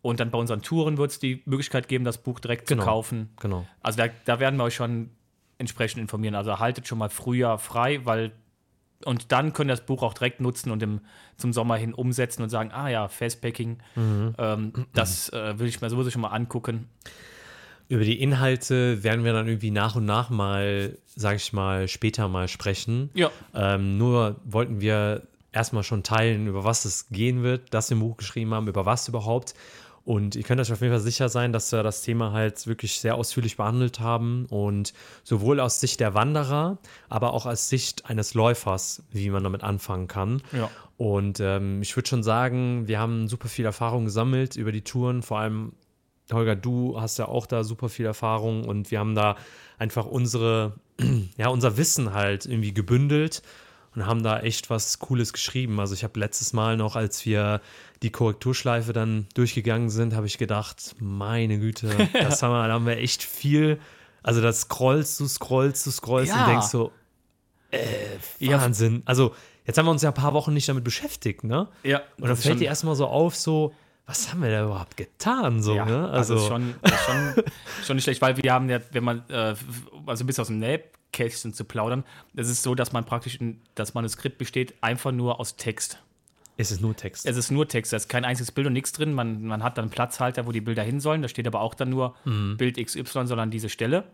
Und 0.03 0.21
dann 0.21 0.31
bei 0.31 0.39
unseren 0.39 0.63
Touren 0.63 0.97
wird 0.97 1.11
es 1.11 1.19
die 1.19 1.43
Möglichkeit 1.45 1.89
geben, 1.89 2.05
das 2.05 2.19
Buch 2.19 2.39
direkt 2.39 2.69
Genau. 2.69 2.83
zu 2.83 2.89
kaufen. 2.89 3.31
Genau. 3.41 3.67
Also 3.81 3.99
da, 3.99 4.09
da 4.27 4.39
werden 4.39 4.57
wir 4.59 4.65
euch 4.65 4.75
schon 4.77 5.11
entsprechend 5.59 6.01
informieren. 6.01 6.35
Also 6.35 6.59
haltet 6.59 6.87
schon 6.87 6.99
mal 6.99 7.09
früher 7.11 7.59
frei, 7.59 8.01
weil 8.05 8.33
und 9.07 9.33
dann 9.33 9.53
könnt 9.53 9.71
ihr 9.71 9.75
das 9.77 9.85
Buch 9.85 10.03
auch 10.03 10.15
direkt 10.15 10.41
nutzen 10.41 10.71
und 10.71 10.83
im, 10.83 11.01
zum 11.37 11.53
Sommer 11.53 11.77
hin 11.77 11.93
umsetzen 11.93 12.43
und 12.43 12.49
sagen, 12.49 12.71
ah 12.73 12.89
ja, 12.89 13.09
Fastpacking, 13.09 13.79
ähm, 13.97 14.73
das 14.95 15.29
äh, 15.31 15.59
will 15.59 15.67
ich 15.67 15.81
mir 15.83 15.91
sowieso 15.91 16.11
schon 16.11 16.23
mal 16.23 16.29
angucken. 16.29 16.89
Über 17.89 18.05
die 18.05 18.21
Inhalte 18.21 19.03
werden 19.03 19.25
wir 19.25 19.33
dann 19.33 19.47
irgendwie 19.47 19.71
nach 19.71 19.97
und 19.97 20.05
nach 20.05 20.31
mal, 20.31 20.97
sag 21.15 21.37
ich 21.37 21.53
mal, 21.53 21.89
später 21.89 22.29
mal 22.29 22.49
sprechen. 22.49 23.11
Ja. 23.15 23.31
Ähm, 23.55 23.99
nur 23.99 24.37
wollten 24.45 24.81
wir 24.81 25.23
erstmal 25.53 25.83
schon 25.83 26.03
teilen, 26.03 26.47
über 26.47 26.65
was 26.65 26.85
es 26.85 27.09
gehen 27.09 27.43
wird, 27.43 27.73
dass 27.73 27.91
wir 27.91 27.97
ein 27.97 28.01
Buch 28.01 28.17
geschrieben 28.17 28.53
haben, 28.55 28.69
über 28.69 28.87
was 28.87 29.09
überhaupt. 29.09 29.55
Und 30.05 30.37
ihr 30.37 30.43
könnt 30.43 30.61
euch 30.61 30.71
auf 30.71 30.83
jeden 30.83 30.93
Fall 30.93 31.01
sicher 31.01 31.31
sein, 31.31 31.53
dass 31.53 31.73
wir 31.73 31.83
das 31.83 32.03
Thema 32.03 32.33
halt 32.33 32.67
wirklich 32.67 33.01
sehr 33.01 33.15
ausführlich 33.15 33.57
behandelt 33.57 34.01
haben 34.01 34.45
und 34.51 34.93
sowohl 35.23 35.61
aus 35.61 35.81
Sicht 35.81 35.99
der 35.99 36.13
Wanderer, 36.13 36.77
aber 37.09 37.33
auch 37.33 37.47
aus 37.47 37.71
Sicht 37.71 38.05
eines 38.05 38.35
Läufers, 38.35 39.03
wie 39.13 39.31
man 39.31 39.43
damit 39.43 39.63
anfangen 39.63 40.07
kann. 40.07 40.43
Ja. 40.53 40.71
Und 40.99 41.41
ähm, 41.41 41.81
ich 41.81 41.97
würde 41.97 42.09
schon 42.09 42.23
sagen, 42.23 42.87
wir 42.87 42.99
haben 42.99 43.29
super 43.29 43.49
viel 43.49 43.65
Erfahrung 43.65 44.05
gesammelt 44.05 44.57
über 44.57 44.73
die 44.73 44.83
Touren, 44.83 45.23
vor 45.23 45.39
allem 45.39 45.73
Holger, 46.33 46.57
du 46.57 47.01
hast 47.01 47.19
ja 47.19 47.27
auch 47.29 47.47
da 47.47 47.65
super 47.65 47.89
viel 47.89 48.07
Erfahrung 48.07 48.65
und 48.65 48.91
wir 48.91 48.99
haben 48.99 49.15
da 49.15 49.37
einfach 49.79 50.07
unsere, 50.07 50.75
ja, 51.37 51.49
unser 51.49 51.77
Wissen 51.77 52.13
halt 52.15 52.47
irgendwie 52.47 52.73
gebündelt 52.73 53.43
und 53.95 54.07
haben 54.07 54.23
da 54.23 54.41
echt 54.41 54.71
was 54.71 54.99
Cooles 54.99 55.33
geschrieben. 55.33 55.79
Also 55.81 55.95
ich 55.95 56.03
habe 56.03 56.19
letztes 56.19 56.53
Mal 56.53 56.77
noch, 56.77 56.97
als 56.97 57.25
wir 57.27 57.61
die 58.03 58.11
Korrekturschleife 58.11 58.93
dann 58.93 59.27
durchgegangen 59.35 59.89
sind, 59.91 60.15
habe 60.15 60.27
ich 60.27 60.39
gedacht, 60.39 60.95
meine 60.99 61.59
Güte, 61.59 61.89
das 62.13 62.43
haben 62.43 62.53
wir, 62.53 62.67
da 62.69 62.75
haben 62.75 62.87
wir 62.87 62.97
echt 62.99 63.23
viel. 63.23 63.79
Also 64.23 64.41
das 64.41 64.63
scrollst 64.63 65.21
du, 65.21 65.27
scrollst 65.29 65.87
du, 65.87 65.91
scrollst 65.91 66.33
Ja. 66.35 66.45
und 66.45 66.51
denkst 66.51 66.67
so, 66.69 66.91
Ja. 68.39 68.61
Wahnsinn. 68.61 69.03
Also 69.05 69.35
jetzt 69.67 69.79
haben 69.79 69.87
wir 69.87 69.91
uns 69.91 70.03
ja 70.03 70.11
ein 70.11 70.15
paar 70.15 70.33
Wochen 70.33 70.55
nicht 70.55 70.69
damit 70.69 70.85
beschäftigt, 70.85 71.45
ne? 71.45 71.69
Ja, 71.83 72.03
Und 72.19 72.29
dann 72.29 72.37
fällt 72.37 72.61
dir 72.61 72.67
erstmal 72.67 72.95
so 72.97 73.07
auf, 73.07 73.37
so, 73.37 73.75
was 74.07 74.31
haben 74.31 74.43
wir 74.43 74.51
da 74.51 74.65
überhaupt 74.65 74.97
getan? 74.97 75.63
So, 75.63 75.75
Ja, 75.75 75.85
ne? 75.87 76.09
also, 76.11 76.35
Also, 76.35 76.49
schon, 76.49 76.75
das 76.83 76.93
ist 76.93 77.01
schon, 77.07 77.45
schon 77.85 77.97
nicht 77.97 78.05
schlecht, 78.05 78.21
weil 78.23 78.37
wir 78.37 78.53
haben 78.53 78.69
ja, 78.69 78.81
wenn 78.93 79.05
man, 79.05 79.23
äh, 79.29 79.55
also 80.07 80.25
ein 80.25 80.27
bisschen 80.27 80.43
aus 80.43 80.49
dem 80.49 80.59
Nähkästchen 80.59 81.55
zu 81.55 81.65
plaudern, 81.65 82.05
es 82.37 82.49
ist 82.49 82.63
so, 82.63 82.75
dass 82.75 82.93
man 82.93 83.05
praktisch, 83.05 83.41
ein, 83.41 83.61
das 83.75 83.95
Manuskript 83.95 84.37
besteht 84.39 84.75
einfach 84.83 85.13
nur 85.13 85.41
aus 85.41 85.57
Text. 85.57 85.99
es 86.59 86.71
ist 86.71 86.81
nur 86.83 86.95
Text. 86.95 87.25
Es 87.27 87.37
ist 87.37 87.51
nur 87.51 87.67
Text, 87.67 87.93
da 87.93 87.97
ist 87.97 88.09
kein 88.09 88.25
einziges 88.25 88.53
Bild 88.53 88.67
und 88.67 88.75
nichts 88.75 88.93
drin. 88.93 89.13
Man, 89.15 89.43
man 89.45 89.63
hat 89.63 89.79
dann 89.79 89.89
Platzhalter, 89.91 90.47
wo 90.47 90.53
die 90.53 90.61
Bilder 90.61 90.83
hin 90.83 91.01
sollen. 91.01 91.23
Da 91.23 91.29
steht 91.29 91.47
aber 91.47 91.61
auch 91.63 91.75
dann 91.75 91.89
nur 91.91 92.15
Mhm. 92.25 92.57
Bild 92.59 92.77
XY, 92.77 93.27
sondern 93.27 93.51
diese 93.51 93.69
Stelle. 93.71 94.05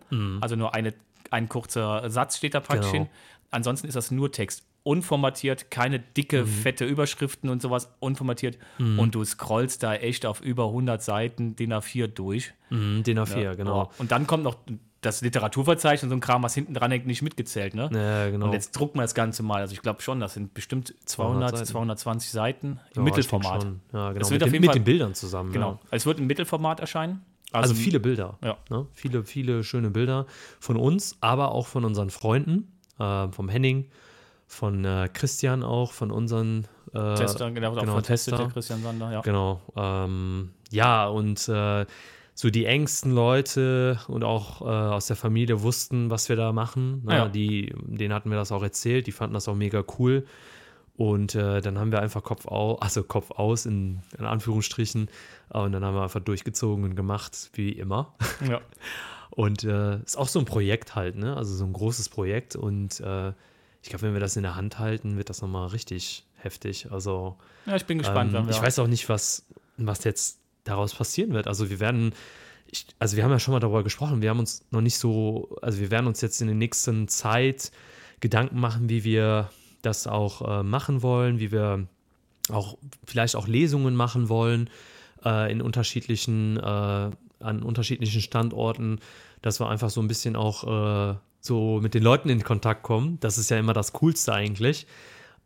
Also 0.41 0.57
nur 0.57 0.75
eine, 0.75 0.95
ein 1.31 1.49
kurzer 1.49 2.09
Satz 2.11 2.37
steht 2.39 2.55
da 2.55 2.61
praktisch 2.61 2.93
Genau. 2.93 3.05
hin. 3.05 3.11
Ansonsten 3.51 3.89
ist 3.89 3.97
das 3.97 4.11
nur 4.13 4.31
Text. 4.31 4.63
Unformatiert, 4.83 5.71
keine 5.71 5.99
dicke, 6.01 6.43
Mhm. 6.43 6.47
fette 6.47 6.85
Überschriften 6.87 7.51
und 7.51 7.61
sowas. 7.63 7.93
Unformatiert. 8.01 8.59
Und 8.79 9.15
du 9.15 9.25
scrollst 9.25 9.83
da 9.83 9.95
echt 9.95 10.25
auf 10.27 10.41
über 10.41 10.69
100 10.73 11.03
Seiten 11.03 11.55
DIN 11.57 11.73
A4 11.73 12.07
durch. 12.09 12.53
Mhm, 12.71 13.03
DIN 13.03 13.19
A4, 13.19 13.57
genau. 13.57 13.83
Oh. 13.85 13.91
Und 13.99 14.11
dann 14.11 14.27
kommt 14.27 14.43
noch 14.45 14.57
das 15.03 15.23
Literaturverzeichnis 15.23 16.03
und 16.05 16.09
so 16.11 16.17
ein 16.17 16.21
Kram, 16.21 16.43
was 16.43 16.55
hinten 16.55 16.75
dran 16.75 16.91
hängt, 16.91 17.07
nicht 17.07 17.23
mitgezählt. 17.23 17.75
Ne? 17.75 17.89
Ja, 17.93 18.31
genau. 18.31 18.47
Und 18.47 18.53
jetzt 18.53 18.73
drucken 18.73 18.99
wir 18.99 19.03
das 19.03 19.15
Ganze 19.15 19.43
mal. 19.43 19.61
Also 19.61 19.73
ich 19.75 19.81
glaube 19.83 20.03
schon, 20.03 20.21
das 20.21 20.35
sind 20.35 20.53
bestimmt 20.55 20.95
200, 21.07 21.51
200 21.51 21.57
Seiten. 21.59 21.67
220 21.71 22.31
Seiten 22.31 22.67
im 22.67 22.79
Ja, 22.97 23.03
Mittelformat. 23.03 23.65
Ja, 23.93 24.13
genau. 24.13 24.21
Es 24.21 24.31
wird 24.31 24.41
mit 24.41 24.43
auf 24.43 24.49
den, 24.49 24.53
jeden 24.55 24.61
mit 24.63 24.67
Fall- 24.71 24.75
den 24.79 24.85
Bildern 24.85 25.15
zusammen. 25.15 25.53
Genau. 25.53 25.73
Ja. 25.73 25.79
Es 25.91 26.05
wird 26.07 26.19
im 26.21 26.27
Mittelformat 26.27 26.81
erscheinen. 26.81 27.23
Also 27.53 27.75
viele 27.75 27.99
Bilder. 27.99 28.39
Ja. 28.45 28.59
Ne? 28.69 28.87
Viele, 28.93 29.25
viele 29.25 29.65
schöne 29.65 29.91
Bilder 29.91 30.27
von 30.61 30.77
uns, 30.77 31.17
aber 31.21 31.51
auch 31.53 31.67
von 31.67 31.85
unseren 31.85 32.11
Freunden, 32.11 32.71
äh, 32.99 33.27
vom 33.29 33.49
Henning, 33.49 33.87
von 34.51 34.85
äh, 34.85 35.09
Christian 35.13 35.63
auch, 35.63 35.93
von 35.93 36.11
unseren 36.11 36.67
äh, 36.93 37.15
Tester, 37.15 37.53
genau, 37.53 37.73
genau, 37.73 37.93
vertestet, 37.93 38.33
Tester. 38.33 38.45
der 38.45 38.53
Christian 38.53 38.83
Sander, 38.83 39.13
ja. 39.13 39.21
Genau. 39.21 39.63
Ähm, 39.77 40.51
ja, 40.73 41.07
und 41.07 41.49
äh, 41.49 41.87
so 42.35 42.51
die 42.51 42.65
engsten 42.65 43.13
Leute 43.13 44.01
und 44.09 44.25
auch 44.25 44.61
äh, 44.63 44.65
aus 44.65 45.07
der 45.07 45.15
Familie 45.15 45.63
wussten, 45.63 46.11
was 46.11 46.29
wir 46.29 46.35
da 46.35 46.53
machen. 46.53 47.05
Ne? 47.05 47.15
Ja. 47.15 47.29
Die, 47.29 47.73
denen 47.87 48.13
hatten 48.13 48.31
wir 48.31 48.37
das 48.37 48.51
auch 48.51 48.63
erzählt, 48.63 49.07
die 49.07 49.13
fanden 49.13 49.35
das 49.35 49.47
auch 49.47 49.55
mega 49.55 49.85
cool. 49.99 50.27
Und 50.97 51.37
äh, 51.37 51.61
dann 51.61 51.79
haben 51.79 51.93
wir 51.93 52.03
einfach 52.03 52.25
Kopf 52.25 52.47
aus, 52.47 52.83
also 52.83 53.05
Kopf 53.05 53.31
aus 53.31 53.67
in, 53.67 54.01
in 54.19 54.25
Anführungsstrichen. 54.25 55.09
Und 55.51 55.73
dann 55.73 55.85
haben 55.85 55.95
wir 55.95 56.03
einfach 56.03 56.21
durchgezogen 56.21 56.85
und 56.85 56.97
gemacht, 56.97 57.51
wie 57.55 57.71
immer. 57.71 58.15
ja. 58.49 58.61
Und 59.31 59.63
äh, 59.63 60.01
ist 60.03 60.19
auch 60.19 60.27
so 60.27 60.41
ein 60.41 60.45
Projekt 60.45 60.97
halt, 60.97 61.15
ne? 61.15 61.37
Also 61.37 61.55
so 61.55 61.65
ein 61.65 61.73
großes 61.73 62.09
Projekt. 62.09 62.57
Und 62.57 62.99
äh, 62.99 63.33
ich 63.83 63.89
glaube, 63.89 64.03
wenn 64.03 64.13
wir 64.13 64.21
das 64.21 64.37
in 64.37 64.43
der 64.43 64.57
Hand 64.57 64.79
halten, 64.79 65.17
wird 65.17 65.31
das 65.31 65.41
nochmal 65.43 65.69
richtig 65.69 66.25
heftig. 66.37 66.91
Also 66.91 67.37
Ja, 67.67 67.77
ich 67.77 67.87
bin 67.87 67.99
gespannt. 67.99 68.31
ähm, 68.31 68.41
wenn 68.41 68.47
wir 68.47 68.55
ich 68.55 68.63
weiß 68.63 68.79
auch 68.79 68.87
nicht, 68.87 69.09
was, 69.09 69.47
was 69.77 70.05
jetzt 70.05 70.39
daraus 70.65 70.95
passieren 70.95 71.33
wird. 71.33 71.47
Also 71.47 71.71
wir 71.71 71.81
werden, 71.81 72.13
ich, 72.71 72.87
also 72.99 73.17
wir 73.17 73.25
haben 73.25 73.31
ja 73.31 73.39
schon 73.39 73.53
mal 73.53 73.61
darüber 73.61 73.83
gesprochen, 73.83 74.23
wir 74.23 74.31
haben 74.31 74.39
uns 74.39 74.65
noch 74.71 74.83
nicht 74.83 74.99
so, 74.99 75.57
also 75.63 75.81
wir 75.81 75.91
werden 75.91 76.07
uns 76.07 76.21
jetzt 76.21 76.41
in 76.41 76.49
der 76.49 76.57
nächsten 76.57 77.09
Zeit 77.09 77.73
Gedanken 78.21 78.61
machen, 78.61 78.89
wie 78.91 79.05
wir 79.05 79.51
das 79.83 80.07
auch 80.07 80.61
äh, 80.61 80.63
machen 80.63 81.03
wollen, 81.03 81.41
wie 81.41 81.53
wir 81.53 81.87
auch 82.51 82.77
vielleicht 83.05 83.37
auch 83.37 83.49
Lesungen 83.49 83.95
machen 83.95 84.29
wollen 84.29 84.69
äh, 85.25 85.51
in 85.51 85.63
unterschiedlichen, 85.63 86.59
äh, 86.59 86.61
an 86.63 87.63
unterschiedlichen 87.63 88.21
Standorten, 88.21 88.99
dass 89.41 89.59
wir 89.61 89.69
einfach 89.71 89.89
so 89.89 90.03
ein 90.03 90.09
bisschen 90.09 90.37
auch 90.37 91.13
äh, 91.13 91.15
so 91.41 91.81
mit 91.81 91.95
den 91.95 92.03
Leuten 92.03 92.29
in 92.29 92.43
Kontakt 92.43 92.83
kommen. 92.83 93.19
Das 93.21 93.39
ist 93.39 93.51
ja 93.51 93.59
immer 93.59 93.73
das 93.73 93.93
Coolste 93.93 94.33
eigentlich. 94.33 94.87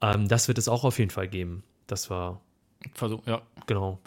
Ähm, 0.00 0.28
das 0.28 0.48
wird 0.48 0.58
es 0.58 0.68
auch 0.68 0.84
auf 0.84 0.98
jeden 0.98 1.10
Fall 1.10 1.28
geben. 1.28 1.62
Das 1.86 2.10
war, 2.10 2.40
Versuch, 2.94 3.20
ja. 3.26 3.42
genau. 3.66 3.98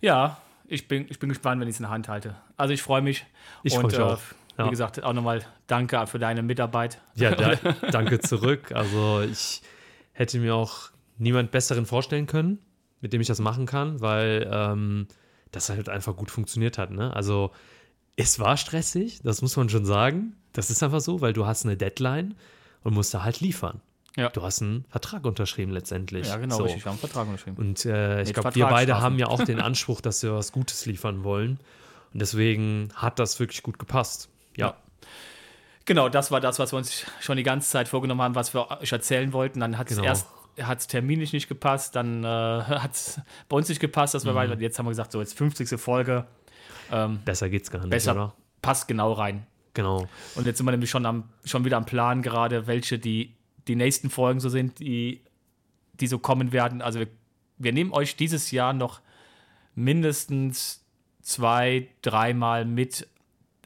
ja, 0.00 0.38
ich 0.66 0.88
bin, 0.88 1.06
ich 1.08 1.18
bin 1.18 1.28
gespannt, 1.28 1.60
wenn 1.60 1.68
ich 1.68 1.74
es 1.74 1.80
in 1.80 1.84
der 1.84 1.90
Hand 1.90 2.08
halte. 2.08 2.36
Also 2.56 2.72
ich 2.74 2.82
freue 2.82 3.02
mich. 3.02 3.24
Ich 3.62 3.74
freu 3.74 3.82
mich 3.84 3.98
auch. 3.98 4.18
Wie 4.56 4.62
Ja. 4.62 4.68
gesagt, 4.68 5.02
auch 5.02 5.12
nochmal 5.14 5.42
danke 5.66 6.06
für 6.06 6.18
deine 6.18 6.42
Mitarbeit. 6.42 7.00
Ja, 7.14 7.34
da, 7.34 7.54
danke 7.90 8.20
zurück. 8.20 8.72
Also 8.72 9.22
ich 9.22 9.62
hätte 10.12 10.38
mir 10.38 10.54
auch 10.54 10.90
niemand 11.18 11.50
besseren 11.50 11.86
vorstellen 11.86 12.26
können, 12.26 12.58
mit 13.00 13.12
dem 13.12 13.20
ich 13.20 13.26
das 13.28 13.40
machen 13.40 13.66
kann, 13.66 14.00
weil 14.00 14.48
ähm, 14.52 15.08
das 15.50 15.70
halt 15.70 15.88
einfach 15.88 16.16
gut 16.16 16.30
funktioniert 16.30 16.78
hat. 16.78 16.90
Ne? 16.90 17.14
Also 17.14 17.50
es 18.16 18.38
war 18.38 18.56
stressig, 18.56 19.20
das 19.22 19.40
muss 19.42 19.56
man 19.56 19.68
schon 19.68 19.84
sagen. 19.84 20.36
Das 20.52 20.70
ist 20.70 20.82
einfach 20.82 21.00
so, 21.00 21.20
weil 21.20 21.32
du 21.32 21.46
hast 21.46 21.64
eine 21.64 21.76
Deadline 21.76 22.34
und 22.82 22.94
musst 22.94 23.14
da 23.14 23.22
halt 23.22 23.40
liefern. 23.40 23.80
Ja. 24.16 24.28
Du 24.28 24.42
hast 24.42 24.60
einen 24.60 24.84
Vertrag 24.90 25.24
unterschrieben 25.24 25.72
letztendlich. 25.72 26.28
Ja, 26.28 26.36
genau, 26.36 26.56
so. 26.58 26.62
richtig. 26.64 26.84
Wir 26.84 26.90
haben 26.90 26.98
einen 26.98 27.00
Vertrag 27.00 27.26
unterschrieben. 27.26 27.56
Und 27.56 27.84
äh, 27.86 28.22
ich 28.22 28.34
glaube, 28.34 28.54
wir 28.54 28.66
beide 28.66 29.00
haben 29.00 29.18
ja 29.18 29.26
auch 29.28 29.42
den 29.44 29.60
Anspruch, 29.60 30.00
dass 30.02 30.22
wir 30.22 30.34
was 30.34 30.52
Gutes 30.52 30.84
liefern 30.84 31.24
wollen. 31.24 31.58
Und 32.12 32.20
deswegen 32.20 32.90
hat 32.94 33.18
das 33.18 33.40
wirklich 33.40 33.62
gut 33.62 33.78
gepasst. 33.78 34.28
Ja. 34.56 34.74
Genau, 35.86 36.08
das 36.10 36.30
war 36.30 36.40
das, 36.40 36.58
was 36.58 36.72
wir 36.72 36.76
uns 36.76 37.06
schon 37.20 37.38
die 37.38 37.42
ganze 37.42 37.70
Zeit 37.70 37.88
vorgenommen 37.88 38.20
haben, 38.20 38.34
was 38.34 38.52
wir 38.54 38.70
euch 38.82 38.92
erzählen 38.92 39.32
wollten. 39.32 39.60
Dann 39.60 39.78
hat 39.78 39.90
es 39.90 39.96
Genau. 39.96 40.06
erst 40.08 40.26
hat's 40.60 40.86
terminlich 40.86 41.32
nicht 41.32 41.48
gepasst, 41.48 41.96
dann 41.96 42.22
äh, 42.24 42.26
hat 42.28 42.92
es 42.92 43.18
bei 43.48 43.56
uns 43.56 43.70
nicht 43.70 43.80
gepasst, 43.80 44.12
Mhm. 44.12 44.16
dass 44.18 44.24
wir 44.26 44.34
weiter. 44.34 44.60
Jetzt 44.60 44.78
haben 44.78 44.84
wir 44.84 44.90
gesagt, 44.90 45.12
so 45.12 45.20
jetzt 45.20 45.36
50. 45.38 45.80
Folge, 45.80 46.26
Besser 47.24 47.48
geht's 47.48 47.70
gar 47.70 47.78
nicht, 47.80 47.88
besser 47.88 48.12
oder? 48.12 48.34
passt 48.60 48.86
genau 48.86 49.12
rein. 49.14 49.46
Genau. 49.74 50.06
Und 50.34 50.46
jetzt 50.46 50.58
sind 50.58 50.66
wir 50.66 50.70
nämlich 50.72 50.90
schon, 50.90 51.06
am, 51.06 51.24
schon 51.44 51.64
wieder 51.64 51.76
am 51.76 51.86
Plan 51.86 52.22
gerade, 52.22 52.66
welche 52.66 52.98
die, 52.98 53.34
die 53.68 53.76
nächsten 53.76 54.10
Folgen 54.10 54.38
so 54.40 54.48
sind, 54.48 54.78
die, 54.80 55.20
die 55.94 56.06
so 56.06 56.18
kommen 56.18 56.52
werden. 56.52 56.82
Also 56.82 57.00
wir, 57.00 57.08
wir 57.58 57.72
nehmen 57.72 57.92
euch 57.92 58.16
dieses 58.16 58.50
Jahr 58.50 58.72
noch 58.72 59.00
mindestens 59.74 60.84
zwei, 61.22 61.88
dreimal 62.02 62.64
mit 62.64 63.06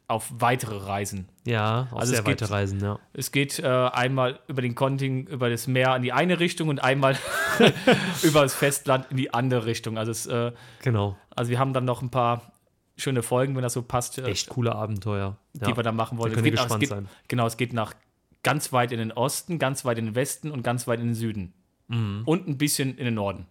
auf 0.08 0.30
weitere 0.38 0.76
Reisen. 0.76 1.28
Ja, 1.44 1.88
auch 1.90 1.98
Also 1.98 2.10
sehr 2.12 2.20
es 2.20 2.24
geht- 2.24 2.40
weite 2.42 2.50
Reisen, 2.52 2.80
ja. 2.80 2.98
Es 3.12 3.32
geht 3.32 3.58
äh, 3.58 3.66
einmal 3.66 4.38
über 4.46 4.62
den 4.62 4.76
Kontinent, 4.76 5.28
über 5.28 5.50
das 5.50 5.66
Meer 5.66 5.96
in 5.96 6.02
die 6.02 6.12
eine 6.12 6.38
Richtung 6.38 6.68
und 6.68 6.78
einmal 6.78 7.16
über 8.22 8.42
das 8.42 8.54
Festland 8.54 9.06
in 9.10 9.16
die 9.16 9.34
andere 9.34 9.66
Richtung. 9.66 9.98
Also, 9.98 10.12
es, 10.12 10.26
äh, 10.26 10.52
Genau. 10.82 11.16
also 11.34 11.50
wir 11.50 11.58
haben 11.58 11.72
dann 11.72 11.84
noch 11.84 12.02
ein 12.02 12.10
paar 12.10 12.52
schöne 12.96 13.22
Folgen, 13.22 13.54
wenn 13.56 13.62
das 13.62 13.74
so 13.74 13.82
passt, 13.82 14.18
äh, 14.18 14.24
Echt 14.24 14.48
coole 14.48 14.74
Abenteuer. 14.74 15.36
Ja. 15.54 15.68
die 15.68 15.76
wir 15.76 15.82
da 15.82 15.92
machen 15.92 16.18
wollen. 16.18 16.32
Da 16.32 16.32
Es 16.32 16.34
könnt 16.36 16.46
ihr 16.46 16.52
geht, 16.52 16.60
gespannt 16.60 16.82
es 16.82 16.88
sein. 16.88 17.08
Genau, 17.28 17.46
es 17.46 17.56
geht 17.56 17.72
nach 17.72 17.94
ganz 18.42 18.72
weit 18.72 18.92
in 18.92 18.98
den 18.98 19.12
Osten, 19.12 19.58
ganz 19.58 19.84
weit 19.84 19.98
in 19.98 20.06
den 20.06 20.14
Westen 20.14 20.50
und 20.50 20.62
ganz 20.62 20.86
weit 20.86 21.00
in 21.00 21.06
den 21.06 21.14
Süden. 21.14 21.52
Mhm. 21.88 22.22
Und 22.24 22.48
ein 22.48 22.58
bisschen 22.58 22.96
in 22.96 23.04
den 23.04 23.14
Norden. 23.14 23.46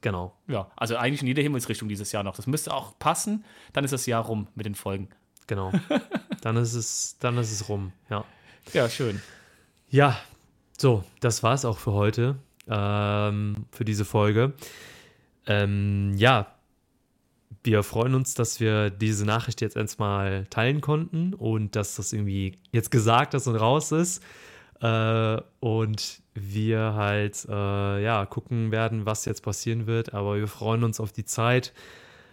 Genau. 0.00 0.36
Ja, 0.48 0.70
also 0.76 0.96
eigentlich 0.96 1.22
in 1.22 1.28
jeder 1.28 1.42
Himmelsrichtung 1.42 1.88
dieses 1.88 2.12
Jahr 2.12 2.22
noch. 2.22 2.36
Das 2.36 2.46
müsste 2.46 2.74
auch 2.74 2.98
passen. 2.98 3.44
Dann 3.72 3.84
ist 3.84 3.92
das 3.92 4.04
Jahr 4.04 4.24
rum 4.24 4.48
mit 4.54 4.66
den 4.66 4.74
Folgen. 4.74 5.08
Genau. 5.46 5.72
dann 6.42 6.56
ist 6.56 6.74
es, 6.74 7.16
dann 7.20 7.38
ist 7.38 7.52
es 7.52 7.68
rum. 7.68 7.92
Ja. 8.10 8.24
Ja, 8.72 8.88
schön. 8.88 9.20
Ja, 9.88 10.18
so, 10.76 11.04
das 11.20 11.42
war 11.42 11.54
es 11.54 11.64
auch 11.64 11.78
für 11.78 11.92
heute, 11.92 12.36
ähm, 12.68 13.66
für 13.70 13.84
diese 13.84 14.04
Folge. 14.04 14.52
Ähm, 15.46 16.14
ja, 16.16 16.53
wir 17.62 17.82
freuen 17.82 18.14
uns, 18.14 18.34
dass 18.34 18.60
wir 18.60 18.90
diese 18.90 19.24
Nachricht 19.24 19.60
jetzt 19.60 19.76
erstmal 19.76 20.46
teilen 20.46 20.80
konnten 20.80 21.34
und 21.34 21.76
dass 21.76 21.96
das 21.96 22.12
irgendwie 22.12 22.58
jetzt 22.72 22.90
gesagt 22.90 23.34
ist 23.34 23.46
und 23.46 23.56
raus 23.56 23.92
ist. 23.92 24.22
Äh, 24.80 25.40
und 25.60 26.22
wir 26.34 26.94
halt, 26.94 27.46
äh, 27.48 28.02
ja, 28.02 28.26
gucken 28.26 28.72
werden, 28.72 29.06
was 29.06 29.24
jetzt 29.24 29.42
passieren 29.42 29.86
wird. 29.86 30.14
Aber 30.14 30.36
wir 30.36 30.48
freuen 30.48 30.84
uns 30.84 31.00
auf 31.00 31.12
die 31.12 31.24
Zeit, 31.24 31.72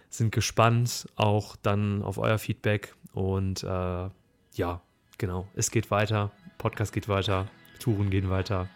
sind 0.08 0.32
gespannt 0.32 1.08
auch 1.16 1.56
dann 1.56 2.02
auf 2.02 2.18
euer 2.18 2.38
Feedback 2.38 2.94
und 3.12 3.62
äh, 3.62 4.08
ja, 4.54 4.80
genau, 5.18 5.46
es 5.54 5.70
geht 5.70 5.90
weiter, 5.90 6.30
Podcast 6.58 6.92
geht 6.92 7.08
weiter, 7.08 7.46
Touren 7.78 8.10
gehen 8.10 8.28
weiter. 8.28 8.68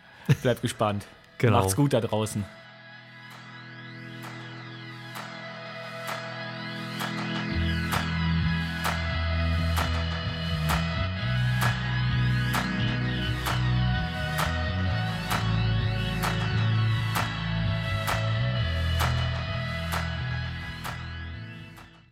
Bleibt 0.43 0.63
gespannt. 0.63 1.07
Genau. 1.39 1.59
Macht's 1.59 1.77
gut 1.77 1.93
da 1.93 2.01
draußen. 2.01 2.45